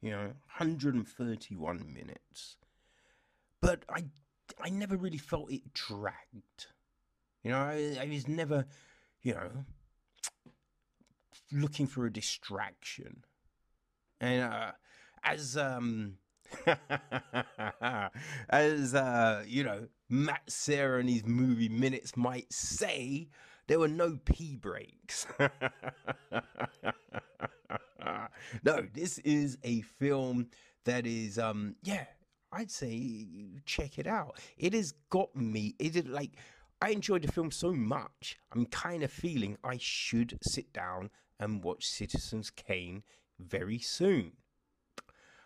[0.00, 2.56] you know, 131 minutes.
[3.60, 4.04] But I,
[4.60, 6.66] I never really felt it dragged.
[7.42, 8.66] You know, I, I was never,
[9.22, 9.50] you know,
[11.52, 13.24] looking for a distraction.
[14.20, 14.72] And uh,
[15.22, 16.18] as um
[18.48, 23.28] as uh you know Matt Sarah and his movie minutes might say,
[23.66, 25.26] there were no pee breaks.
[28.62, 30.48] no, this is a film
[30.84, 32.04] that is um yeah,
[32.52, 33.26] I'd say
[33.64, 34.38] check it out.
[34.56, 35.74] It has got me.
[35.78, 36.32] It is like
[36.80, 38.38] I enjoyed the film so much.
[38.52, 41.10] I'm kind of feeling I should sit down
[41.40, 43.02] and watch Citizens Kane
[43.38, 44.32] very soon.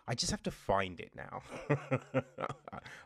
[0.07, 1.41] I just have to find it now.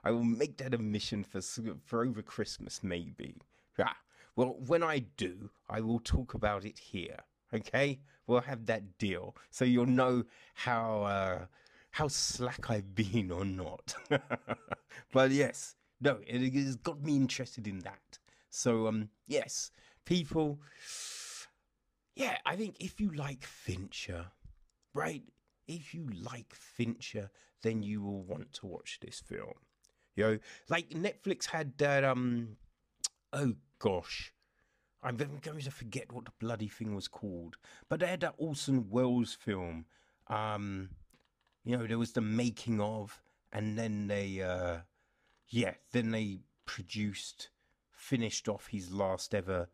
[0.04, 3.38] I will make that a mission for for over Christmas, maybe.
[4.36, 7.20] Well, when I do, I will talk about it here.
[7.54, 10.24] Okay, we'll have that deal, so you'll know
[10.56, 11.46] how uh,
[11.92, 13.96] how slack I've been or not.
[15.14, 18.20] but yes, no, it has got me interested in that.
[18.50, 19.72] So um, yes,
[20.06, 20.60] people.
[22.16, 24.28] Yeah, I think if you like Fincher,
[24.94, 25.24] right?
[25.68, 27.32] if you like Fincher,
[27.62, 29.54] then you will want to watch this film.
[30.16, 30.40] You know,
[30.70, 32.04] like Netflix had that.
[32.04, 32.58] Um,
[33.34, 34.34] oh gosh,
[35.04, 37.58] I'm going to forget what the bloody thing was called,
[37.90, 39.86] but they had that Orson Welles film.
[40.28, 40.90] Um,
[41.64, 43.22] you know, there was the making of,
[43.54, 44.78] and then they, uh,
[45.50, 47.50] yeah, then they produced,
[47.92, 49.70] finished off his last ever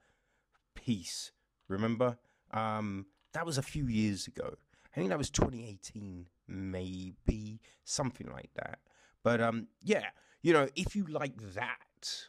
[0.75, 1.31] piece.
[1.67, 2.17] Remember?
[2.51, 4.55] Um, that was a few years ago.
[4.93, 8.79] I think that was 2018, maybe something like that.
[9.23, 10.07] But um, yeah,
[10.41, 12.27] you know, if you like that,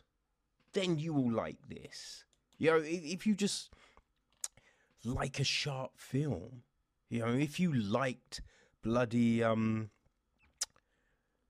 [0.73, 2.24] then you will like this.
[2.59, 3.70] You know, if you just
[5.05, 6.62] like a sharp film.
[7.09, 8.40] You know, if you liked
[8.82, 9.90] bloody um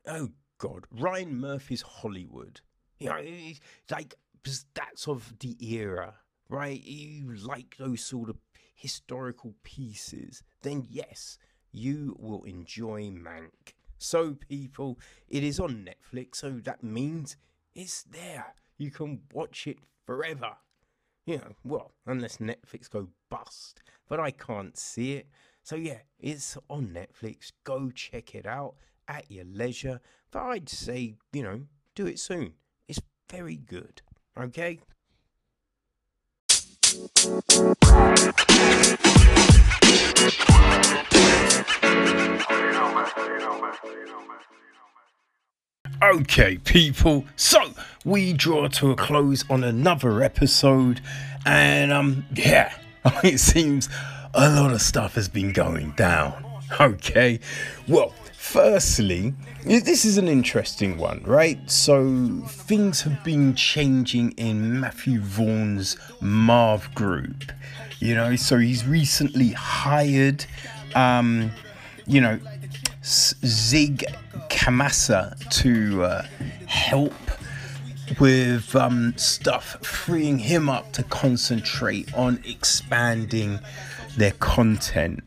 [0.07, 2.61] oh god, Ryan Murphy's Hollywood.
[2.99, 3.23] You know,
[3.91, 4.15] like
[4.75, 6.15] that's of the era,
[6.49, 6.83] right?
[6.83, 8.37] You like those sort of
[8.75, 11.39] historical pieces, then yes,
[11.71, 13.75] you will enjoy Mank.
[13.99, 17.37] So, people, it is on Netflix, so that means
[17.75, 18.55] it's there.
[18.79, 20.53] You can watch it forever.
[21.27, 25.29] You know, well, unless Netflix go bust, but I can't see it.
[25.63, 27.53] So, yeah, it's on Netflix.
[27.63, 28.75] Go check it out
[29.07, 30.01] at your leisure.
[30.33, 31.63] But I'd say, you know,
[31.95, 32.55] do it soon.
[32.89, 33.01] It's
[33.31, 34.03] very good.
[34.37, 34.81] Okay?
[46.03, 47.25] Okay, people.
[47.37, 47.63] So
[48.05, 51.01] we draw to a close on another episode,
[51.47, 52.75] and um, yeah,
[53.23, 53.89] it seems
[54.35, 56.45] a lot of stuff has been going down.
[56.81, 57.39] Okay,
[57.87, 59.33] well, firstly,
[59.65, 61.71] this is an interesting one, right?
[61.71, 67.53] So things have been changing in Matthew Vaughn's Marv Group.
[68.01, 70.47] You know, so he's recently hired,
[70.97, 71.53] um,
[72.07, 72.41] you know,
[73.05, 74.05] Zig
[74.49, 76.23] Kamasa to uh,
[76.67, 77.13] help
[78.21, 83.59] with um, stuff, freeing him up to concentrate on expanding
[84.17, 85.23] their content.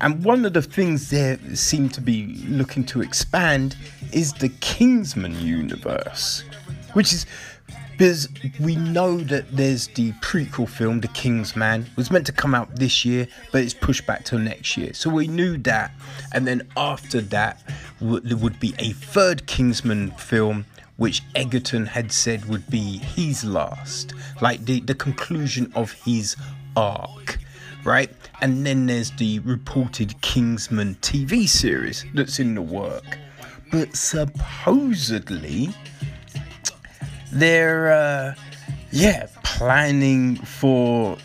[0.00, 3.76] And one of the things they seem to be looking to expand
[4.12, 6.42] is the Kingsman universe,
[6.94, 7.26] which is
[8.00, 12.54] because we know that there's the prequel film, The King's Kingsman, was meant to come
[12.54, 14.94] out this year, but it's pushed back till next year.
[14.94, 15.90] So we knew that,
[16.32, 17.62] and then after that,
[18.00, 20.64] there would be a third Kingsman film,
[20.96, 26.36] which Egerton had said would be his last, like the the conclusion of his
[26.76, 27.38] arc,
[27.84, 28.10] right?
[28.40, 33.18] And then there's the reported Kingsman TV series that's in the work,
[33.70, 35.74] but supposedly
[37.32, 38.34] they're uh,
[38.90, 41.16] yeah planning for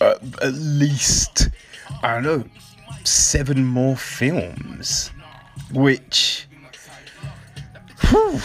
[0.00, 1.48] uh, at least
[2.02, 2.44] I don't know
[3.04, 5.10] seven more films,
[5.72, 6.46] which
[8.08, 8.40] whew,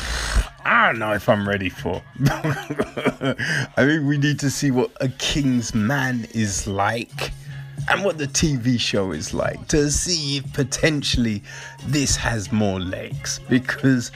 [0.66, 2.02] I don't know if I'm ready for.
[2.30, 7.32] I think we need to see what a King's Man is like
[7.90, 11.44] and what the TV show is like to see if potentially
[11.86, 14.12] this has more legs because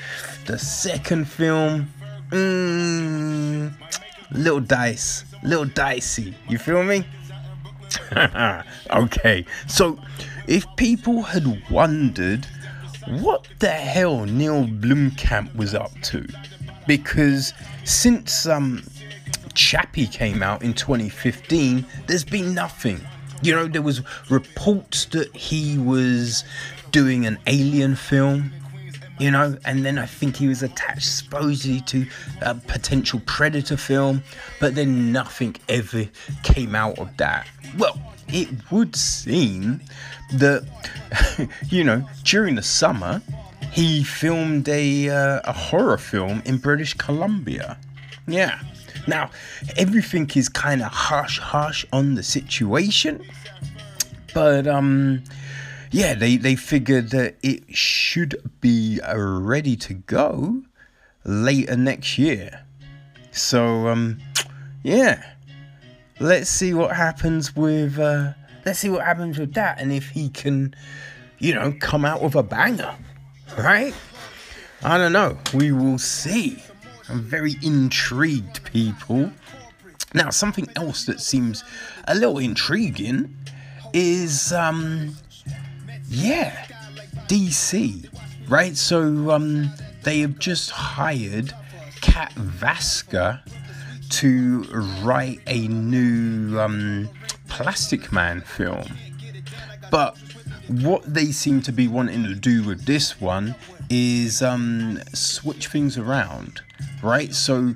[0.45, 1.91] the second film
[2.29, 3.73] mm,
[4.31, 6.35] little dice, little dicey.
[6.47, 7.05] You feel me?
[8.91, 9.99] okay, so
[10.47, 12.45] if people had wondered
[13.07, 16.27] what the hell Neil Blomkamp was up to,
[16.85, 18.83] because since um
[19.53, 23.01] Chappie came out in 2015, there's been nothing.
[23.41, 26.43] You know, there was reports that he was
[26.91, 28.51] doing an alien film
[29.19, 32.05] you know, and then I think he was attached supposedly to
[32.41, 34.23] a potential Predator film,
[34.59, 36.07] but then nothing ever
[36.43, 37.47] came out of that.
[37.77, 39.81] Well, it would seem
[40.33, 40.67] that,
[41.69, 43.21] you know, during the summer,
[43.71, 47.77] he filmed a, uh, a horror film in British Columbia.
[48.27, 48.59] Yeah.
[49.07, 49.31] Now,
[49.77, 53.23] everything is kind of hush hush on the situation,
[54.33, 55.23] but, um,
[55.91, 60.63] yeah, they, they figured that it should be ready to go
[61.23, 62.65] later next year.
[63.31, 64.19] So, um,
[64.83, 65.23] yeah,
[66.19, 68.33] let's see what happens with, uh,
[68.65, 70.75] let's see what happens with that and if he can,
[71.39, 72.95] you know, come out with a banger,
[73.57, 73.93] right?
[74.83, 75.37] I don't know.
[75.53, 76.61] We will see.
[77.09, 79.31] I'm very intrigued, people.
[80.13, 81.63] Now, something else that seems
[82.07, 83.35] a little intriguing
[83.93, 85.15] is um,
[86.09, 86.65] yeah,
[87.27, 88.07] DC,
[88.47, 88.75] right?
[88.75, 89.71] So um,
[90.03, 91.53] they have just hired
[92.01, 93.41] Kat Vaska
[94.09, 94.63] to
[95.03, 97.09] write a new um,
[97.49, 98.85] Plastic Man film.
[99.91, 100.17] But
[100.67, 103.55] what they seem to be wanting to do with this one
[103.89, 106.61] is um, switch things around,
[107.01, 107.33] right?
[107.33, 107.73] So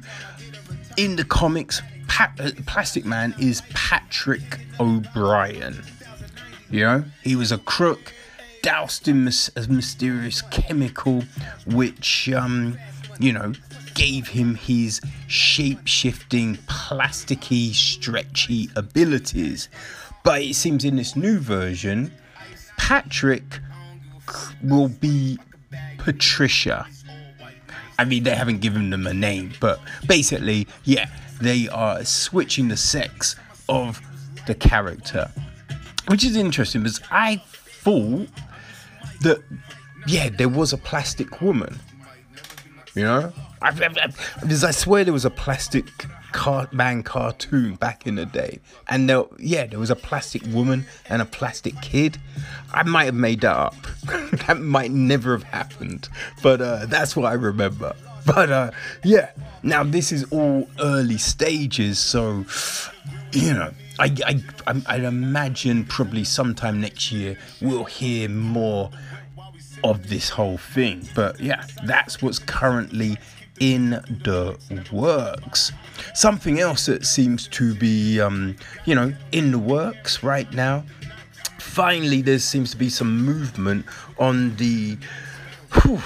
[0.98, 5.84] in the comics, pa- uh, Plastic Man is Patrick O'Brian.
[6.70, 8.14] You know, he was a crook
[8.62, 11.24] doused in a mysterious chemical
[11.66, 12.78] which, um,
[13.20, 13.54] you know,
[13.94, 19.70] gave him his shape shifting, plasticky, stretchy abilities.
[20.24, 22.12] But it seems in this new version,
[22.78, 23.60] Patrick
[24.64, 25.40] will be
[25.98, 26.86] Patricia.
[27.98, 31.08] I mean, they haven't given them a name, but basically, yeah,
[31.40, 33.36] they are switching the sex
[33.70, 34.02] of
[34.48, 35.30] the character,
[36.08, 38.28] which is interesting because I thought
[39.22, 39.42] that
[40.08, 41.80] yeah, there was a plastic woman.
[42.96, 44.12] You know, I, I, I,
[44.44, 45.86] I swear there was a plastic
[46.72, 51.22] man cartoon back in the day, and there, yeah, there was a plastic woman and
[51.22, 52.18] a plastic kid.
[52.74, 53.76] I might have made that up.
[54.48, 56.10] that might never have happened,
[56.42, 57.96] but uh, that's what I remember.
[58.26, 58.72] But uh,
[59.04, 59.32] yeah,
[59.64, 62.46] now this is all early stages, so
[63.32, 68.92] you know, I, I, I, I imagine probably sometime next year we'll hear more
[69.84, 71.08] of this whole thing.
[71.16, 73.18] But yeah, that's what's currently
[73.60, 73.92] in
[74.24, 74.58] the
[74.92, 75.72] works.
[76.14, 78.56] Something else that seems to be, um,
[78.86, 80.84] you know, in the works right now.
[81.60, 83.86] Finally, there seems to be some movement
[84.18, 84.98] on the.
[85.74, 86.02] Whew,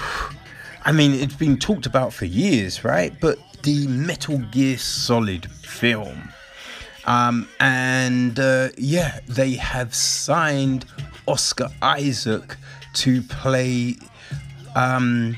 [0.84, 3.12] I mean, it's been talked about for years, right?
[3.20, 6.30] But the Metal Gear Solid film.
[7.06, 10.84] Um, and uh, yeah, they have signed
[11.26, 12.56] Oscar Isaac
[12.96, 13.96] to play
[14.74, 15.36] um,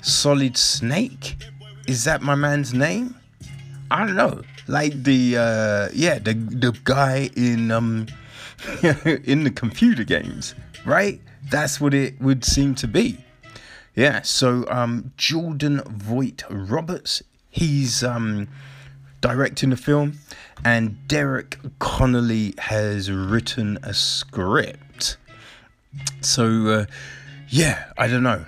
[0.00, 1.36] Solid Snake.
[1.86, 3.14] Is that my man's name?
[3.90, 4.42] I don't know.
[4.68, 8.06] Like the uh, yeah, the the guy in um
[9.24, 10.54] in the computer games,
[10.86, 11.20] right?
[11.50, 13.18] That's what it would seem to be.
[13.94, 18.48] Yeah, so um Jordan Vogt Roberts, he's um
[19.20, 20.18] directing the film,
[20.64, 24.78] and Derek Connolly has written a script.
[26.20, 26.86] So, uh,
[27.48, 28.44] yeah, I don't know.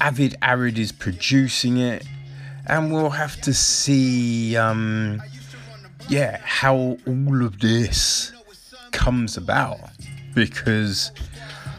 [0.00, 2.04] Avi Arad is producing it,
[2.66, 5.22] and we'll have to see, um,
[6.08, 8.32] yeah, how all of this
[8.92, 9.78] comes about.
[10.34, 11.12] Because,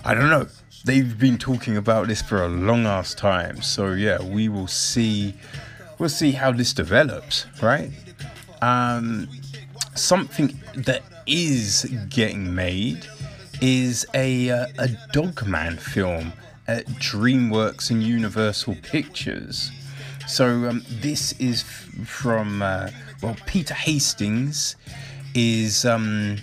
[0.03, 0.47] I don't know,
[0.85, 3.61] they've been talking about this for a long ass time.
[3.61, 5.35] So, yeah, we will see.
[5.99, 7.91] We'll see how this develops, right?
[8.61, 9.27] Um,
[9.95, 13.07] something that is getting made
[13.61, 16.33] is a uh, a Dogman film
[16.67, 19.71] at DreamWorks and Universal Pictures.
[20.27, 22.89] So um, this is f- from uh,
[23.21, 24.75] well Peter Hastings
[25.33, 26.37] is um,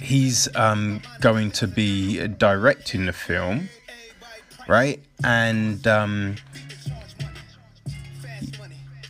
[0.00, 3.68] he's um, going to be directing the film,
[4.68, 5.00] right?
[5.24, 6.36] And um,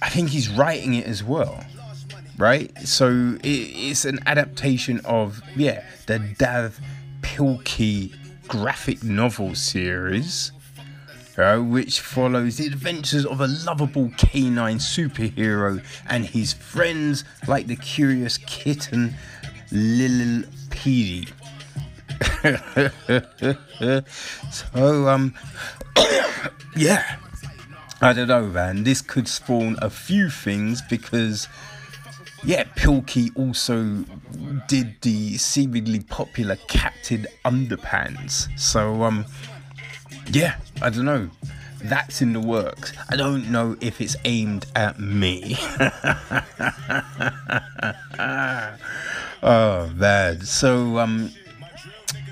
[0.02, 1.65] I think he's writing it as well
[2.41, 2.77] right?
[2.79, 6.81] So it, it's an adaptation of yeah the Dav
[7.21, 8.17] Pilkey
[8.49, 10.53] graphic novel series.
[11.39, 17.77] Uh, which follows the adventures of a lovable canine superhero and his friends, like the
[17.77, 19.15] curious kitten
[19.73, 21.33] Lil Petey.
[24.51, 25.33] so, um,
[26.77, 27.17] yeah,
[28.03, 28.85] I don't know, man.
[28.85, 31.49] This could spawn a few things because
[32.43, 34.05] yeah, Pilkey also
[34.69, 38.49] did the seemingly popular Captain Underpants.
[38.59, 39.27] So, um,
[40.29, 41.31] yeah, I don't know.
[41.83, 42.93] That's in the works.
[43.09, 45.57] I don't know if it's aimed at me.
[49.43, 50.41] oh man.
[50.43, 51.33] So, um,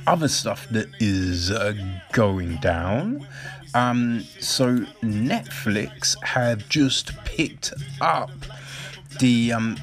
[0.06, 1.74] other stuff that is uh,
[2.12, 3.26] going down.
[3.74, 8.30] Um, so Netflix have just picked up
[9.20, 9.76] the um,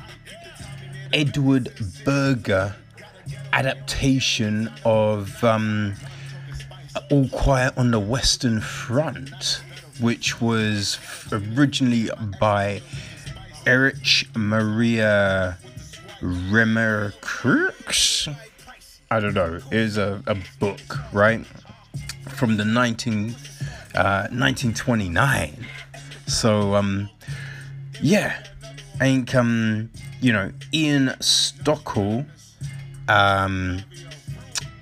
[1.15, 1.71] Edward
[2.03, 2.75] Berger
[3.53, 5.93] adaptation of um,
[7.09, 9.61] All Quiet on the Western Front,
[10.01, 10.99] which was
[11.31, 12.09] originally
[12.41, 12.81] by
[13.65, 15.57] Erich Maria
[16.21, 17.45] Remarque.
[19.09, 19.61] I don't know.
[19.71, 21.45] It is a, a book, right?
[22.27, 23.29] From the 19,
[23.95, 25.65] uh, 1929.
[26.27, 27.09] So, um,
[28.01, 28.43] yeah.
[28.95, 29.89] I think, um,
[30.21, 32.25] you know, Ian Stokell
[33.07, 33.83] um,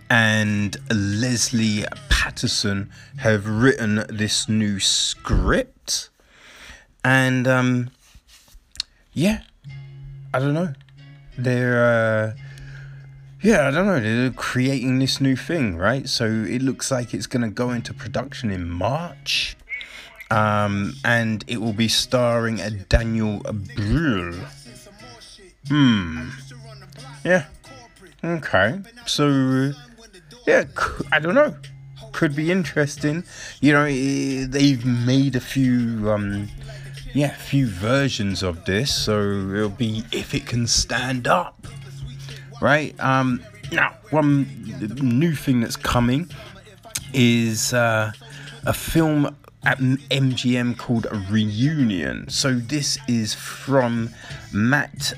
[0.09, 6.09] and Lesley Paterson have written this new script.
[7.03, 7.91] And um,
[9.13, 9.41] yeah,
[10.33, 10.73] I don't know.
[11.37, 12.35] They're, uh,
[13.41, 13.99] yeah, I don't know.
[13.99, 16.07] They're creating this new thing, right?
[16.07, 19.57] So it looks like it's going to go into production in March.
[20.31, 23.39] Um, and it will be starring a Daniel
[23.75, 24.33] Bruhl.
[25.73, 26.29] Hmm.
[27.25, 27.45] Yeah.
[28.23, 28.79] Okay.
[29.07, 29.71] So,
[30.45, 30.65] yeah,
[31.11, 31.55] I don't know.
[32.11, 33.23] Could be interesting.
[33.59, 36.49] You know, they've made a few, um,
[37.15, 41.65] yeah, few versions of this, so it'll be if it can stand up,
[42.61, 42.93] right?
[42.99, 44.45] Um, now, one
[45.01, 46.29] new thing that's coming
[47.15, 48.11] is uh,
[48.63, 49.35] a film
[49.65, 52.29] at MGM called Reunion.
[52.29, 54.11] So this is from
[54.51, 55.13] Matt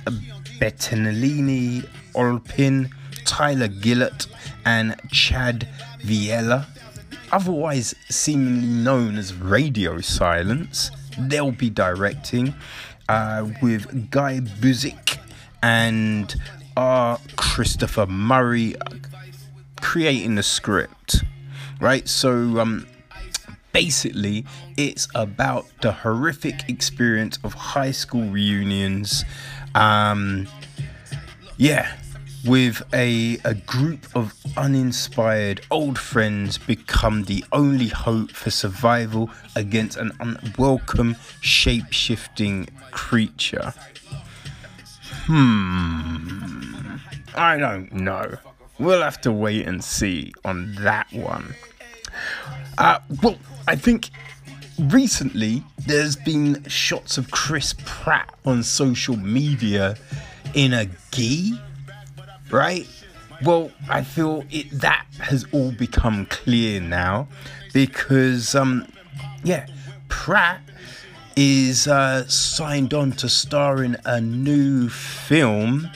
[0.60, 2.90] Bettinelli, Olpin,
[3.26, 4.28] Tyler Gillett,
[4.66, 5.68] and Chad
[6.02, 6.68] Villella,
[7.32, 10.92] otherwise seemingly known as Radio Silence.
[11.18, 12.54] They'll be directing
[13.10, 15.18] uh, with Guy Busick
[15.62, 16.36] and
[16.78, 17.20] R.
[17.36, 18.76] Christopher Murray
[19.82, 21.24] creating the script.
[21.80, 22.88] Right, so um,
[23.72, 24.46] basically,
[24.78, 29.24] it's about the horrific experience of high school reunions.
[29.76, 30.48] Um,
[31.58, 31.96] yeah,
[32.46, 39.98] with a, a group of uninspired old friends become the only hope for survival against
[39.98, 43.74] an unwelcome shape shifting creature.
[45.26, 46.96] Hmm.
[47.36, 48.38] I don't know.
[48.80, 51.56] We'll have to wait and see on that one.
[52.78, 53.38] Uh, well,
[53.68, 54.10] I think
[54.80, 59.96] recently there's been shots of Chris Pratt on social media
[60.54, 61.60] in a gi,
[62.52, 62.88] right?
[63.44, 67.28] Well, I feel it that has all become clear now
[67.74, 68.88] because um
[69.44, 69.68] yeah,
[70.08, 70.62] Pratt
[71.36, 75.90] is uh, signed on to star in a new film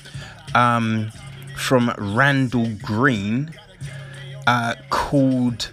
[0.54, 1.12] um,
[1.56, 3.54] from Randall Green
[4.46, 5.72] uh, called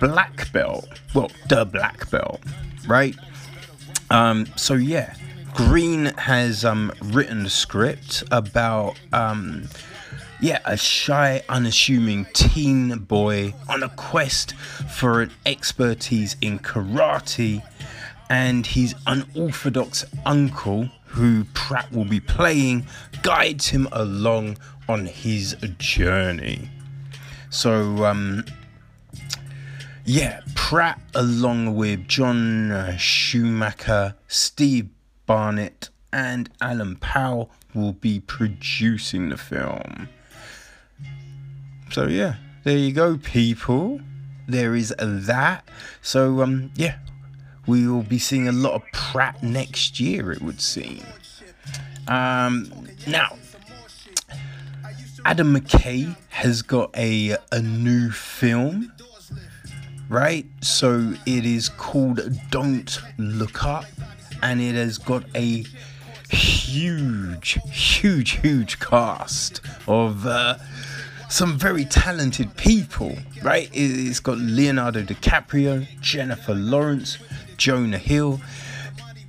[0.00, 0.88] Black Belt.
[1.14, 2.40] Well, the Black Belt,
[2.86, 3.14] right?
[4.10, 5.14] Um, so yeah,
[5.54, 9.68] Green has um, written the script about um,
[10.40, 17.62] yeah a shy, unassuming teen boy on a quest for an expertise in karate
[18.30, 22.86] and his unorthodox uncle, who Pratt will be playing,
[23.22, 24.56] guides him along
[24.88, 26.70] on his journey.
[27.50, 28.44] So, um,
[30.10, 34.88] yeah, Pratt, along with John uh, Schumacher, Steve
[35.24, 40.08] Barnett, and Alan Powell, will be producing the film.
[41.92, 42.34] So, yeah,
[42.64, 44.00] there you go, people.
[44.48, 45.68] There is that.
[46.02, 46.98] So, um, yeah,
[47.68, 51.04] we will be seeing a lot of Pratt next year, it would seem.
[52.08, 52.68] Um,
[53.06, 53.36] now,
[55.24, 58.92] Adam McKay has got a, a new film,
[60.10, 60.44] right?
[60.60, 62.20] So it is called
[62.50, 63.86] Don't Look Up,
[64.42, 65.64] and it has got a
[66.28, 70.56] huge, huge, huge cast of uh,
[71.28, 73.70] some very talented people, right?
[73.72, 77.18] It's got Leonardo DiCaprio, Jennifer Lawrence,
[77.56, 78.40] Jonah Hill,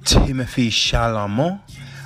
[0.04, 1.62] Timothée Chalamet,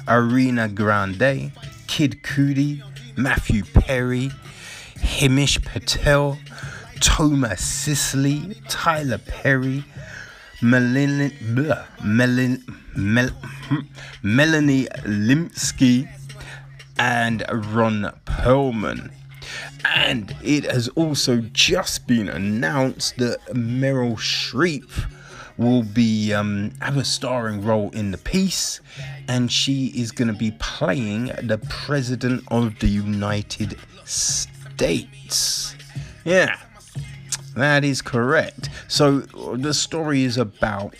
[0.05, 1.51] Ariana Grande,
[1.87, 2.83] Kid Cudi,
[3.15, 4.31] Matthew Perry,
[4.97, 6.37] Himesh Patel,
[6.99, 9.83] Thomas Sisley, Tyler Perry,
[10.61, 12.63] Melanie, blah, Melanie,
[12.95, 13.29] Mel,
[14.23, 16.07] Melanie Lynskey,
[16.97, 19.11] and Ron Perlman.
[19.93, 24.89] And it has also just been announced that Meryl Streep
[25.57, 28.81] will be um, have a starring role in the piece,
[29.27, 35.75] and she is going to be playing the president of the United States.
[36.25, 36.57] Yeah,
[37.55, 38.69] that is correct.
[38.87, 40.95] So the story is about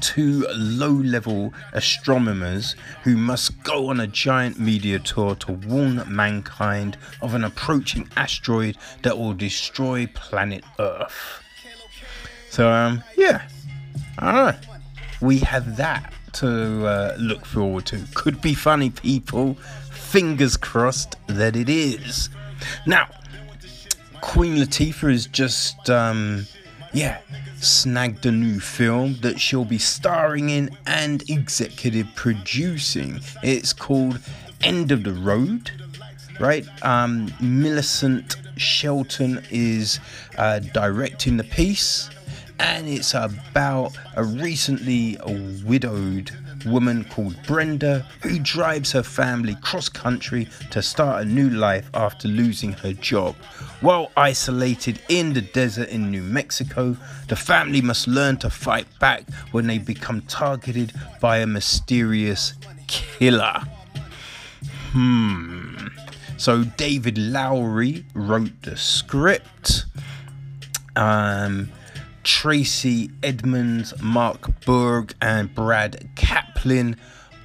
[0.00, 6.96] two low level astronomers who must go on a giant media tour to warn mankind
[7.20, 11.42] of an approaching asteroid that will destroy planet Earth.
[12.50, 13.46] So, um, yeah,
[14.20, 14.64] Alright.
[15.20, 18.04] we have that to uh, look forward to.
[18.14, 19.54] Could be funny, people.
[19.90, 22.30] Fingers crossed that it is.
[22.86, 23.08] Now,
[24.20, 26.46] Queen Latifah has just, um,
[26.92, 27.20] yeah,
[27.56, 33.20] snagged a new film that she'll be starring in and executive producing.
[33.42, 34.20] It's called
[34.62, 35.70] End of the Road,
[36.40, 36.66] right?
[36.84, 40.00] Um, Millicent Shelton is
[40.36, 42.10] uh, directing the piece
[42.60, 45.16] and it's about a recently
[45.64, 46.30] widowed
[46.66, 52.28] woman called Brenda who drives her family cross country to start a new life after
[52.28, 53.36] losing her job.
[53.80, 56.96] While isolated in the desert in New Mexico,
[57.28, 62.54] the family must learn to fight back when they become targeted by a mysterious
[62.86, 63.62] killer.
[64.92, 65.88] Hmm.
[66.38, 69.84] So David Loughery wrote the script.
[70.96, 71.70] Um,
[72.28, 76.94] Tracy Edmonds, Mark Berg, and Brad Kaplan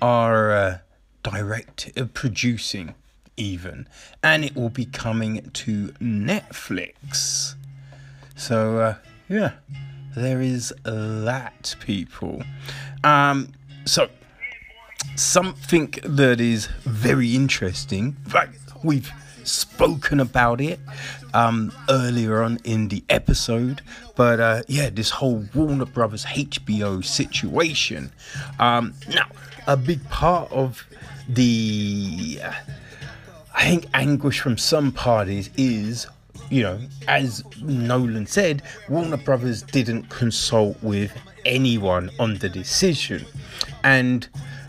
[0.01, 0.77] are uh,
[1.23, 2.93] direct uh, producing
[3.38, 3.88] even,
[4.22, 7.55] and it will be coming to Netflix.
[8.35, 8.95] So uh,
[9.30, 9.53] yeah,
[10.18, 12.43] there is that, people.
[13.05, 13.53] Um,
[13.85, 14.10] so,
[15.15, 18.49] something that is very interesting, right?
[18.84, 19.10] We've
[19.45, 20.81] spoken about it
[21.34, 23.81] um, earlier on in the episode,
[24.15, 28.11] but uh, yeah, this whole Warner Brothers HBO situation.
[28.60, 29.27] Um, now,
[29.68, 30.85] a big part of
[31.27, 32.39] the,
[33.55, 36.07] I think, anguish from some parties is
[36.49, 41.11] you know, as Nolan said, Warner Brothers didn't consult with
[41.45, 43.26] anyone on the decision.
[43.84, 44.27] And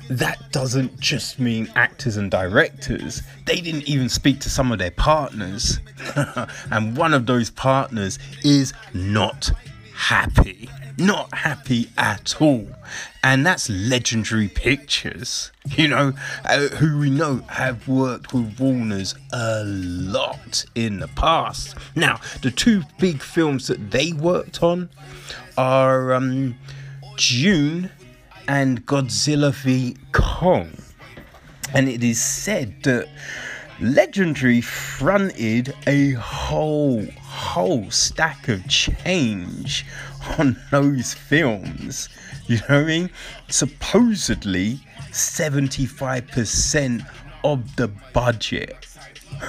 [0.09, 3.23] that doesn't just mean actors and directors.
[3.47, 5.81] They didn't even speak to some of their partners.
[6.71, 9.51] and one of those partners is not
[9.95, 10.69] happy
[10.99, 12.67] not happy at all.
[13.23, 16.13] And that's Legendary Pictures, you know,
[16.45, 21.77] uh, who we know have worked with Warner's a lot in the past.
[21.95, 24.91] Now, the two big films that they worked on
[25.57, 26.57] are um,
[27.17, 27.91] Dune
[28.49, 30.71] and Godzilla v Kong.
[31.75, 33.09] And it is said that
[33.81, 39.85] Legendary fronted a whole, whole stack of change
[40.39, 42.09] on those films.
[42.47, 43.11] You know what I mean?
[43.49, 44.81] Supposedly
[45.11, 47.07] 75%
[47.43, 48.87] of the budget,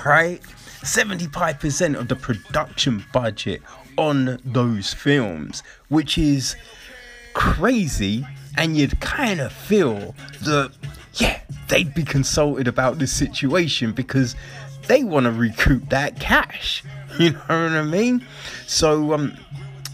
[0.05, 0.41] right?
[0.81, 3.61] 75% of the production budget
[3.97, 6.55] on those films, which is
[7.33, 8.25] crazy.
[8.57, 10.71] And you'd kind of feel that,
[11.15, 14.35] yeah, they'd be consulted about this situation because
[14.87, 16.83] they want to recoup that cash.
[17.17, 18.25] You know what I mean?
[18.67, 19.37] So, um,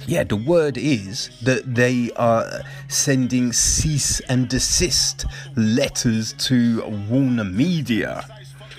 [0.07, 5.25] yeah, the word is that they are sending cease and desist
[5.55, 8.25] letters to Warner Media.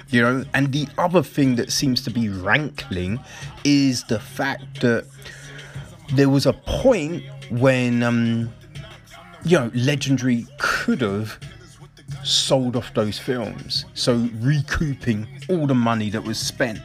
[0.09, 3.21] You know, and the other thing that seems to be rankling
[3.65, 5.07] is the fact that
[6.15, 8.53] there was a point when, um,
[9.45, 11.39] you know, Legendary could have
[12.23, 16.79] sold off those films, so recouping all the money that was spent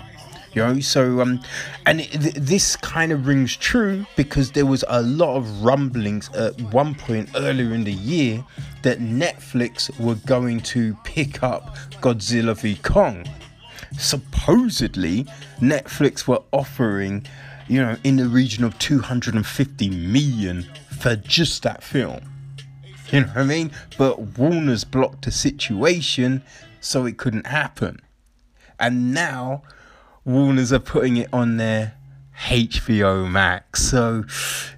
[0.57, 0.79] you know?
[0.79, 1.39] So um
[1.85, 6.29] and it, th- this kind of rings true because there was a lot of rumblings
[6.33, 8.43] at one point earlier in the year
[8.81, 13.25] that netflix were going to pick up godzilla v kong.
[13.97, 15.25] Supposedly
[15.59, 17.25] netflix were offering
[17.67, 20.65] you know in the region of 250 million
[20.99, 22.21] for just that film
[23.11, 26.41] you know what i mean but warner's blocked the situation
[26.81, 27.99] so it couldn't happen
[28.79, 29.63] and now
[30.27, 31.93] Warners are putting it on their
[32.47, 33.81] HBO Max.
[33.81, 34.25] So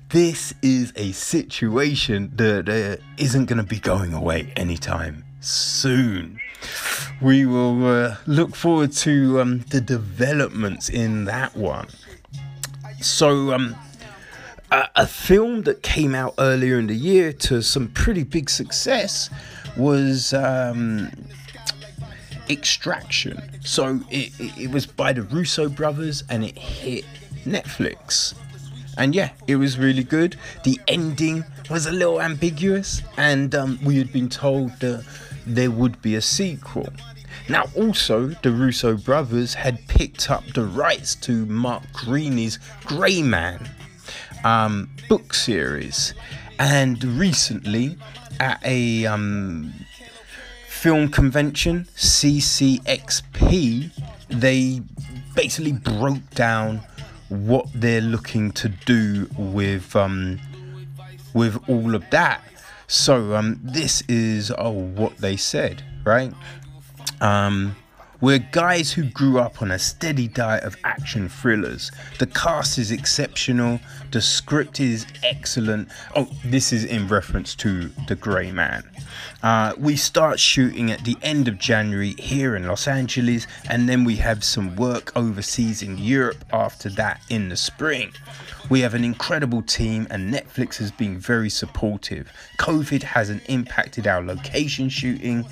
[0.10, 6.40] this is a situation that uh, not going to be going away anytime soon.
[7.20, 11.88] We will uh, look forward to um, the developments in that one.
[13.02, 13.76] So, um,
[14.72, 19.30] a, film that came out earlier in the year to some pretty big success
[19.78, 21.10] was um,
[22.50, 23.42] Extraction.
[23.64, 27.06] So it, it, was by the Russo brothers and it hit
[27.46, 28.34] Netflix.
[28.98, 30.36] And yeah, it was really good.
[30.64, 35.06] The ending was a little ambiguous, and um, we had been told that
[35.46, 36.90] there would be a sequel.
[37.48, 43.70] Now, also, the Russo brothers had picked up the rights to Mark Greaney's Grey Man
[44.44, 46.14] um, book series,
[46.60, 47.98] and recently,
[48.40, 49.74] at a um,
[50.68, 53.92] film convention, CCXP,
[54.30, 54.82] they
[55.36, 56.82] basically broke down
[57.30, 60.40] what they're looking to do with um,
[61.34, 62.42] with all of that.
[62.88, 66.34] So um, this is oh, what they said, right?
[67.22, 67.76] Um,
[68.22, 71.92] we're guys who grew up on a steady diet of action thrillers.
[72.18, 73.80] The cast is exceptional,
[74.12, 75.90] the script is excellent.
[76.16, 78.84] Oh, this is in reference to The Grey Man.
[79.42, 84.04] Uh, we start shooting at the end of January here in Los Angeles, and then
[84.04, 88.12] we have some work overseas in Europe after that in the spring.
[88.70, 92.32] We have an incredible team, and Netflix has been very supportive.
[92.58, 95.46] COVID hasn't impacted our location shooting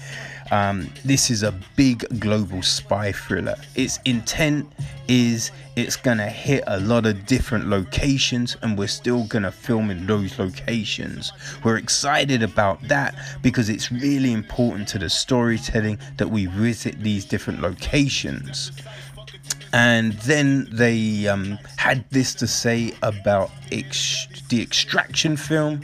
[0.51, 3.55] um, this is a big global spy thriller.
[3.75, 4.71] Its intent
[5.07, 10.05] is it's gonna hit a lot of different locations, and we're still gonna film in
[10.05, 11.31] those locations.
[11.63, 17.25] We're excited about that because it's really important to the storytelling that we visit these
[17.25, 18.71] different locations.
[19.73, 25.81] And then they um, had this to say about ex- the extraction film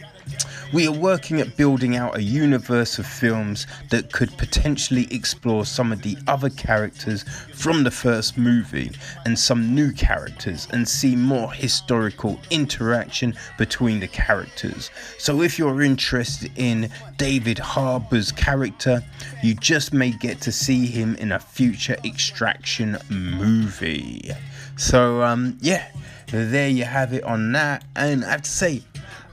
[0.74, 5.92] We are working at building out a universe of films that could potentially explore some
[5.92, 7.22] of the other characters
[7.54, 8.92] from the first movie
[9.26, 14.90] and some new characters and see more historical interaction between the characters.
[15.20, 19.04] So, if you're interested in David Harbour's character,
[19.44, 24.32] you just may get to see him in a future Extraction movie.
[24.78, 25.88] So, um, yeah,
[26.32, 27.84] there you have it on that.
[27.96, 28.82] And I have to say,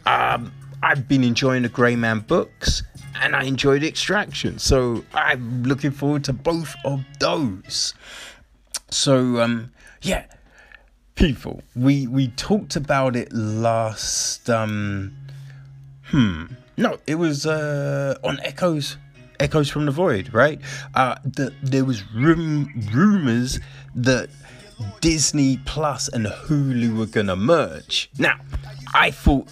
[0.05, 2.83] um, I've been enjoying the Grey Man books
[3.21, 4.59] and I enjoyed Extraction.
[4.59, 7.95] So I'm looking forward to both of those.
[8.91, 10.25] So um yeah,
[11.15, 15.13] people, we we talked about it last um
[16.05, 16.47] hmm
[16.77, 18.97] no, it was uh on Echoes
[19.39, 20.61] Echoes from the Void, right?
[20.95, 23.61] Uh that there was rum rumors
[23.95, 24.31] that
[25.01, 28.11] Disney Plus and Hulu were gonna merge.
[28.19, 28.41] Now,
[28.95, 29.49] I thought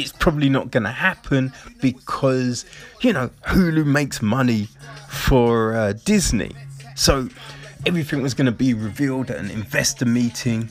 [0.00, 2.64] it's probably not going to happen because,
[3.00, 4.68] you know, Hulu makes money
[5.08, 6.52] for uh, Disney.
[6.96, 7.28] So
[7.86, 10.70] everything was going to be revealed at an investor meeting.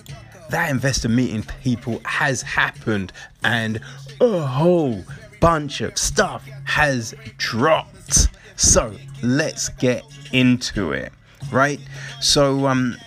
[0.50, 3.80] That investor meeting, people, has happened, and
[4.20, 5.04] a whole
[5.40, 8.30] bunch of stuff has dropped.
[8.56, 8.94] So
[9.24, 10.04] let's get
[10.34, 11.14] into it,
[11.52, 11.80] right?
[12.20, 12.98] So, um,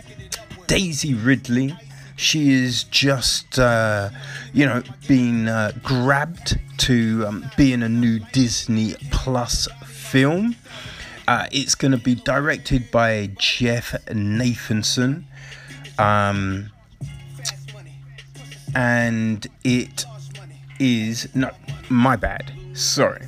[0.67, 1.77] Daisy Ridley
[2.17, 4.11] she is just, uh,
[4.53, 10.57] you know, being uh, grabbed to um, be in a new Disney Plus film.
[11.29, 15.25] Uh, it's going to be directed by Jeff Nathanson.
[15.99, 16.71] Um,
[18.75, 20.05] and it
[20.79, 21.51] is, no,
[21.89, 22.53] my bad.
[22.75, 23.27] Sorry.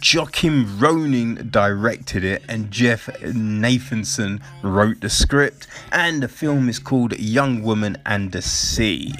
[0.00, 5.66] Joachim Rønning directed it, and Jeff Nathanson wrote the script.
[5.90, 9.12] And the film is called Young Woman and the Sea.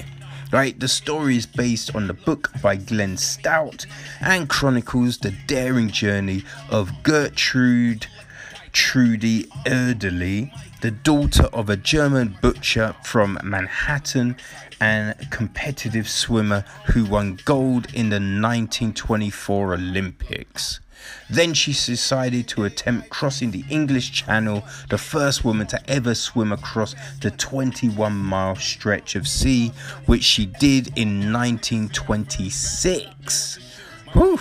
[0.51, 3.85] Right, the story is based on the book by Glenn Stout
[4.19, 8.07] and chronicles the daring journey of Gertrude
[8.71, 10.51] Trudy Ederle,
[10.81, 14.37] the daughter of a German butcher from Manhattan
[14.79, 20.79] and competitive swimmer who won gold in the 1924 Olympics.
[21.29, 26.51] Then she decided to attempt crossing the English Channel, the first woman to ever swim
[26.51, 29.71] across the 21 mile stretch of sea,
[30.05, 33.59] which she did in 1926.
[34.13, 34.39] Whew.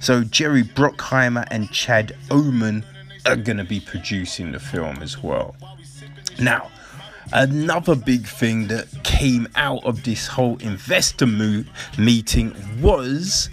[0.00, 2.84] So Jerry Bruckheimer and Chad Oman
[3.26, 5.54] are going to be producing the film as well.
[6.38, 6.70] Now,
[7.32, 11.64] Another big thing that came out of this whole investor mo-
[11.96, 13.48] meeting was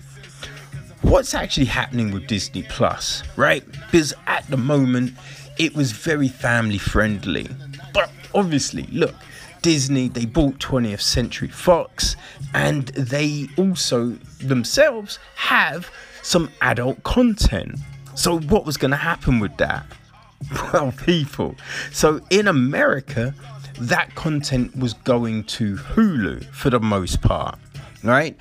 [1.02, 3.64] what's actually happening with Disney Plus, right?
[3.72, 5.14] Because at the moment
[5.58, 7.48] it was very family friendly.
[7.94, 9.16] But obviously, look,
[9.62, 12.18] Disney, they bought 20th Century Fox
[12.54, 14.10] and they also
[14.40, 15.90] themselves have
[16.22, 17.80] some adult content.
[18.20, 19.86] So, what was going to happen with that?
[20.74, 21.56] Well, people.
[21.94, 23.34] So, in America,
[23.80, 27.58] that content was going to Hulu for the most part,
[28.04, 28.38] right?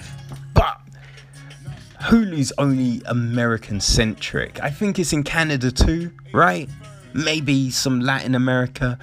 [0.52, 0.80] But
[2.02, 4.60] Hulu's only American centric.
[4.60, 6.68] I think it's in Canada too, right?
[7.14, 8.98] Maybe some Latin America,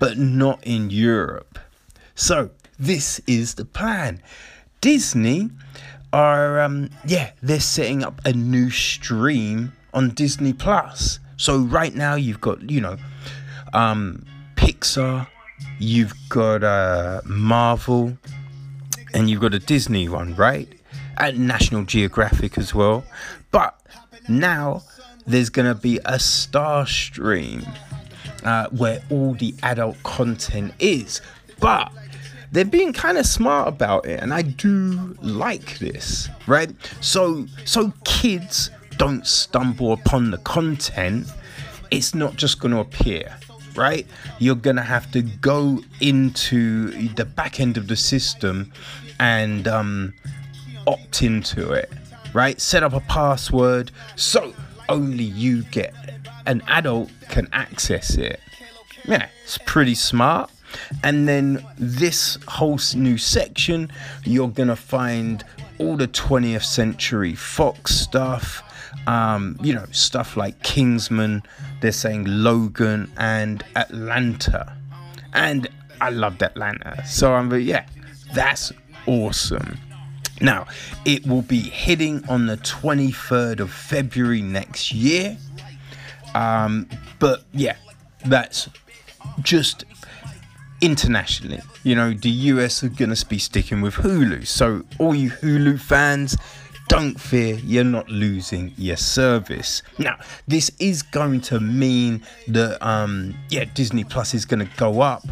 [0.00, 1.60] but not in Europe.
[2.16, 4.20] So, this is the plan.
[4.80, 5.50] Disney
[6.12, 11.18] are um yeah, they're setting up a new stream on Disney Plus.
[11.36, 12.96] So right now you've got, you know,
[13.74, 14.24] um
[14.58, 15.26] Pixar,
[15.78, 18.18] you've got uh, Marvel,
[19.14, 20.68] and you've got a Disney one, right?
[21.16, 23.04] At National Geographic as well.
[23.52, 23.80] But
[24.28, 24.82] now
[25.26, 27.64] there's going to be a Star Stream
[28.44, 31.20] uh, where all the adult content is.
[31.60, 31.92] But
[32.50, 36.70] they're being kind of smart about it, and I do like this, right?
[37.00, 41.26] So, so kids don't stumble upon the content.
[41.90, 43.34] It's not just going to appear
[43.78, 44.06] right?
[44.40, 48.72] You're gonna have to go into the back end of the system
[49.20, 50.14] and um,
[50.86, 51.90] opt into it,
[52.34, 52.60] right?
[52.60, 54.52] Set up a password so
[54.88, 55.94] only you get
[56.46, 58.40] an adult can access it.
[59.06, 60.50] Yeah, it's pretty smart.
[61.02, 63.90] And then this whole new section,
[64.24, 65.44] you're gonna find
[65.78, 68.62] all the 20th century Fox stuff,
[69.08, 71.42] um, you know, stuff like Kingsman,
[71.80, 74.76] they're saying Logan and Atlanta.
[75.32, 75.66] And
[76.02, 77.02] I loved Atlanta.
[77.06, 77.86] So I'm yeah,
[78.34, 78.70] that's
[79.06, 79.78] awesome.
[80.42, 80.66] Now,
[81.06, 85.38] it will be hitting on the 23rd of February next year.
[86.34, 86.86] Um,
[87.18, 87.76] but yeah,
[88.26, 88.68] that's
[89.40, 89.84] just
[90.82, 91.62] internationally.
[91.82, 94.46] You know, the US are going to be sticking with Hulu.
[94.46, 96.36] So, all you Hulu fans,
[96.88, 99.82] don't fear, you're not losing your service.
[99.98, 105.00] Now, this is going to mean that, um, yeah, Disney Plus is going to go
[105.00, 105.22] up,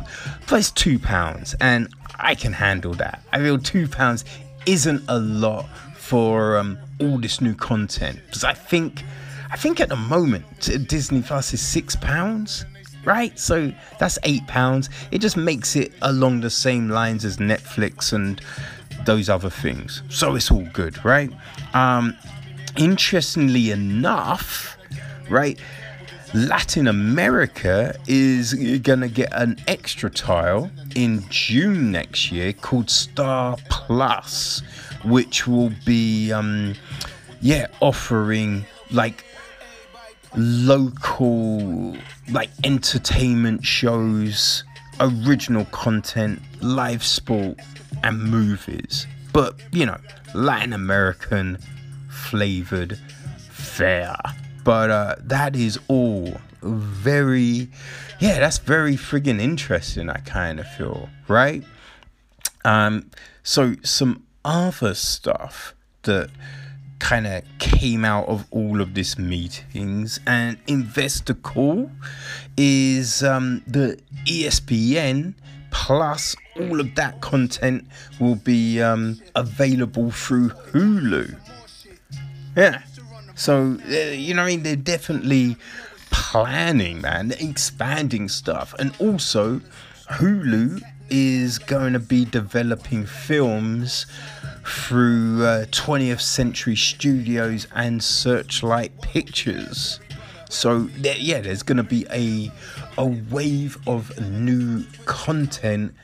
[0.48, 3.22] but it's two pounds, and I can handle that.
[3.32, 4.24] I feel two pounds
[4.66, 5.66] isn't a lot
[5.96, 9.02] for um, all this new content because I think,
[9.50, 10.44] I think at the moment
[10.86, 12.64] Disney Plus is six pounds
[13.06, 13.38] right?
[13.38, 14.90] So that's eight pounds.
[15.12, 18.40] It just makes it along the same lines as Netflix and
[19.06, 20.02] those other things.
[20.08, 21.30] So it's all good, right?
[21.74, 22.16] Um,
[22.76, 24.76] interestingly enough,
[25.30, 25.58] right?
[26.34, 28.52] Latin America is
[28.82, 34.60] gonna get an extra tile in June next year called Star Plus,
[35.04, 36.74] which will be, um,
[37.40, 39.24] yeah, offering like
[40.36, 41.96] local
[42.30, 44.64] like entertainment shows,
[45.00, 47.58] original content, live sport,
[48.02, 49.06] and movies.
[49.32, 49.98] But, you know,
[50.34, 51.58] Latin American
[52.10, 52.98] flavored
[53.50, 54.16] fare.
[54.64, 57.68] But uh, that is all very,
[58.18, 61.62] yeah, that's very friggin' interesting, I kind of feel, right?
[62.64, 63.10] Um,
[63.42, 66.30] so, some other stuff that
[66.98, 71.90] kind of came out of all of this meetings and investor call
[72.56, 75.34] is um, the espn
[75.84, 77.86] plus all of that content
[78.18, 81.38] will be um, available through hulu.
[82.56, 82.82] Yeah.
[83.34, 84.62] So uh, you know i mean?
[84.62, 85.56] They're definitely
[86.10, 87.32] planning man.
[87.38, 88.74] Expanding stuff.
[88.78, 89.60] And also
[90.10, 90.80] hulu
[91.10, 94.06] is going to be developing films
[94.64, 100.00] through uh, 20th Century Studios and Searchlight Pictures.
[100.48, 102.50] So yeah, there's going to be a
[102.98, 105.94] a wave of new content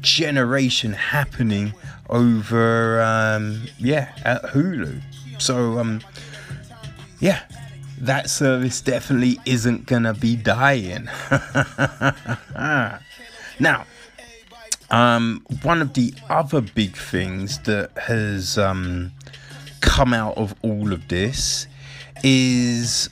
[0.00, 1.72] generation happening
[2.08, 5.00] over um, yeah at Hulu.
[5.38, 6.00] So um,
[7.20, 7.42] yeah,
[7.98, 11.08] that service definitely isn't gonna be dying.
[13.58, 13.86] now
[14.90, 19.12] um, one of the other big things that has um,
[19.80, 21.66] come out of all of this
[22.22, 23.10] is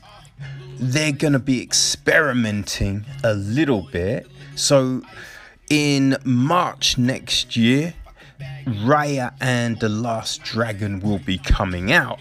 [0.79, 4.27] they're going to be experimenting a little bit.
[4.57, 5.03] So,
[5.71, 7.95] in March next year,
[8.67, 12.21] Raya and the Last Dragon will be coming out.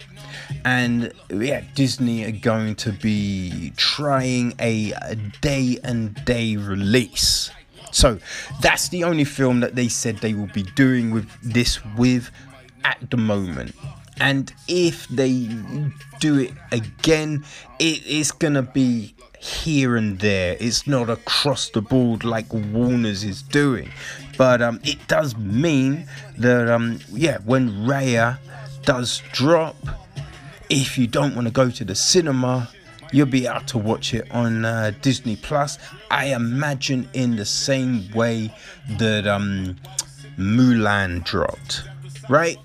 [0.65, 4.93] And yeah, Disney are going to be trying a
[5.41, 7.51] day and day release.
[7.91, 8.19] So
[8.61, 12.31] that's the only film that they said they will be doing with this with
[12.83, 13.75] at the moment.
[14.19, 15.49] And if they
[16.19, 17.43] do it again,
[17.79, 20.55] it is gonna be here and there.
[20.59, 23.91] It's not across the board like Warner's is doing.
[24.37, 26.07] But um, it does mean
[26.37, 28.37] that um, yeah, when Raya
[28.83, 29.75] does drop,
[30.69, 32.69] if you don't want to go to the cinema,
[33.13, 35.77] You'll be able to watch it on uh, Disney Plus.
[36.09, 38.51] I imagine in the same way
[38.97, 39.75] that um,
[40.35, 41.83] Mulan dropped,
[42.27, 42.57] right?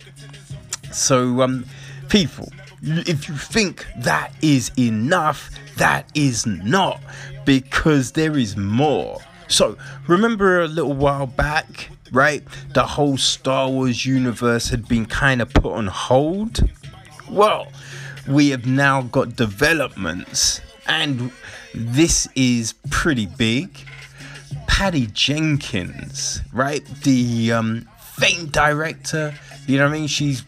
[0.93, 1.65] So, um,
[2.09, 2.52] people,
[2.82, 7.01] if you think that is enough, that is not,
[7.44, 9.20] because there is more.
[9.48, 12.43] So, remember a little while back, right?
[12.74, 16.69] The whole Star Wars universe had been kind of put on hold.
[17.31, 17.69] Well,
[18.27, 21.32] we have now got developments, and
[21.74, 23.70] this is pretty big.
[24.66, 26.85] Patty Jenkins, right?
[27.02, 29.35] The um, famed director,
[29.66, 30.09] you know what I mean?
[30.09, 30.43] She's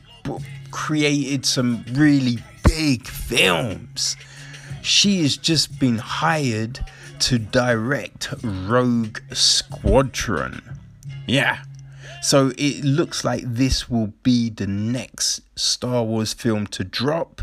[0.70, 4.16] created some really big films.
[4.82, 6.80] She has just been hired
[7.20, 10.62] to direct Rogue Squadron.
[11.26, 11.62] Yeah,
[12.22, 17.40] so it looks like this will be the next Star Wars film to drop,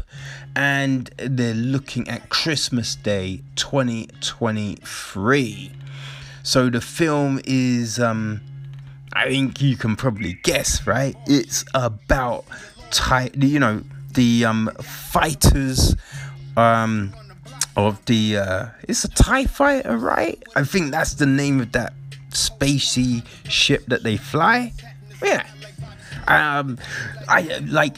[0.55, 5.71] and they're looking at Christmas Day 2023.
[6.43, 8.41] So the film is, um,
[9.13, 11.15] I think you can probably guess, right?
[11.25, 12.45] It's about,
[12.91, 13.81] ty- you know,
[14.13, 15.95] the um, fighters
[16.55, 17.13] um,
[17.75, 18.37] of the.
[18.37, 20.41] Uh, it's a TIE fighter, right?
[20.55, 21.93] I think that's the name of that
[22.29, 24.73] spacey ship that they fly.
[25.23, 25.45] Yeah.
[26.27, 26.77] Um,
[27.27, 27.97] I like.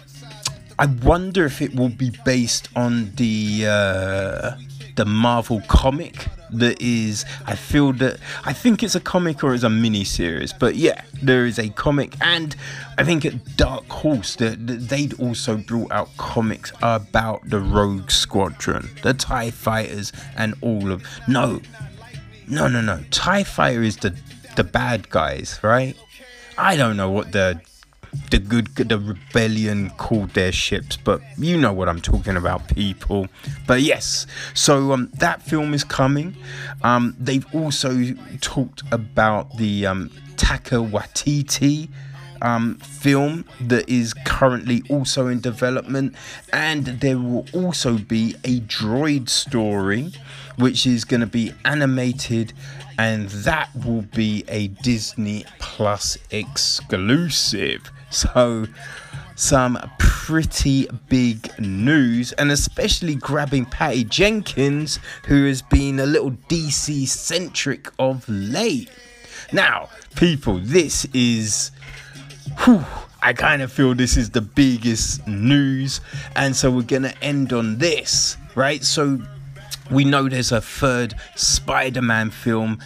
[0.77, 4.51] I wonder if it will be based on the uh,
[4.99, 7.23] the Marvel comic that is.
[7.45, 11.03] I feel that I think it's a comic or it's a mini series, but yeah,
[11.23, 12.53] there is a comic, and
[12.97, 18.89] I think at Dark Horse that they'd also brought out comics about the Rogue Squadron,
[19.01, 21.61] the Tie Fighters, and all of no,
[22.49, 22.99] no, no, no.
[23.09, 24.13] Tie Fighter is the
[24.57, 25.95] the bad guys, right?
[26.57, 27.61] I don't know what the
[28.31, 33.27] the good the rebellion called their ships but you know what i'm talking about people.
[33.67, 36.35] But yes so um, that film is coming.
[36.83, 41.89] Um, they've also talked about the um, Taika Waititi
[42.41, 46.15] um, film that is currently also in development,
[46.53, 50.13] and there will also be a droid story
[50.57, 52.53] which is going to be animated,
[52.97, 57.91] and that will be a Disney Plus exclusive.
[58.09, 58.67] So,
[59.35, 67.07] some pretty big news, and especially grabbing Patty Jenkins, who has been a little DC
[67.07, 68.89] centric of late.
[69.53, 71.71] Now, people, this is
[72.63, 72.83] whew,
[73.21, 76.01] I kind of feel this is the biggest news,
[76.35, 78.83] and so we're gonna end on this, right?
[78.83, 79.21] So
[79.89, 82.79] we know there's a third Spider-Man film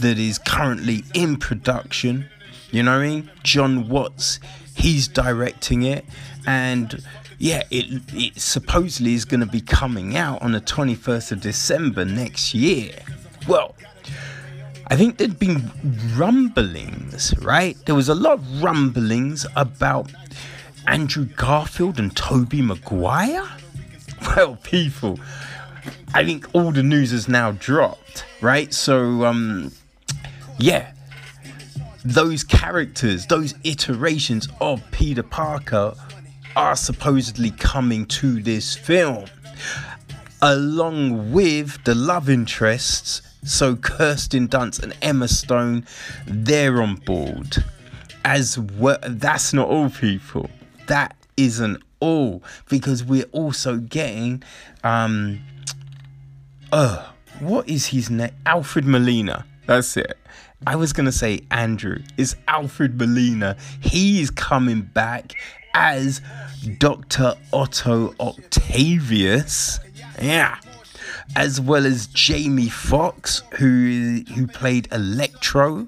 [0.00, 2.28] that is currently in production.
[2.70, 3.30] You know what I mean?
[3.42, 4.40] Jon Watts,
[4.82, 6.04] he's directing it,
[6.46, 7.02] and
[7.38, 12.04] yeah, it, it supposedly is going to be coming out on the 21st of December
[12.04, 12.94] next year.
[13.48, 13.74] Well,
[14.88, 15.70] I think there'd been
[16.16, 17.76] rumblings, right?
[17.86, 20.12] There was a lot of rumblings about
[20.86, 23.48] Andrew Garfield and Tobey Maguire.
[24.36, 25.18] Well, people,
[26.14, 28.72] I think all the news has now dropped, right?
[28.72, 29.72] So, um,
[30.60, 30.92] yeah,
[32.04, 35.94] those characters, those iterations of Peter Parker
[36.56, 39.26] are supposedly coming to this film,
[40.42, 45.86] along with the love interests so Kirsten Dunst and Emma Stone,
[46.26, 47.64] they're on board.
[48.24, 50.48] As well, that's not all people.
[50.86, 54.42] That isn't all because we're also getting
[54.84, 55.40] um
[56.72, 57.08] uh
[57.40, 58.30] what is his name?
[58.46, 59.44] Alfred Molina.
[59.66, 60.18] That's it.
[60.66, 61.98] I was gonna say Andrew.
[62.16, 63.56] is Alfred Molina.
[63.80, 65.32] He is coming back
[65.74, 66.20] as
[66.78, 67.34] Dr.
[67.52, 69.80] Otto Octavius.
[70.20, 70.58] Yeah
[71.36, 75.86] as well as Jamie Foxx, who who played Electro,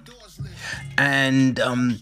[0.96, 1.98] and um,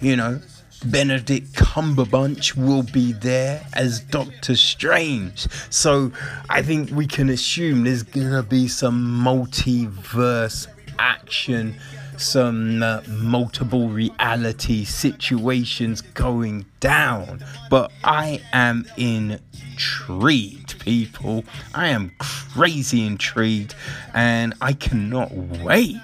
[0.00, 0.40] you know
[0.84, 5.46] Benedict Cumberbatch will be there as Doctor Strange.
[5.70, 6.12] So
[6.50, 10.66] I think we can assume there's gonna be some multiverse
[10.98, 11.76] action,
[12.16, 17.44] some uh, multiple reality situations going down.
[17.70, 21.44] But I am intrigued, people.
[21.74, 23.74] I am crazy intrigued,
[24.14, 26.00] and I cannot wait.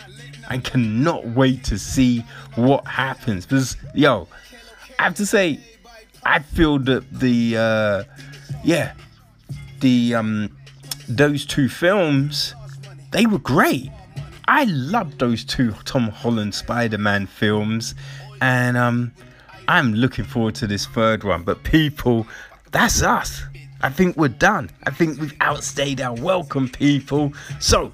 [0.49, 2.25] I cannot wait to see
[2.55, 3.45] what happens.
[3.45, 4.29] Because, yo,
[4.99, 5.61] I have to say,
[6.25, 8.05] I feel that the, uh,
[8.65, 8.95] yeah,
[9.81, 10.57] the, um,
[11.09, 12.55] those two films,
[13.13, 13.91] they were great.
[14.49, 17.95] I love those two Tom Holland Spider Man films,
[18.41, 19.13] and, um,
[19.69, 21.43] I'm looking forward to this third one.
[21.43, 22.27] But people,
[22.73, 23.43] that's us.
[23.83, 24.71] I think we're done.
[24.85, 27.35] I think we've outstayed our welcome, people.
[27.61, 27.93] So,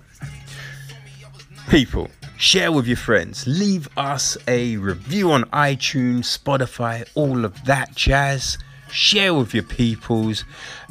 [1.69, 3.45] people, share with your friends.
[3.49, 8.59] Leave us a review on iTunes, Spotify, all of that jazz.
[8.93, 10.45] Share with your peoples,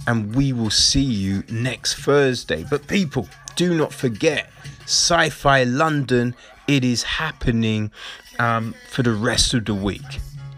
[0.07, 2.65] and we will see you next Thursday.
[2.69, 4.49] But, people, do not forget
[4.85, 6.35] Sci Fi London,
[6.67, 7.91] it is happening
[8.39, 10.01] um, for the rest of the week.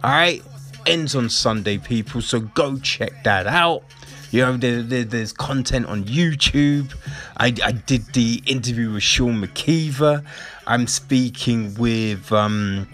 [0.03, 0.43] All right,
[0.85, 2.22] ends on Sunday, people.
[2.22, 3.84] So go check that out.
[4.31, 6.93] You know, there, there, there's content on YouTube.
[7.38, 10.26] I, I, did the interview with Sean McKeever.
[10.68, 12.88] I'm speaking with um,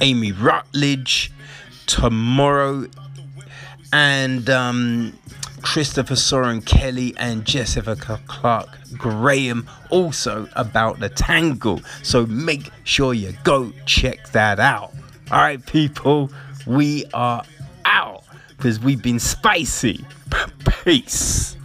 [0.00, 1.30] Amy Rutledge
[1.86, 2.86] tomorrow,
[3.92, 5.18] and um,
[5.62, 11.80] Christopher Soren Kelly and Jessica Clark Graham also about the Tangle.
[12.02, 14.92] So make sure you go check that out.
[15.30, 16.30] All right, people
[16.66, 17.44] we are
[17.84, 20.04] out because we've been spicy.
[20.84, 21.56] Peace.